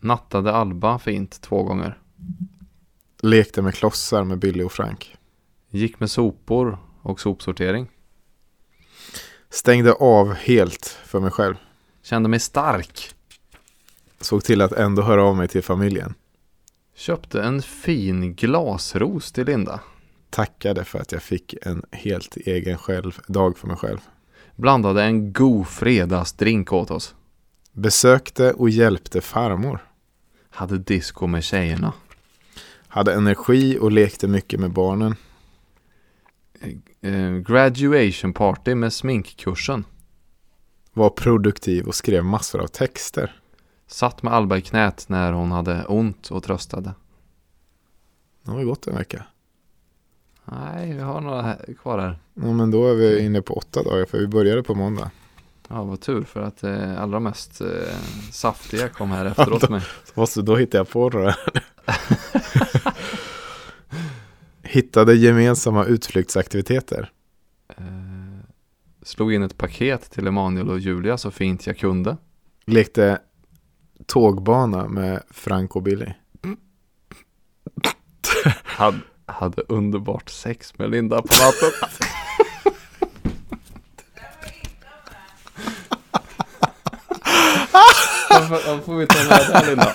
Nattade 0.00 0.52
Alba 0.52 0.98
fint 0.98 1.40
två 1.40 1.62
gånger. 1.62 1.98
Lekte 3.20 3.62
med 3.62 3.74
klossar 3.74 4.24
med 4.24 4.38
Billy 4.38 4.64
och 4.64 4.72
Frank. 4.72 5.16
Gick 5.70 6.00
med 6.00 6.10
sopor 6.10 6.78
och 7.02 7.20
sopsortering. 7.20 7.90
Stängde 9.50 9.92
av 9.92 10.32
helt 10.32 10.86
för 10.86 11.20
mig 11.20 11.30
själv. 11.30 11.54
Kände 12.02 12.28
mig 12.28 12.40
stark. 12.40 13.14
Såg 14.20 14.44
till 14.44 14.60
att 14.60 14.72
ändå 14.72 15.02
höra 15.02 15.24
av 15.24 15.36
mig 15.36 15.48
till 15.48 15.62
familjen. 15.62 16.14
Köpte 16.94 17.42
en 17.42 17.62
fin 17.62 18.34
glasros 18.34 19.32
till 19.32 19.46
Linda. 19.46 19.80
Tackade 20.30 20.84
för 20.84 20.98
att 20.98 21.12
jag 21.12 21.22
fick 21.22 21.54
en 21.62 21.84
helt 21.90 22.36
egen 22.36 22.78
själv, 22.78 23.20
dag 23.26 23.58
för 23.58 23.66
mig 23.66 23.76
själv. 23.76 23.98
Blandade 24.56 25.02
en 25.02 25.32
god 25.32 25.68
fredagsdrink 25.68 26.72
åt 26.72 26.90
oss. 26.90 27.14
Besökte 27.72 28.52
och 28.52 28.70
hjälpte 28.70 29.20
farmor. 29.20 29.88
Hade 30.50 30.78
disco 30.78 31.26
med 31.26 31.44
tjejerna. 31.44 31.92
Hade 32.88 33.14
energi 33.14 33.78
och 33.80 33.92
lekte 33.92 34.28
mycket 34.28 34.60
med 34.60 34.72
barnen. 34.72 35.16
eh, 37.00 37.30
graduation 37.30 38.32
party 38.32 38.74
med 38.74 38.92
sminkkursen. 38.92 39.84
Var 40.92 41.10
produktiv 41.10 41.86
och 41.86 41.94
skrev 41.94 42.24
massor 42.24 42.60
av 42.60 42.66
texter. 42.66 43.40
Satt 43.86 44.22
med 44.22 44.32
Alba 44.32 44.56
i 44.56 44.60
knät 44.62 45.08
när 45.08 45.32
hon 45.32 45.52
hade 45.52 45.84
ont 45.84 46.30
och 46.30 46.42
tröstade. 46.42 46.94
Det 48.42 48.50
har 48.50 48.60
ju 48.60 48.66
gått 48.66 48.86
en 48.86 48.96
vecka. 48.96 49.26
Nej, 50.44 50.92
vi 50.92 51.00
har 51.00 51.20
några 51.20 51.56
kvar 51.82 51.98
här. 51.98 52.18
Ja, 52.34 52.52
men 52.52 52.70
då 52.70 52.86
är 52.86 52.94
vi 52.94 53.20
inne 53.24 53.42
på 53.42 53.54
åtta 53.54 53.82
dagar 53.82 54.06
för 54.06 54.18
vi 54.18 54.26
började 54.26 54.62
på 54.62 54.74
måndag. 54.74 55.10
Ja, 55.68 55.84
vad 55.84 56.00
tur 56.00 56.22
för 56.22 56.42
att 56.42 56.62
eh, 56.62 57.02
allra 57.02 57.20
mest 57.20 57.60
eh, 57.60 57.68
saftiga 58.32 58.88
kom 58.88 59.10
här 59.10 59.26
efteråt 59.26 59.68
med. 59.70 59.82
Så 59.82 60.12
måste, 60.20 60.42
då 60.42 60.56
hittade 60.56 60.76
jag 60.78 60.88
på 60.88 61.08
några. 61.10 61.34
Hittade 64.62 65.14
gemensamma 65.14 65.84
utflyktsaktiviteter. 65.84 67.10
Eh, 67.68 67.84
slog 69.02 69.32
in 69.32 69.42
ett 69.42 69.58
paket 69.58 70.10
till 70.10 70.26
Emanuel 70.26 70.70
och 70.70 70.78
Julia 70.78 71.18
så 71.18 71.30
fint 71.30 71.66
jag 71.66 71.78
kunde. 71.78 72.16
Lekte 72.64 73.18
tågbana 74.06 74.88
med 74.88 75.22
Frank 75.30 75.76
och 75.76 75.82
Billy. 75.82 76.06
Hade, 78.62 78.98
hade 79.26 79.62
underbart 79.68 80.30
sex 80.30 80.78
med 80.78 80.90
Linda 80.90 81.22
på 81.22 81.28
natten. 81.28 81.70
Varför 88.30 88.80
får 88.80 88.96
vi 88.96 89.06
ta 89.06 89.18
med 89.18 89.28
det 89.28 89.58
här 89.58 89.66
Linda? 89.66 89.92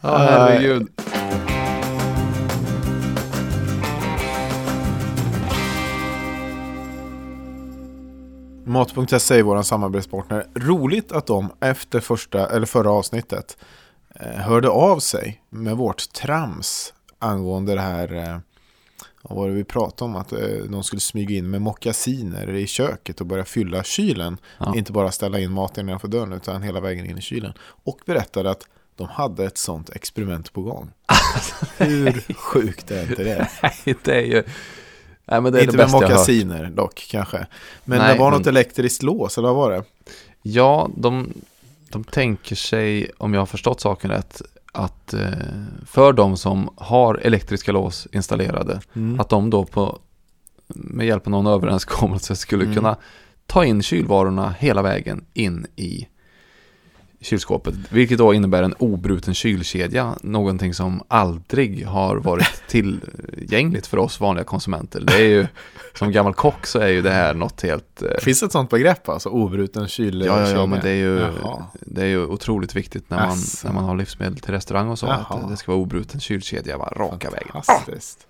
Ja, 0.00 0.16
herregud. 0.16 0.88
Mat.se 8.64 9.38
är 9.38 9.42
vår 9.42 9.62
samarbetspartner. 9.62 10.46
Roligt 10.54 11.12
att 11.12 11.26
de 11.26 11.50
efter 11.60 12.00
första, 12.00 12.46
eller 12.46 12.66
förra 12.66 12.90
avsnittet 12.90 13.56
hörde 14.26 14.68
av 14.68 14.98
sig 14.98 15.42
med 15.50 15.76
vårt 15.76 16.12
trams 16.12 16.94
angående 17.18 17.74
det 17.74 17.80
här 17.80 18.14
eh, 18.14 18.38
vad 19.22 19.38
var 19.38 19.48
det 19.48 19.54
vi 19.54 19.64
pratade 19.64 20.10
om? 20.10 20.16
Att 20.16 20.32
eh, 20.32 20.38
de 20.70 20.82
skulle 20.84 21.00
smyga 21.00 21.36
in 21.36 21.50
med 21.50 21.62
mockasiner 21.62 22.54
i 22.54 22.66
köket 22.66 23.20
och 23.20 23.26
börja 23.26 23.44
fylla 23.44 23.84
kylen. 23.84 24.38
Ja. 24.58 24.74
Inte 24.76 24.92
bara 24.92 25.10
ställa 25.10 25.38
in 25.38 25.52
maten 25.52 25.88
innanför 25.88 26.08
dörren 26.08 26.32
utan 26.32 26.62
hela 26.62 26.80
vägen 26.80 27.06
in 27.10 27.18
i 27.18 27.20
kylen. 27.20 27.52
Och 27.60 27.98
berättade 28.06 28.50
att 28.50 28.66
de 28.96 29.08
hade 29.08 29.44
ett 29.44 29.58
sånt 29.58 29.90
experiment 29.90 30.52
på 30.52 30.62
gång. 30.62 30.90
Hur 31.78 32.34
sjukt 32.34 32.90
är 32.90 33.02
inte 33.02 33.24
det? 33.24 33.48
Nej, 33.62 33.96
det 34.04 34.14
är 34.14 34.20
ju... 34.26 34.42
Nej, 35.24 35.40
men 35.40 35.52
det 35.52 35.58
är 35.58 35.62
Inte 35.62 35.76
det 35.76 35.82
med 35.82 35.90
mockasiner 35.92 36.70
dock 36.70 37.06
kanske. 37.10 37.46
Men 37.84 37.98
Nej, 37.98 38.12
det 38.12 38.20
var 38.20 38.30
men- 38.30 38.38
något 38.38 38.46
elektriskt 38.46 39.02
lås, 39.02 39.38
eller 39.38 39.48
vad 39.48 39.56
var 39.56 39.70
det? 39.70 39.84
Ja, 40.42 40.90
de, 40.96 41.32
de 41.90 42.04
tänker 42.04 42.56
sig, 42.56 43.10
om 43.18 43.34
jag 43.34 43.40
har 43.40 43.46
förstått 43.46 43.80
saken 43.80 44.10
rätt, 44.10 44.42
att 44.72 45.14
eh, 45.14 45.28
för 45.86 46.12
de 46.12 46.36
som 46.36 46.70
har 46.76 47.14
elektriska 47.14 47.72
lås 47.72 48.08
installerade, 48.12 48.80
Mm. 48.94 49.20
att 49.20 49.28
de 49.28 49.50
då 49.50 49.64
på, 49.64 49.98
med 50.66 51.06
hjälp 51.06 51.26
av 51.26 51.30
någon 51.30 51.46
överenskommelse 51.46 52.36
skulle 52.36 52.64
Mm. 52.64 52.74
kunna 52.76 52.96
ta 53.46 53.64
in 53.64 53.82
kylvarorna 53.82 54.54
hela 54.58 54.82
vägen 54.82 55.24
in 55.34 55.66
i 55.76 56.06
kylskåpet. 57.20 57.74
Vilket 57.90 58.18
då 58.18 58.34
innebär 58.34 58.62
en 58.62 58.74
obruten 58.78 59.34
kylkedja, 59.34 60.14
någonting 60.22 60.74
som 60.74 61.02
aldrig 61.08 61.86
har 61.86 62.16
varit 62.16 62.62
tillgängligt 62.68 63.86
för 63.86 63.96
oss 63.98 64.20
vanliga 64.20 64.44
konsumenter. 64.44 65.00
Det 65.00 65.14
är 65.14 65.28
ju, 65.28 65.46
som 65.98 66.12
gammal 66.12 66.34
kock 66.34 66.66
så 66.66 66.78
är 66.78 66.88
ju 66.88 67.02
det 67.02 67.10
här 67.10 67.34
något 67.34 67.62
helt... 67.62 68.02
eh, 68.02 68.08
Finns 68.22 68.40
det 68.40 68.46
ett 68.46 68.52
sånt 68.52 68.70
begrepp 68.70 69.08
alltså? 69.08 69.28
Obruten 69.28 69.88
kyl? 69.88 70.20
Ja, 70.26 70.40
ja, 70.40 70.48
ja, 70.50 70.66
men 70.66 70.80
det 70.80 70.90
är 70.90 70.94
ju, 70.94 71.18
Jaha. 71.18 71.64
det 71.80 72.02
är 72.02 72.06
ju 72.06 72.26
otroligt 72.26 72.76
viktigt 72.76 73.10
när 73.10 73.16
man, 73.18 73.28
Asså. 73.28 73.66
när 73.68 73.74
man 73.74 73.84
har 73.84 73.96
livsmedel 73.96 74.38
till 74.38 74.54
restaurang 74.54 74.88
och 74.88 74.98
så. 74.98 75.06
Att 75.06 75.26
Jaha. 75.30 75.48
det 75.50 75.56
ska 75.56 75.72
vara 75.72 75.82
obruten 75.82 76.20
kylkedja 76.20 76.78
bara 76.78 76.90
raka 76.90 77.30
vägen. 77.30 77.48
Fantastiskt. 77.52 78.26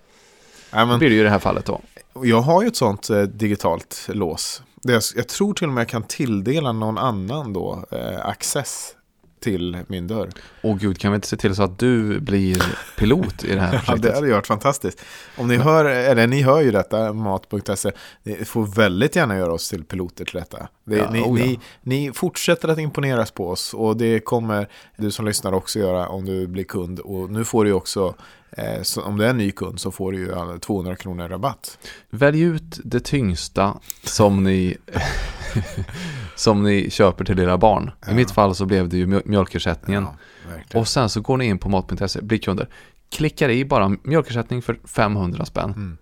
Nej, 0.73 0.81
Det 0.81 0.85
men, 0.87 0.99
blir 0.99 1.09
det 1.09 1.15
ju 1.15 1.21
i 1.21 1.23
det 1.23 1.29
här 1.29 1.39
fallet 1.39 1.65
då. 1.65 1.81
jag 2.23 2.41
har 2.41 2.61
ju 2.61 2.67
ett 2.67 2.75
sånt 2.75 3.09
eh, 3.09 3.21
digitalt 3.21 4.07
lås. 4.11 4.61
Det 4.83 4.93
jag, 4.93 5.03
jag 5.15 5.27
tror 5.27 5.53
till 5.53 5.67
och 5.67 5.73
med 5.73 5.81
jag 5.81 5.89
kan 5.89 6.03
tilldela 6.03 6.71
någon 6.71 6.97
annan 6.97 7.53
då 7.53 7.85
eh, 7.91 8.25
access 8.25 8.95
till 9.39 9.77
min 9.87 10.07
dörr. 10.07 10.29
Åh 10.61 10.77
gud, 10.77 10.99
kan 10.99 11.11
vi 11.11 11.15
inte 11.15 11.27
se 11.27 11.37
till 11.37 11.55
så 11.55 11.63
att 11.63 11.79
du 11.79 12.19
blir 12.19 12.63
pilot 12.97 13.43
i 13.43 13.55
det 13.55 13.61
här 13.61 13.73
Ja, 13.73 13.79
det 13.79 13.85
projektet? 13.85 14.15
hade 14.15 14.27
ju 14.27 14.33
varit 14.33 14.47
fantastiskt. 14.47 15.01
Om 15.37 15.47
ni 15.47 15.57
hör, 15.57 15.85
eller 15.85 16.27
ni 16.27 16.41
hör 16.41 16.61
ju 16.61 16.71
detta, 16.71 17.13
mat.se, 17.13 17.91
ni 18.23 18.35
får 18.45 18.65
väldigt 18.65 19.15
gärna 19.15 19.37
göra 19.37 19.53
oss 19.53 19.69
till 19.69 19.83
piloter 19.83 20.25
till 20.25 20.39
detta. 20.39 20.67
Det, 20.83 20.97
Ja, 20.97 21.09
ni, 21.11 21.21
oh 21.21 21.39
ja. 21.39 21.45
ni, 21.45 21.59
ni 21.81 22.11
fortsätter 22.13 22.67
att 22.67 22.77
imponeras 22.79 23.31
på 23.31 23.49
oss 23.49 23.73
och 23.73 23.97
det 23.97 24.19
kommer 24.19 24.67
du 24.97 25.11
som 25.11 25.25
lyssnar 25.25 25.53
också 25.53 25.79
göra 25.79 26.07
om 26.07 26.25
du 26.25 26.47
blir 26.47 26.63
kund. 26.63 26.99
Och 26.99 27.29
nu 27.31 27.45
får 27.45 27.65
du 27.65 27.71
också, 27.73 28.15
eh, 28.51 28.81
så, 28.81 29.01
om 29.01 29.17
du 29.17 29.25
är 29.25 29.29
en 29.29 29.37
ny 29.37 29.51
kund 29.51 29.79
så 29.79 29.91
får 29.91 30.11
du 30.11 30.17
ju 30.17 30.35
alla 30.35 30.57
200 30.59 30.95
kronor 30.95 31.27
rabatt. 31.27 31.77
Välj 32.09 32.41
ut 32.41 32.79
det 32.83 32.99
tyngsta 32.99 33.79
som 34.03 34.43
ni, 34.43 34.77
som 36.35 36.63
ni 36.63 36.89
köper 36.89 37.25
till 37.25 37.39
era 37.39 37.57
barn. 37.57 37.87
I 37.87 37.91
Ja. 38.07 38.13
mitt 38.13 38.31
fall 38.31 38.55
så 38.55 38.65
blev 38.65 38.89
det 38.89 38.97
ju 38.97 39.05
mjö- 39.07 39.21
mjölkersättningen. 39.25 40.07
Ja. 40.71 40.79
Och 40.79 40.87
sen 40.87 41.09
så 41.09 41.21
går 41.21 41.37
ni 41.37 41.45
in 41.45 41.57
på 41.57 41.69
mat.se, 41.69 42.21
blir 42.21 42.37
kunder. 42.37 42.69
Klickar 43.11 43.49
i 43.49 43.65
bara 43.65 43.89
mjölkersättning 44.03 44.61
för 44.61 44.79
500 44.87 45.45
spänn. 45.45 45.69
Mm. 45.71 45.97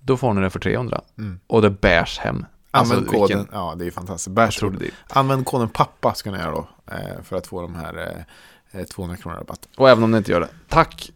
Då 0.00 0.16
får 0.16 0.34
ni 0.34 0.40
det 0.40 0.50
för 0.50 0.60
300. 0.60 1.00
Mm. 1.18 1.40
Och 1.46 1.62
det 1.62 1.70
bärs 1.70 2.18
hem. 2.18 2.46
Alltså, 2.70 2.94
Använd 2.94 3.10
vilken 3.10 3.28
koden, 3.38 3.48
ja 3.52 3.74
det 3.78 3.86
är 3.86 3.90
fantastiskt. 3.90 4.34
Bärs, 4.34 4.62
använd 5.08 5.46
koden 5.46 5.68
pappa 5.68 6.14
ska 6.14 6.30
ni 6.30 6.38
göra 6.38 6.50
då. 6.50 6.68
Eh, 6.92 7.22
för 7.22 7.36
att 7.36 7.46
få 7.46 7.62
de 7.62 7.74
här 7.74 8.24
eh, 8.72 8.80
eh, 8.80 8.86
200 8.86 9.16
kronor 9.16 9.36
rabatt. 9.36 9.68
Och 9.76 9.90
även 9.90 10.04
om 10.04 10.10
ni 10.10 10.16
inte 10.18 10.32
gör 10.32 10.40
det, 10.40 10.48
tack 10.68 11.10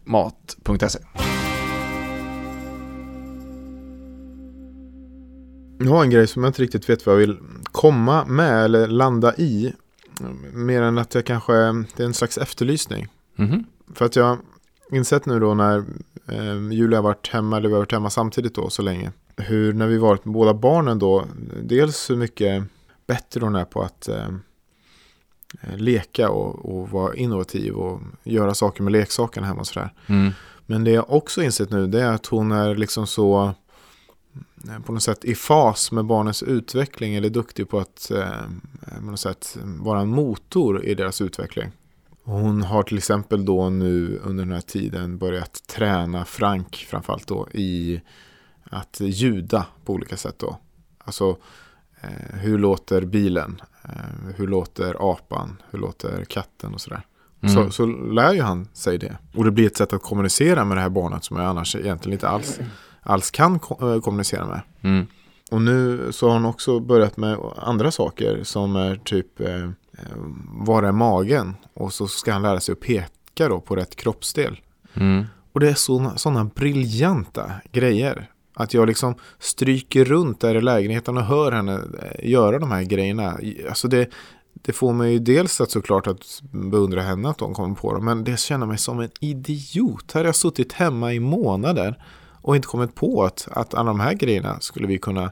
Jag 5.79 5.91
har 5.91 6.03
en 6.03 6.09
grej 6.09 6.27
som 6.27 6.43
jag 6.43 6.49
inte 6.49 6.61
riktigt 6.61 6.89
vet 6.89 7.05
vad 7.05 7.15
jag 7.15 7.19
vill 7.19 7.37
komma 7.63 8.25
med 8.25 8.65
eller 8.65 8.87
landa 8.87 9.35
i. 9.35 9.73
Mer 10.53 10.81
än 10.81 10.97
att 10.97 11.15
jag 11.15 11.25
kanske, 11.25 11.53
det 11.53 11.99
är 11.99 12.05
en 12.05 12.13
slags 12.13 12.37
efterlysning. 12.37 13.07
Mhm. 13.35 13.65
För 13.95 14.05
att 14.05 14.15
jag 14.15 14.37
insett 14.91 15.25
nu 15.25 15.39
då 15.39 15.53
när 15.53 15.83
eh, 16.27 16.71
Julia 16.71 16.97
har 16.97 17.03
varit 17.03 17.27
hemma, 17.27 17.57
eller 17.57 17.67
vi 17.67 17.73
har 17.73 17.81
varit 17.81 17.91
hemma 17.91 18.09
samtidigt 18.09 18.55
då 18.55 18.69
så 18.69 18.81
länge. 18.81 19.11
Hur 19.37 19.73
när 19.73 19.87
vi 19.87 19.97
varit 19.97 20.25
med 20.25 20.33
båda 20.33 20.53
barnen 20.53 20.99
då, 20.99 21.25
dels 21.63 22.09
hur 22.09 22.15
mycket 22.15 22.63
bättre 23.07 23.41
hon 23.41 23.55
är 23.55 23.65
på 23.65 23.81
att 23.81 24.07
eh, 24.07 24.29
leka 25.75 26.29
och, 26.29 26.79
och 26.79 26.89
vara 26.89 27.15
innovativ 27.15 27.73
och 27.73 28.01
göra 28.23 28.53
saker 28.53 28.83
med 28.83 28.91
leksakerna 28.93 29.47
hemma 29.47 29.59
och 29.59 29.67
sådär. 29.67 29.93
Mm. 30.07 30.31
Men 30.65 30.83
det 30.83 30.91
jag 30.91 31.09
också 31.09 31.43
insett 31.43 31.69
nu 31.69 31.87
det 31.87 32.01
är 32.01 32.11
att 32.11 32.25
hon 32.25 32.51
är 32.51 32.75
liksom 32.75 33.07
så 33.07 33.43
eh, 33.45 33.51
på 34.85 34.91
något 34.91 35.03
sätt 35.03 35.25
i 35.25 35.35
fas 35.35 35.91
med 35.91 36.05
barnens 36.05 36.43
utveckling 36.43 37.15
eller 37.15 37.29
duktig 37.29 37.69
på 37.69 37.79
att 37.79 38.11
eh, 38.11 38.27
på 38.99 39.05
något 39.05 39.19
sätt 39.19 39.57
vara 39.63 40.01
en 40.01 40.09
motor 40.09 40.85
i 40.85 40.95
deras 40.95 41.21
utveckling. 41.21 41.71
Hon 42.23 42.61
har 42.61 42.83
till 42.83 42.97
exempel 42.97 43.45
då 43.45 43.69
nu 43.69 44.19
under 44.23 44.45
den 44.45 44.53
här 44.53 44.61
tiden 44.61 45.17
börjat 45.17 45.67
träna 45.67 46.25
Frank 46.25 46.75
framförallt 46.89 47.27
då 47.27 47.47
i 47.51 48.01
att 48.63 48.99
ljuda 48.99 49.65
på 49.85 49.93
olika 49.93 50.17
sätt 50.17 50.39
då. 50.39 50.57
Alltså 50.97 51.37
eh, 52.01 52.37
hur 52.39 52.57
låter 52.57 53.05
bilen? 53.05 53.61
Eh, 53.83 54.35
hur 54.35 54.47
låter 54.47 55.11
apan? 55.11 55.61
Hur 55.69 55.79
låter 55.79 56.25
katten 56.25 56.73
och 56.73 56.81
sådär. 56.81 57.05
Mm. 57.41 57.55
Så, 57.55 57.71
så 57.71 57.85
lär 57.85 58.33
ju 58.33 58.41
han 58.41 58.67
sig 58.73 58.97
det. 58.97 59.17
Och 59.35 59.43
det 59.43 59.51
blir 59.51 59.67
ett 59.67 59.77
sätt 59.77 59.93
att 59.93 60.01
kommunicera 60.01 60.65
med 60.65 60.77
det 60.77 60.81
här 60.81 60.89
barnet 60.89 61.23
som 61.23 61.37
jag 61.37 61.45
annars 61.45 61.75
egentligen 61.75 62.13
inte 62.13 62.27
alls, 62.27 62.59
alls 63.07 63.31
kan 63.31 63.59
ko- 63.59 63.93
eh, 63.93 64.01
kommunicera 64.01 64.45
med. 64.45 64.61
Mm. 64.81 65.07
Och 65.51 65.61
nu 65.61 66.07
så 66.11 66.27
har 66.27 66.33
hon 66.33 66.45
också 66.45 66.79
börjat 66.79 67.17
med 67.17 67.37
andra 67.57 67.91
saker 67.91 68.43
som 68.43 68.75
är 68.75 68.95
typ 68.95 69.39
eh, 69.39 69.63
eh, 69.63 69.69
vara 70.65 70.89
i 70.89 70.91
magen. 70.91 71.55
Och 71.73 71.93
så 71.93 72.07
ska 72.07 72.33
han 72.33 72.41
lära 72.41 72.59
sig 72.59 72.73
att 72.73 72.79
peka 72.79 73.49
då 73.49 73.59
på 73.59 73.75
rätt 73.75 73.95
kroppsdel. 73.95 74.59
Mm. 74.93 75.25
Och 75.53 75.59
det 75.59 75.69
är 75.69 75.73
sådana 75.73 76.17
såna 76.17 76.43
briljanta 76.43 77.51
grejer. 77.71 78.29
Att 78.53 78.73
jag 78.73 78.87
liksom 78.87 79.15
stryker 79.39 80.05
runt 80.05 80.41
där 80.41 80.55
i 80.55 80.61
lägenheten 80.61 81.17
och 81.17 81.23
hör 81.23 81.51
henne 81.51 81.73
eh, 81.73 82.29
göra 82.29 82.59
de 82.59 82.71
här 82.71 82.83
grejerna. 82.83 83.37
Alltså 83.69 83.87
det, 83.87 84.09
det 84.53 84.73
får 84.73 84.93
mig 84.93 85.11
ju 85.11 85.19
dels 85.19 85.61
att 85.61 85.71
såklart 85.71 86.07
att 86.07 86.41
beundra 86.51 87.01
henne 87.01 87.29
att 87.29 87.37
de 87.37 87.53
kommer 87.53 87.75
på 87.75 87.93
dem. 87.93 88.05
Men 88.05 88.23
det 88.23 88.39
känner 88.39 88.65
mig 88.65 88.77
som 88.77 88.99
en 88.99 89.09
idiot. 89.19 90.11
Här 90.13 90.21
har 90.21 90.25
jag 90.25 90.35
suttit 90.35 90.73
hemma 90.73 91.13
i 91.13 91.19
månader 91.19 92.03
och 92.47 92.55
inte 92.55 92.67
kommit 92.67 92.95
på 92.95 93.23
att, 93.23 93.47
att 93.51 93.73
alla 93.73 93.87
de 93.87 93.99
här 93.99 94.13
grejerna 94.13 94.59
skulle 94.59 94.87
vi 94.87 94.97
kunna 94.97 95.31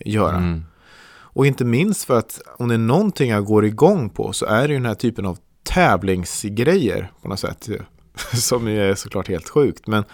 göra. 0.00 0.36
Mm. 0.36 0.64
Och 1.10 1.46
inte 1.46 1.64
minst 1.64 2.04
för 2.04 2.18
att 2.18 2.40
om 2.58 2.68
det 2.68 2.74
är 2.74 2.78
någonting 2.78 3.30
jag 3.30 3.44
går 3.44 3.64
igång 3.64 4.10
på 4.10 4.32
så 4.32 4.46
är 4.46 4.68
det 4.68 4.74
ju 4.74 4.78
den 4.78 4.86
här 4.86 4.94
typen 4.94 5.26
av 5.26 5.38
tävlingsgrejer 5.62 7.12
på 7.22 7.28
något 7.28 7.40
sätt. 7.40 7.68
som 8.34 8.68
ju 8.68 8.90
är 8.90 8.94
såklart 8.94 9.28
helt 9.28 9.48
sjukt. 9.48 9.86
Men, 9.86 10.04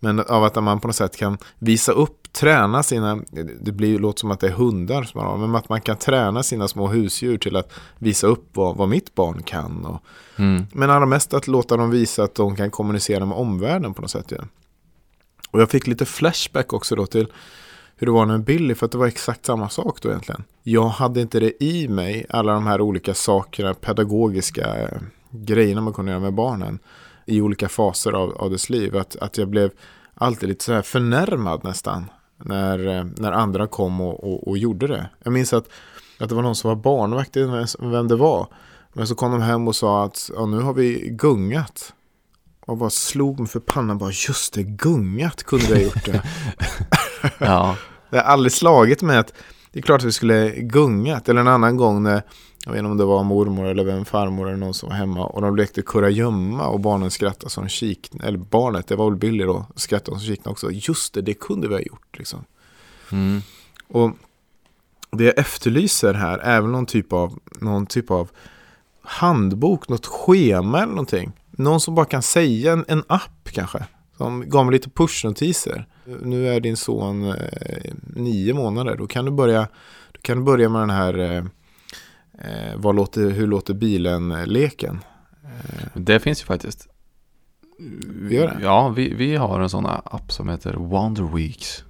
men 0.00 0.20
av 0.20 0.44
att 0.44 0.64
man 0.64 0.80
på 0.80 0.88
något 0.88 0.96
sätt 0.96 1.16
kan 1.16 1.38
visa 1.58 1.92
upp, 1.92 2.32
träna 2.32 2.82
sina, 2.82 3.18
det 3.60 3.72
blir, 3.72 3.98
låter 3.98 4.20
som 4.20 4.30
att 4.30 4.40
det 4.40 4.46
är 4.46 4.52
hundar 4.52 5.02
som 5.02 5.20
man 5.20 5.30
har, 5.30 5.38
men 5.46 5.56
att 5.56 5.68
man 5.68 5.80
kan 5.80 5.96
träna 5.96 6.42
sina 6.42 6.68
små 6.68 6.86
husdjur 6.88 7.38
till 7.38 7.56
att 7.56 7.72
visa 7.98 8.26
upp 8.26 8.48
vad, 8.52 8.76
vad 8.76 8.88
mitt 8.88 9.14
barn 9.14 9.42
kan. 9.42 9.84
Och, 9.86 10.02
Mm. 10.38 10.66
men 10.72 10.90
allra 10.90 11.06
mest 11.06 11.34
att 11.34 11.46
låta 11.46 11.76
dem 11.76 11.90
visa 11.90 12.22
att 12.22 12.34
de 12.34 12.56
kan 12.56 12.70
kommunicera 12.70 13.26
med 13.26 13.38
omvärlden 13.38 13.94
på 13.94 14.02
något 14.02 14.10
sätt. 14.10 14.26
Ja. 14.30 14.44
Och 15.50 15.60
jag 15.60 15.70
fick 15.70 15.86
lite 15.86 16.04
flashback 16.04 16.72
också 16.72 16.96
då 16.96 17.06
till 17.06 17.26
hur 17.96 18.06
det 18.06 18.12
var 18.12 18.26
med 18.26 18.44
Billy, 18.44 18.74
för 18.74 18.86
att 18.86 18.92
det 18.92 18.98
var 18.98 19.06
exakt 19.06 19.46
samma 19.46 19.68
sak 19.68 20.02
då 20.02 20.08
egentligen. 20.08 20.44
Jag 20.62 20.88
hade 20.88 21.20
inte 21.20 21.40
det 21.40 21.64
i 21.64 21.88
mig, 21.88 22.26
alla 22.28 22.52
de 22.52 22.66
här 22.66 22.80
olika 22.80 23.14
sakerna, 23.14 23.74
pedagogiska 23.74 24.74
eh, 24.82 24.98
grejerna 25.30 25.80
man 25.80 25.92
kunde 25.92 26.10
göra 26.10 26.20
med 26.20 26.34
barnen 26.34 26.78
i 27.26 27.40
olika 27.40 27.68
faser 27.68 28.12
av, 28.12 28.32
av 28.32 28.50
dess 28.50 28.70
liv. 28.70 28.96
Att, 28.96 29.16
att 29.16 29.38
jag 29.38 29.48
blev 29.48 29.70
alltid 30.14 30.48
lite 30.48 30.64
så 30.64 30.72
här 30.72 30.82
förnärmad 30.82 31.64
nästan 31.64 32.10
när, 32.36 32.86
eh, 32.86 33.04
när 33.16 33.32
andra 33.32 33.66
kom 33.66 34.00
och, 34.00 34.24
och, 34.24 34.48
och 34.48 34.58
gjorde 34.58 34.86
det. 34.86 35.10
Jag 35.22 35.32
minns 35.32 35.52
att, 35.52 35.68
att 36.18 36.28
det 36.28 36.34
var 36.34 36.42
någon 36.42 36.56
som 36.56 36.68
var 36.68 36.76
barnvakt, 36.76 37.36
vem 37.78 38.08
det 38.08 38.16
var. 38.16 38.48
Men 38.92 39.06
så 39.06 39.14
kom 39.14 39.32
de 39.32 39.42
hem 39.42 39.68
och 39.68 39.76
sa 39.76 40.04
att 40.04 40.30
ja, 40.34 40.46
nu 40.46 40.60
har 40.60 40.74
vi 40.74 41.08
gungat. 41.10 41.92
Och 42.66 42.76
bara 42.76 42.90
slog 42.90 43.38
mig 43.38 43.48
för 43.48 43.60
pannan 43.60 43.98
bara 43.98 44.10
just 44.28 44.54
det, 44.54 44.62
gungat 44.62 45.42
kunde 45.42 45.66
ha 45.66 45.78
gjort 45.78 46.04
det. 46.04 46.22
Ja. 47.38 47.76
Det 48.10 48.16
har 48.16 48.24
aldrig 48.24 48.52
slagit 48.52 49.02
mig 49.02 49.18
att 49.18 49.32
det 49.72 49.78
är 49.78 49.82
klart 49.82 50.00
att 50.00 50.06
vi 50.06 50.12
skulle 50.12 50.50
gungat. 50.50 51.28
Eller 51.28 51.40
en 51.40 51.48
annan 51.48 51.76
gång 51.76 52.02
när, 52.02 52.22
jag 52.64 52.72
vet 52.72 52.78
inte 52.78 52.90
om 52.90 52.96
det 52.96 53.04
var 53.04 53.24
mormor 53.24 53.66
eller 53.66 53.84
vem 53.84 54.04
farmor 54.04 54.48
eller 54.48 54.56
någon 54.56 54.74
som 54.74 54.88
var 54.88 54.96
hemma. 54.96 55.26
Och 55.26 55.42
de 55.42 55.56
lekte 55.56 55.82
kurragömma 55.82 56.66
och 56.66 56.80
barnen 56.80 57.10
skrattade 57.10 57.50
som 57.50 57.68
kik. 57.68 58.10
Eller 58.22 58.38
barnet, 58.38 58.86
det 58.86 58.96
var 58.96 59.10
väl 59.10 59.18
Billy 59.18 59.44
då, 59.44 59.66
skrattade 59.76 60.18
som 60.18 60.26
kikna 60.26 60.50
också. 60.50 60.70
Just 60.70 61.14
det, 61.14 61.22
det 61.22 61.34
kunde 61.34 61.68
vi 61.68 61.74
ha 61.74 61.80
gjort 61.80 62.18
liksom. 62.18 62.44
Mm. 63.12 63.42
Och 63.88 64.10
det 65.10 65.24
jag 65.24 65.38
efterlyser 65.38 66.14
här 66.14 66.38
är 66.38 66.60
väl 66.60 66.70
någon 66.70 66.86
typ 66.86 67.12
av, 67.12 67.38
någon 67.60 67.86
typ 67.86 68.10
av 68.10 68.30
handbok, 69.02 69.88
något 69.88 70.06
schema 70.06 70.78
eller 70.78 70.92
någonting. 70.92 71.32
Någon 71.56 71.80
som 71.80 71.94
bara 71.94 72.06
kan 72.06 72.22
säga 72.22 72.72
en, 72.72 72.84
en 72.88 73.02
app 73.06 73.48
kanske. 73.52 73.84
Som 74.16 74.48
gav 74.48 74.66
mig 74.66 74.72
lite 74.72 74.90
pushnotiser. 74.90 75.86
Nu 76.22 76.48
är 76.48 76.60
din 76.60 76.76
son 76.76 77.24
eh, 77.28 77.34
nio 78.16 78.54
månader. 78.54 78.96
Då 78.96 79.06
kan 79.06 79.24
du 79.24 79.30
börja, 79.30 79.60
då 80.12 80.20
kan 80.22 80.38
du 80.38 80.44
börja 80.44 80.68
med 80.68 80.82
den 80.82 80.90
här 80.90 81.18
eh, 81.18 81.36
eh, 82.38 82.76
vad 82.76 82.94
låter, 82.96 83.30
hur 83.30 83.46
låter 83.46 83.74
bilen-leken. 83.74 84.98
Det 85.94 86.20
finns 86.20 86.42
ju 86.42 86.44
faktiskt. 86.46 86.88
Gör 88.30 88.46
det? 88.46 88.58
Ja, 88.62 88.88
vi, 88.88 89.14
vi 89.14 89.36
har 89.36 89.60
en 89.60 89.68
sån 89.70 89.86
app 89.86 90.32
som 90.32 90.48
heter 90.48 90.72
Wonder 90.74 91.22
Weeks. 91.36 91.84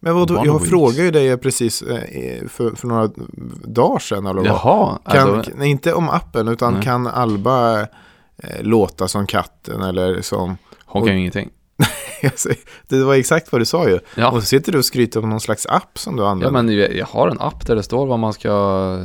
Men 0.00 0.14
vadå, 0.14 0.34
Wonder 0.34 0.52
jag 0.52 0.58
Weeks. 0.58 0.70
frågade 0.70 1.02
ju 1.02 1.10
dig 1.10 1.36
precis 1.36 1.82
eh, 1.82 2.48
för, 2.48 2.70
för 2.74 2.88
några 2.88 3.10
dagar 3.64 3.98
sedan. 3.98 4.26
Eller 4.26 4.34
vad. 4.40 4.46
Jaha, 4.46 4.98
Kan, 5.04 5.34
alltså, 5.34 5.62
inte 5.62 5.94
om 5.94 6.08
appen, 6.08 6.48
utan 6.48 6.74
Nej. 6.74 6.82
kan 6.82 7.06
Alba 7.06 7.80
eh, 7.80 7.86
låta 8.60 9.08
som 9.08 9.26
katten 9.26 9.82
eller 9.82 10.22
som... 10.22 10.56
hon 10.84 11.02
kan 11.06 11.12
ju 11.14 11.18
ingenting. 11.20 11.50
det 12.88 13.04
var 13.04 13.14
exakt 13.14 13.52
vad 13.52 13.60
du 13.60 13.64
sa 13.64 13.88
ju. 13.88 13.98
Ja. 14.14 14.30
Och 14.30 14.40
så 14.40 14.46
sitter 14.46 14.72
du 14.72 14.78
och 14.78 14.84
skryter 14.84 15.22
om 15.22 15.30
någon 15.30 15.40
slags 15.40 15.66
app 15.66 15.98
som 15.98 16.16
du 16.16 16.22
Ja, 16.22 16.28
använder. 16.28 16.62
men 16.62 16.96
jag 16.96 17.06
har 17.06 17.28
en 17.28 17.40
app 17.40 17.66
där 17.66 17.76
det 17.76 17.82
står 17.82 18.06
vad 18.06 18.18
man 18.18 18.32
ska... 18.32 18.50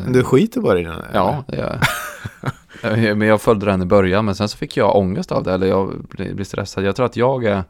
Men 0.03 0.13
du 0.13 0.23
skiter 0.23 0.61
bara 0.61 0.79
i 0.79 0.83
den? 0.83 0.91
eller? 0.93 1.09
Ja, 1.13 1.43
det 1.47 1.57
gör 1.57 1.79
jag. 1.81 1.81
Men 3.17 3.21
jag 3.27 3.41
följde 3.41 3.65
den 3.65 3.81
i 3.81 3.85
början, 3.85 4.25
men 4.25 4.35
sen 4.35 4.49
så 4.49 4.57
fick 4.57 4.77
jag 4.77 4.95
ångest 4.95 5.31
av 5.31 5.43
det, 5.43 5.53
eller 5.53 5.67
jag 5.67 5.93
blev 6.09 6.43
stressad. 6.43 6.83
Jag 6.83 6.95
tror 6.95 7.05
att 7.05 7.15
jag 7.15 7.43
är, 7.45 7.63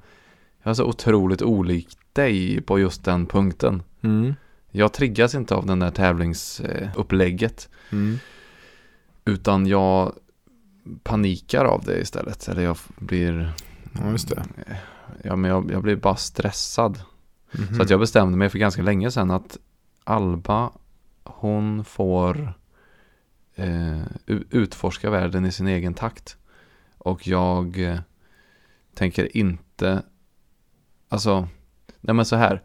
jag 0.64 0.70
är 0.72 0.74
så 0.74 0.84
otroligt 0.86 1.42
olik 1.42 1.88
dig 2.14 2.62
på 2.62 2.80
just 2.80 3.06
den 3.06 3.26
punkten. 3.26 3.84
Mm. 4.04 4.36
Jag 4.72 4.94
triggas 4.94 5.36
inte 5.36 5.56
av 5.56 5.66
den 5.66 5.80
där 5.80 5.92
tävlingsupplägget, 5.92 7.70
Mm. 7.92 8.20
utan 9.26 9.68
jag 9.68 10.14
panikar 11.04 11.66
av 11.66 11.84
det 11.86 12.00
istället. 12.00 12.48
Eller 12.48 12.62
jag 12.62 12.78
blir, 12.98 13.54
Ja, 13.94 14.12
just 14.12 14.30
det. 14.30 14.46
ja 15.24 15.36
men 15.36 15.52
jag, 15.52 15.72
jag 15.72 15.84
blir 15.84 15.96
bara 15.96 16.16
stressad. 16.16 17.00
Mhm. 17.52 17.76
Så 17.76 17.82
att 17.82 17.90
jag 17.90 18.00
bestämde 18.00 18.38
mig 18.38 18.50
för 18.50 18.60
ganska 18.60 18.82
länge 18.82 19.12
sedan 19.12 19.32
att 19.32 19.58
Alba, 20.04 20.72
hon 21.24 21.86
får 21.86 22.54
eh, 23.56 24.02
utforska 24.50 25.10
världen 25.10 25.46
i 25.46 25.52
sin 25.52 25.68
egen 25.68 25.94
takt. 25.94 26.38
Och 26.98 27.28
jag 27.28 27.80
eh, 27.80 28.00
tänker 28.94 29.38
inte, 29.38 30.04
alltså, 31.10 31.48
nej 32.02 32.16
men 32.16 32.26
så 32.26 32.36
här. 32.36 32.64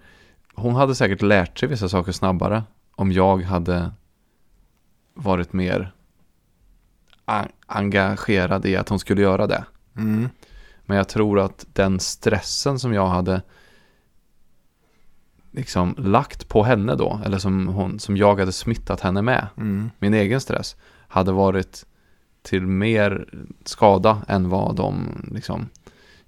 Hon 0.55 0.75
hade 0.75 0.95
säkert 0.95 1.23
lärt 1.23 1.59
sig 1.59 1.69
vissa 1.69 1.89
saker 1.89 2.13
snabbare 2.13 2.63
om 2.95 3.13
jag 3.13 3.43
hade 3.43 3.93
varit 5.15 5.53
mer 5.53 5.93
engagerad 7.67 8.67
i 8.67 8.77
att 8.77 8.89
hon 8.89 8.99
skulle 8.99 9.23
göra 9.23 9.47
det. 9.47 9.65
Mm. 9.97 10.29
Men 10.83 10.97
jag 10.97 11.09
tror 11.09 11.41
att 11.41 11.67
den 11.73 12.01
stressen 12.01 12.79
som 12.79 12.93
jag 12.95 13.07
hade 13.07 13.43
liksom 15.53 15.95
lagt 15.99 16.49
på 16.49 16.63
henne 16.63 16.95
då, 16.95 17.21
eller 17.25 17.39
som, 17.39 17.69
hon, 17.69 17.99
som 17.99 18.17
jag 18.17 18.39
hade 18.39 18.53
smittat 18.53 19.01
henne 19.01 19.23
med, 19.23 19.47
Mm. 19.57 19.91
min 19.99 20.15
egen 20.15 20.41
stress, 20.41 20.77
hade 21.09 21.33
varit 21.33 21.87
till 22.43 22.67
mer 22.67 23.29
skada 23.65 24.23
än 24.29 24.49
vad 24.49 24.77
de 24.77 25.09
liksom, 25.33 25.69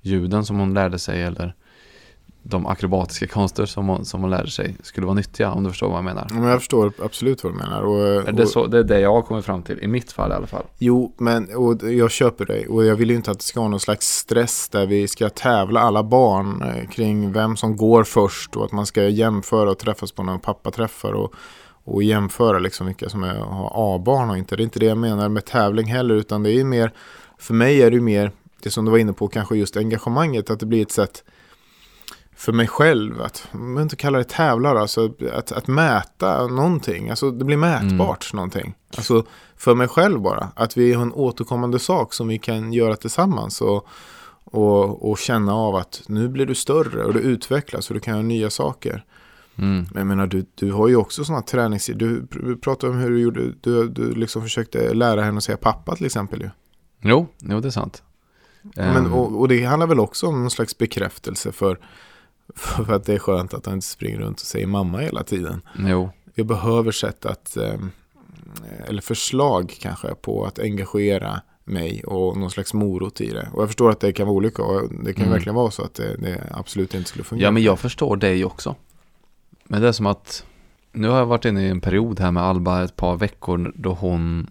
ljuden 0.01 0.45
som 0.45 0.59
hon 0.59 0.75
lärde 0.75 0.99
sig 0.99 1.23
eller 1.23 1.55
de 2.43 2.67
akrobatiska 2.67 3.27
konster 3.27 3.67
som 3.67 3.89
hon, 3.89 4.05
som 4.05 4.21
hon 4.21 4.31
lärde 4.31 4.51
sig 4.51 4.77
skulle 4.83 5.07
vara 5.07 5.15
nyttiga, 5.15 5.53
om 5.53 5.65
du 5.65 5.71
förstår 5.71 5.89
vad 5.89 5.97
jag 5.97 6.05
menar. 6.05 6.27
Ja, 6.31 6.35
Men 6.35 6.45
jag 6.45 6.59
förstår 6.59 6.93
absolut 6.99 7.45
vad 7.45 7.53
du 7.53 7.57
menar. 7.57 7.83
Och, 7.83 8.25
Det 8.25 8.29
är, 8.29 8.43
och, 8.43 8.49
så, 8.49 8.67
det 8.67 8.79
är 8.79 8.83
det 8.85 9.01
jag 9.01 9.13
har 9.13 9.23
kommit 9.23 9.45
fram 9.45 9.63
till, 9.63 9.79
i 9.79 9.87
mitt 9.87 10.13
fall 10.13 10.31
i 10.31 10.35
alla 10.35 10.47
fall. 10.47 10.65
Jo, 10.79 11.15
men 11.19 11.55
och 11.55 11.91
jag 11.91 12.11
köper 12.11 12.45
dig. 12.45 12.67
Och 12.67 12.85
jag 12.85 12.97
vill 12.97 13.11
ju 13.11 13.17
inte 13.17 13.31
att 13.31 13.39
det 13.39 13.45
ska 13.45 13.61
vara 13.61 13.71
någon 13.71 13.81
slags 13.81 14.07
stress 14.07 14.69
där 14.69 14.87
vi 14.87 15.09
ska 15.09 15.29
tävla 15.29 15.81
alla 15.81 16.03
barn 16.03 16.63
eh, 16.63 16.89
kring 16.89 17.33
vem 17.33 17.57
som 17.57 17.77
går 17.77 18.05
först 18.05 18.57
och 18.57 18.65
att 18.65 18.73
man 18.73 18.87
ska 18.87 19.03
jämföra 19.03 19.71
och 19.71 19.79
träffas 19.79 20.13
på 20.13 20.23
några 20.23 20.39
pappaträffar 20.39 21.13
och, 21.13 21.35
och 21.85 22.03
jämföra 22.03 22.59
liksom 22.59 22.87
vilka 22.87 23.09
som 23.09 23.23
är, 23.23 23.35
har 23.35 23.97
A-barn 23.97 24.31
och 24.31 24.39
inte. 24.39 24.57
Det 24.57 24.63
är 24.63 24.65
inte 24.65 24.79
det 24.79 24.87
jag 24.87 24.99
menar 24.99 25.29
med 25.29 25.45
tävling 25.45 25.87
heller, 25.87 26.15
utan 26.15 26.43
det 26.43 26.53
är 26.53 26.65
mer, 26.65 26.93
för 27.39 27.55
mig 27.55 27.83
är 27.83 27.91
det 27.91 27.95
ju 27.95 28.03
mer, 28.03 28.33
det 28.63 28.71
som 28.71 28.85
du 28.85 28.91
var 28.91 28.99
inne 28.99 29.13
på, 29.13 29.29
kanske 29.29 29.57
just 29.57 29.77
engagemanget, 29.77 30.51
att 30.51 30.61
det 30.61 30.67
blir 30.67 30.83
ett 30.83 30.93
sätt 30.93 31.25
för 32.37 32.53
mig 32.53 32.67
själv 32.67 33.23
att, 33.23 33.49
jag 33.53 33.83
inte 33.83 33.97
kallar 33.97 34.19
det 34.19 34.25
tävlar, 34.25 34.77
alltså 34.77 35.13
att, 35.33 35.53
att 35.53 35.67
mäta 35.67 36.47
någonting, 36.47 37.11
alltså 37.11 37.31
det 37.31 37.45
blir 37.45 37.57
mätbart 37.57 38.33
någonting. 38.33 38.75
Alltså 38.97 39.27
för 39.57 39.75
mig 39.75 39.89
själv 39.89 40.21
bara, 40.21 40.49
att 40.57 40.77
vi 40.77 40.93
har 40.93 41.03
en 41.03 41.13
återkommande 41.13 41.79
sak 41.79 42.15
som 42.15 42.29
vi 42.29 42.39
kan 42.39 42.73
göra 42.73 42.97
tillsammans 42.97 43.61
och, 43.61 43.87
och, 44.45 45.11
och 45.11 45.19
känna 45.19 45.55
av 45.55 45.77
att 45.77 46.03
nu 46.07 46.29
blir 46.29 46.47
du 46.47 46.55
större 46.55 47.05
och 47.05 47.15
du 47.15 47.21
utvecklas 47.21 47.91
och 47.91 47.95
du 47.95 48.01
kan 48.01 48.15
göra 48.15 48.23
nya 48.23 48.51
saker. 48.51 49.05
Mm. 49.57 49.87
Men 49.91 50.01
jag 50.01 50.07
menar, 50.07 50.27
du, 50.27 50.47
du 50.55 50.73
har 50.73 50.89
ju 50.89 50.97
också 50.97 51.25
sådana 51.25 51.43
tränings... 51.43 51.91
Du 51.95 52.23
pr- 52.23 52.61
pratade 52.61 52.93
om 52.93 52.99
hur 52.99 53.11
du 53.11 53.21
gjorde, 53.21 53.53
du, 53.61 53.89
du 53.89 54.15
liksom 54.15 54.43
försökte 54.43 54.95
lära 54.95 55.23
henne 55.23 55.37
att 55.37 55.45
säga 55.45 55.57
pappa 55.57 55.97
till 55.97 56.07
exempel 56.07 56.41
ju. 56.41 56.51
Jo, 57.01 57.27
jo, 57.39 57.61
det 57.61 57.69
är 57.69 57.71
sant. 57.71 58.03
Men, 58.63 58.97
Ehm, 58.97 59.13
och, 59.13 59.41
och 59.41 59.49
det 59.49 59.65
handlar 59.65 59.87
väl 59.87 60.01
också 60.01 60.27
om 60.27 60.41
någon 60.41 60.51
slags 60.51 60.79
bekräftelse 60.79 61.53
för, 61.53 61.79
för 62.87 62.93
att 62.95 63.05
det 63.05 63.15
är 63.15 63.19
skönt 63.19 63.55
att 63.55 63.67
han 63.67 63.75
inte 63.75 63.87
springer 63.87 64.19
runt 64.19 64.41
och 64.41 64.47
säger 64.47 64.67
mamma 64.67 64.99
hela 64.99 65.23
tiden. 65.23 65.61
jo, 65.79 66.11
Jag 66.35 66.47
behöver 66.47 66.93
sätt 66.93 67.27
att, 67.27 67.57
eh, 67.57 67.75
eller 68.87 69.03
förslag 69.03 69.75
kanske, 69.81 70.15
på 70.15 70.45
att 70.45 70.59
engagera 70.59 71.41
mig 71.65 72.05
och 72.05 72.37
någon 72.37 72.51
slags 72.51 72.75
morot 72.75 73.21
i 73.21 73.31
det. 73.31 73.49
Och 73.53 73.63
jag 73.63 73.69
förstår 73.69 73.91
att 73.91 74.01
det 74.01 74.13
kan 74.13 74.27
vara 74.27 74.37
olika 74.37 74.63
och 74.63 74.83
det 75.05 75.13
kan 75.13 75.23
Mm. 75.23 75.33
verkligen 75.33 75.55
vara 75.55 75.71
så 75.71 75.83
att 75.85 75.95
det, 75.95 76.17
det 76.17 76.47
absolut 76.51 76.95
inte 76.95 77.09
skulle 77.09 77.25
fungera. 77.25 77.47
Ja, 77.47 77.51
men 77.51 77.63
jag 77.63 77.79
förstår 77.79 78.17
dig 78.17 78.45
också. 78.45 78.77
Men 79.65 79.83
det 79.83 79.89
är 79.89 79.93
som 79.93 80.07
att 80.07 80.45
nu 80.93 81.09
har 81.09 81.19
jag 81.19 81.27
varit 81.27 81.45
inne 81.45 81.63
i 81.67 81.69
en 81.69 81.81
period 81.81 82.21
här 82.21 82.31
med 82.31 82.43
Alba 82.43 82.85
ett 82.85 82.97
par 82.97 83.17
veckor 83.17 83.73
då 83.77 83.93
hon 83.93 84.51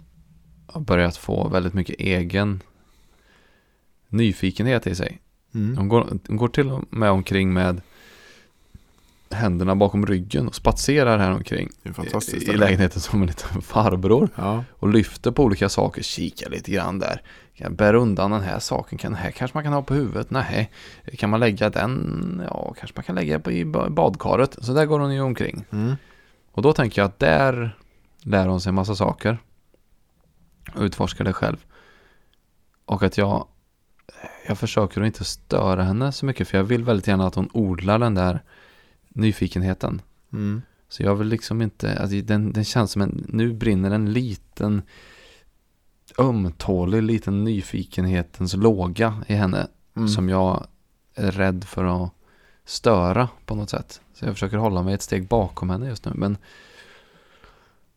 har 0.67 0.81
börjat 0.81 1.17
få 1.17 1.47
väldigt 1.49 1.73
mycket 1.73 1.95
egen 1.99 2.63
nyfikenhet 4.07 4.87
i 4.87 4.95
sig. 4.95 5.19
Mm. 5.53 5.77
Hon 5.77 5.87
går, 5.89 6.07
hon 6.27 6.37
går 6.37 6.47
till 6.47 6.69
och 6.71 6.83
med 6.89 7.11
omkring 7.11 7.53
med 7.53 7.81
händerna 9.33 9.75
bakom 9.75 10.05
ryggen 10.05 10.47
och 10.47 10.55
spatserar 10.55 11.17
här 11.17 11.31
omkring 11.31 11.69
Det 11.83 11.89
är 11.89 11.93
fantastiskt. 11.93 12.47
i, 12.47 12.51
i 12.51 12.57
lägenheten 12.57 13.01
som 13.01 13.21
en 13.21 13.27
liten 13.27 13.61
farbror 13.61 14.29
Ja. 14.35 14.63
och 14.71 14.89
lyfter 14.89 15.31
på 15.31 15.43
olika 15.43 15.69
saker, 15.69 16.01
kikar 16.03 16.49
lite 16.49 16.71
grann 16.71 16.99
där. 16.99 17.21
Kan 17.55 17.75
bära 17.75 17.97
undan 17.97 18.31
den 18.31 18.41
här 18.41 18.59
saken, 18.59 18.97
kan, 18.97 19.11
den 19.11 19.21
här 19.21 19.31
kanske 19.31 19.57
man 19.57 19.63
kan 19.63 19.73
ha 19.73 19.81
på 19.81 19.93
huvudet, 19.93 20.31
nej. 20.31 20.71
Kan 21.17 21.29
man 21.29 21.39
lägga 21.39 21.69
den, 21.69 22.41
ja 22.49 22.73
kanske 22.79 22.97
man 22.97 23.03
kan 23.03 23.15
lägga 23.15 23.39
på 23.39 23.51
i 23.51 23.65
ba- 23.65 23.89
badkaret. 23.89 24.57
Så 24.61 24.73
där 24.73 24.85
går 24.85 24.99
hon 24.99 25.13
ju 25.13 25.21
omkring. 25.21 25.65
Mm. 25.71 25.95
Och 26.51 26.61
då 26.61 26.73
tänker 26.73 27.01
jag 27.01 27.07
att 27.07 27.19
där 27.19 27.77
lär 28.23 28.47
hon 28.47 28.61
sig 28.61 28.69
en 28.69 28.75
massa 28.75 28.95
saker. 28.95 29.37
Och 30.75 30.81
utforskar 30.81 31.25
det 31.25 31.33
själv. 31.33 31.57
Och 32.85 33.03
att 33.03 33.17
jag 33.17 33.47
jag 34.47 34.57
försöker 34.57 35.01
att 35.01 35.07
inte 35.07 35.23
störa 35.23 35.83
henne 35.83 36.11
så 36.11 36.25
mycket 36.25 36.47
för 36.47 36.57
jag 36.57 36.63
vill 36.63 36.83
väldigt 36.83 37.07
gärna 37.07 37.27
att 37.27 37.35
hon 37.35 37.49
odlar 37.53 37.99
den 37.99 38.15
där 38.15 38.43
nyfikenheten. 39.13 40.01
Mm. 40.33 40.61
Så 40.89 41.03
jag 41.03 41.15
vill 41.15 41.27
liksom 41.27 41.61
inte, 41.61 41.99
alltså 41.99 42.21
den, 42.21 42.53
den 42.53 42.65
känns 42.65 42.91
som 42.91 43.01
en, 43.01 43.25
nu 43.27 43.53
brinner 43.53 43.91
en 43.91 44.13
liten 44.13 44.81
ömtålig 46.17 47.03
liten 47.03 47.43
nyfikenhetens 47.43 48.53
låga 48.53 49.23
i 49.27 49.33
henne 49.33 49.67
Mm. 49.95 50.07
som 50.07 50.29
jag 50.29 50.67
är 51.15 51.31
rädd 51.31 51.63
för 51.63 52.03
att 52.05 52.11
störa 52.65 53.29
på 53.45 53.55
något 53.55 53.69
sätt. 53.69 54.01
Så 54.13 54.25
jag 54.25 54.33
försöker 54.33 54.57
hålla 54.57 54.83
mig 54.83 54.93
ett 54.93 55.01
steg 55.01 55.27
bakom 55.27 55.69
henne 55.69 55.87
just 55.87 56.05
nu. 56.05 56.11
Men 56.15 56.37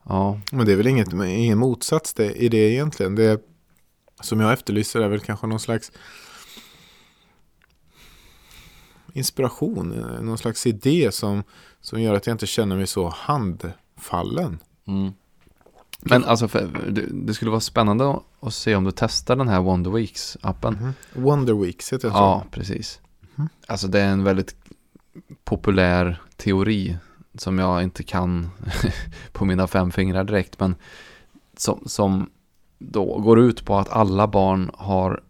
ja, 0.03 0.41
Men 0.53 0.67
det 0.67 0.73
är 0.73 0.77
väl 0.77 0.87
inget, 0.87 1.13
ingen 1.13 1.59
motsats 1.59 2.15
det, 2.15 2.33
i 2.33 2.49
det 2.49 2.73
egentligen. 2.73 3.15
Det 3.15 3.41
som 4.21 4.41
jag 4.41 4.53
efterlyser 4.53 5.01
är 5.01 5.09
väl 5.09 5.21
kanske 5.21 5.47
någon 5.47 5.61
slags 5.61 5.93
inspiration, 9.15 9.93
eh, 9.99 10.23
någon 10.23 10.39
slags 10.39 10.67
idé 10.67 11.13
som, 11.13 11.43
som 11.81 12.03
gör 12.03 12.15
att 12.15 12.27
jag 12.27 12.35
inte 12.35 12.47
känner 12.47 12.77
mig 12.77 12.87
så 12.87 13.09
handfallen. 13.09 14.59
men 16.01 16.25
alltså 16.25 16.49
för, 16.49 16.91
det, 16.91 17.07
det 17.13 17.35
skulle 17.35 17.51
vara 17.51 17.61
spännande 17.61 18.17
att, 18.41 18.55
se 18.55 18.77
om 18.77 18.85
du 18.85 18.93
testar 18.97 19.37
den 19.37 19.49
här 19.49 19.61
Wonder 19.61 19.91
Weeks-appen. 19.91 20.93
Wonder 21.13 21.55
Weeks 21.55 21.93
heter 21.93 22.09
det 22.09 22.15
Ja, 22.15 22.45
precis. 22.51 23.01
Mhm. 23.35 23.49
Alltså 23.67 23.89
det 23.89 24.01
är 24.01 24.09
en 24.09 24.25
väldigt 24.25 24.57
populär 25.45 26.23
teori 26.37 26.97
som 27.35 27.59
jag 27.59 27.83
inte 27.83 28.03
kan 28.03 28.51
på 29.33 29.45
mina 29.45 29.67
fem 29.67 29.93
fingrar 29.93 30.25
direkt. 30.25 30.61
Men 30.61 30.75
som, 31.57 31.83
som 31.87 32.31
då 32.79 33.19
går 33.19 33.41
ut 33.41 33.65
på 33.65 33.77
att 33.77 33.89
alla 33.89 34.27
barn 34.27 34.71
har 34.75 35.23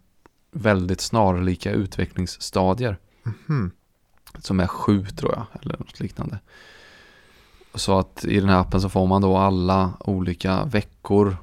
väldigt 0.51 1.01
snarlika 1.01 1.72
utvecklingsstadier. 1.72 2.99
Mhm. 3.25 3.70
Som 4.39 4.61
är 4.61 4.66
sju 4.66 5.07
tror 5.07 5.33
jag, 5.33 5.47
eller 5.62 5.79
något 5.79 6.01
liknande. 6.01 6.39
Så 7.75 7.99
att 7.99 8.25
i 8.25 8.41
den 8.41 8.49
här 8.49 8.59
appen 8.61 8.81
så 8.81 8.89
får 8.89 9.07
man 9.07 9.22
då 9.22 9.37
alla 9.37 9.93
olika 10.01 10.64
veckor 10.64 11.37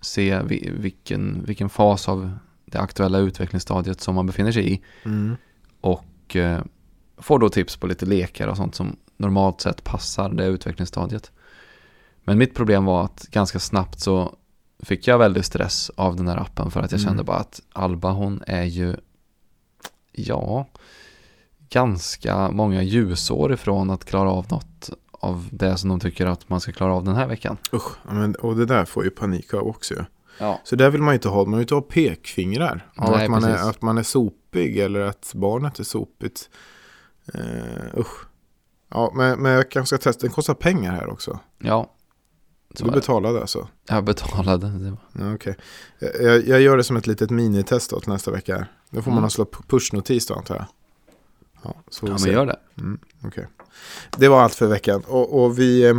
se 0.00 0.42
vi- 0.42 0.70
vilken, 0.78 1.44
vilken 1.44 1.68
fas 1.68 2.08
av 2.08 2.30
det 2.64 2.78
aktuella 2.80 3.18
utvecklingsstadiet 3.18 4.00
som 4.00 4.14
man 4.14 4.26
befinner 4.26 4.52
sig 4.52 4.72
i. 4.72 4.82
Mm. 5.04 5.36
Och 5.80 6.36
eh, 6.36 6.62
får 7.16 7.38
då 7.38 7.48
tips 7.48 7.76
på 7.76 7.86
lite 7.86 8.06
lekar 8.06 8.48
och 8.48 8.56
sånt 8.56 8.74
som 8.74 8.96
normalt 9.16 9.60
sett 9.60 9.84
passar 9.84 10.28
det 10.28 10.46
utvecklingsstadiet. 10.46 11.32
Men 12.24 12.38
mitt 12.38 12.54
problem 12.54 12.84
var 12.84 13.04
att 13.04 13.22
ganska 13.30 13.58
snabbt 13.58 14.00
så 14.00 14.36
fick 14.78 15.06
jag 15.06 15.18
väldigt 15.18 15.44
stress 15.46 15.90
av 15.96 16.16
den 16.16 16.28
här 16.28 16.36
appen 16.36 16.70
för 16.70 16.80
att 16.80 16.92
jag 16.92 17.00
Mm. 17.00 17.08
kände 17.10 17.24
bara 17.24 17.36
att 17.38 17.60
Alba 17.72 18.10
hon 18.10 18.42
är 18.46 18.64
ju, 18.64 18.96
ja, 20.12 20.66
ganska 21.70 22.50
många 22.50 22.82
ljusår 22.82 23.52
ifrån 23.52 23.90
att 23.90 24.04
klara 24.04 24.30
av 24.30 24.46
något 24.50 24.90
av 25.12 25.48
det 25.52 25.76
som 25.76 25.88
de 25.88 26.00
tycker 26.00 26.26
att 26.26 26.48
man 26.48 26.60
ska 26.60 26.72
klara 26.72 26.94
av 26.94 27.04
den 27.04 27.14
här 27.16 27.26
veckan. 27.26 27.56
Usch, 27.72 27.96
men, 28.12 28.34
och 28.34 28.56
det 28.56 28.66
där 28.66 28.84
får 28.84 29.04
ju 29.04 29.10
panik 29.10 29.54
av 29.54 29.66
också. 29.66 29.94
ju. 29.94 30.04
Ja. 30.38 30.60
Så 30.64 30.76
där 30.76 30.90
vill 30.90 31.02
man 31.02 31.12
ju 31.12 31.16
inte 31.16 31.28
ha, 31.28 31.44
man 31.44 31.52
vill 31.52 31.60
inte 31.60 31.74
ha 31.74 31.80
pekfingrar. 31.82 32.90
Av 32.96 33.10
Nej, 33.10 33.24
att, 33.24 33.30
man 33.30 33.44
är, 33.44 33.70
att 33.70 33.82
man 33.82 33.98
är 33.98 34.02
sopig 34.02 34.78
eller 34.78 35.00
att 35.00 35.32
barnet 35.34 35.78
är 35.78 35.84
sopigt. 35.84 36.50
Uh, 37.34 37.98
usch. 38.00 38.26
Ja, 38.90 39.12
men, 39.14 39.42
men 39.42 39.52
jag 39.52 39.70
kanske 39.70 39.96
ska 39.98 40.10
testa, 40.10 40.20
den 40.26 40.30
kostar 40.34 40.54
pengar 40.54 40.92
här 40.92 41.08
också. 41.10 41.38
Ja. 41.58 41.92
Så 42.74 42.84
du 42.84 42.90
betalade 42.90 43.40
alltså? 43.40 43.68
jag 43.88 44.04
betalade. 44.04 44.66
Det 44.68 44.90
var- 44.90 45.26
Ja, 45.28 45.34
okej. 45.34 45.56
Jag, 46.20 46.46
jag 46.46 46.60
gör 46.60 46.76
det 46.76 46.84
som 46.84 46.96
ett 46.96 47.06
litet 47.06 47.30
minitest 47.30 47.90
då 47.90 48.00
till 48.00 48.12
nästa 48.12 48.30
vecka. 48.30 48.66
Då 48.90 49.02
får 49.02 49.10
man 49.10 49.18
Mm. 49.18 49.24
ha 49.24 49.30
slå 49.30 49.44
pushnotis 49.44 50.26
då 50.26 50.34
antar 50.34 50.54
jag. 50.56 50.64
Ja, 51.74 51.82
så 51.88 52.06
Ja, 52.06 52.16
men 52.24 52.32
gör 52.32 52.46
det. 52.46 52.56
Mm, 52.78 52.98
okej. 53.24 53.46
Det 54.16 54.28
var 54.28 54.42
allt 54.42 54.54
för 54.54 54.66
veckan. 54.66 55.02
Och, 55.06 55.42
och 55.44 55.58
vi, 55.58 55.86
eh, 55.88 55.94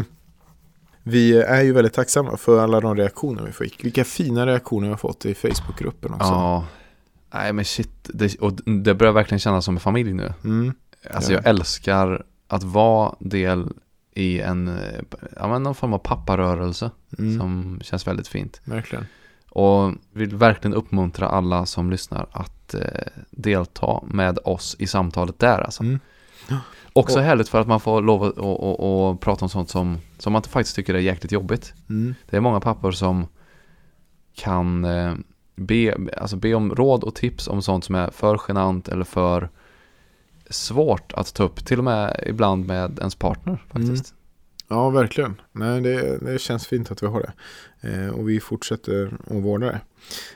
vi 1.04 1.38
är 1.42 1.62
ju 1.62 1.74
väldigt 1.74 1.94
tacksamma 1.94 2.38
för 2.38 2.60
alla 2.64 2.80
de 2.80 2.96
reaktioner 2.96 3.44
vi 3.44 3.52
fick. 3.52 3.86
Vilka 3.86 4.04
fina 4.04 4.46
reaktioner 4.46 4.88
vi 4.88 4.90
har 4.90 4.98
fått 4.98 5.26
i 5.26 5.36
Facebookgruppen 5.36 6.14
också. 6.14 6.28
Ja. 6.28 6.66
Nej 7.34 7.54
men 7.54 7.66
shit, 7.66 8.10
det, 8.14 8.36
och 8.40 8.54
det 8.54 8.94
börjar 8.94 9.14
verkligen 9.14 9.40
kännas 9.40 9.66
som 9.66 9.76
en 9.76 9.80
familj 9.80 10.14
nu. 10.14 10.34
Mm, 10.44 10.74
Alltså 11.12 11.32
Ja. 11.32 11.38
jag 11.38 11.48
älskar 11.50 12.24
att 12.48 12.64
vara 12.64 13.16
del 13.20 13.74
i 14.14 14.40
en, 14.42 14.80
ja 15.36 15.48
men 15.48 15.64
någon 15.64 15.76
form 15.76 15.94
av 15.94 15.98
papparörelse 15.98 16.92
mm, 17.20 17.40
som 17.40 17.80
känns 17.84 18.08
väldigt 18.08 18.28
fint. 18.28 18.62
Verkligen. 18.64 19.06
Och 19.50 19.94
vill 20.14 20.36
verkligen 20.36 20.74
uppmuntra 20.74 21.28
alla 21.28 21.66
som 21.66 21.92
lyssnar 21.92 22.28
att 22.32 22.57
eh, 22.74 22.82
delta 23.32 24.02
med 24.08 24.40
oss 24.44 24.76
i 24.80 24.88
samtalet 24.88 25.40
där 25.40 25.60
alltså. 25.62 25.84
Mm. 25.84 26.00
Också 26.94 27.18
Och- 27.18 27.24
härligt 27.24 27.50
för 27.50 27.62
att 27.62 27.68
man 27.68 27.80
får 27.80 28.02
lov 28.02 28.24
att 28.24 28.38
och, 28.38 28.60
och, 28.64 29.10
och 29.10 29.22
prata 29.22 29.46
om 29.46 29.50
sånt 29.50 29.70
som, 29.70 29.98
som 30.18 30.34
man 30.34 30.44
faktiskt 30.44 30.76
tycker 30.76 30.94
är 30.94 31.00
jäkligt 31.00 31.32
jobbigt. 31.32 31.74
Mm, 31.90 32.16
Det 32.30 32.38
är 32.38 32.42
många 32.42 32.60
pappor 32.60 32.92
som 32.92 33.28
kan 34.36 34.86
eh, 34.86 35.14
be, 35.56 35.98
alltså 36.18 36.36
be 36.36 36.54
om 36.54 36.76
råd 36.76 37.04
och 37.04 37.16
tips 37.16 37.48
om 37.48 37.62
sånt 37.62 37.86
som 37.86 37.96
är 37.96 38.10
för 38.12 38.42
genant 38.48 38.88
eller 38.88 39.04
för 39.06 39.50
svårt 40.50 41.14
att 41.14 41.34
ta 41.34 41.44
upp. 41.44 41.66
Till 41.66 41.78
och 41.78 41.84
med 41.84 42.24
ibland 42.28 42.66
med 42.68 43.00
ens 43.00 43.16
partner 43.16 43.64
faktiskt. 43.72 44.14
Ja, 44.70 44.90
verkligen. 44.90 45.42
Nej, 45.52 45.82
det, 45.82 46.18
det 46.18 46.42
känns 46.42 46.68
fint 46.68 46.92
att 46.92 47.04
vi 47.04 47.08
har 47.08 47.22
det. 47.22 47.34
Eh, 47.90 48.10
och 48.10 48.30
vi 48.30 48.40
fortsätter 48.40 49.14
att 49.28 49.44
vårda 49.44 49.66
det. 49.66 49.82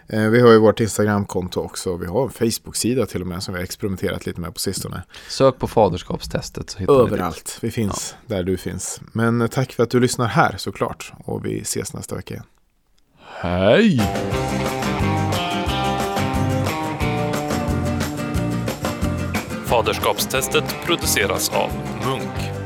Eh, 0.08 0.30
vi 0.30 0.40
har 0.42 0.52
ju 0.52 0.58
vårt 0.58 0.80
Instagramkonto 0.80 1.62
också. 1.62 1.96
Vi 1.98 2.06
har 2.06 2.24
en 2.24 2.30
Facebook-sida 2.30 3.06
till 3.06 3.22
och 3.22 3.28
med 3.28 3.44
som 3.44 3.54
vi 3.54 3.60
har 3.60 3.64
experimenterat 3.64 4.26
lite 4.26 4.42
med 4.42 4.54
på 4.54 4.60
sistone. 4.60 5.04
Sök 5.30 5.60
på 5.60 5.68
faderskapstestet 5.68 6.70
så 6.70 6.80
hittar 6.80 6.94
ni 6.94 7.00
det. 7.00 7.06
Överallt. 7.06 7.58
Vi 7.62 7.72
finns 7.72 8.16
där 8.28 8.44
du 8.44 8.58
finns. 8.58 9.02
Men 9.12 9.42
eh, 9.42 9.48
tack 9.48 9.74
för 9.74 9.84
att 9.84 9.90
du 9.90 10.00
lyssnar 10.00 10.28
här 10.28 10.56
såklart. 10.58 11.14
Och 11.26 11.46
vi 11.46 11.60
ses 11.62 11.94
nästa 11.94 12.16
vecka 12.16 12.34
igen. 12.34 12.46
Hej! 13.20 14.02
Faderskapstestet 19.66 20.76
produceras 20.86 21.50
av 21.50 21.70
Munk. 22.06 22.61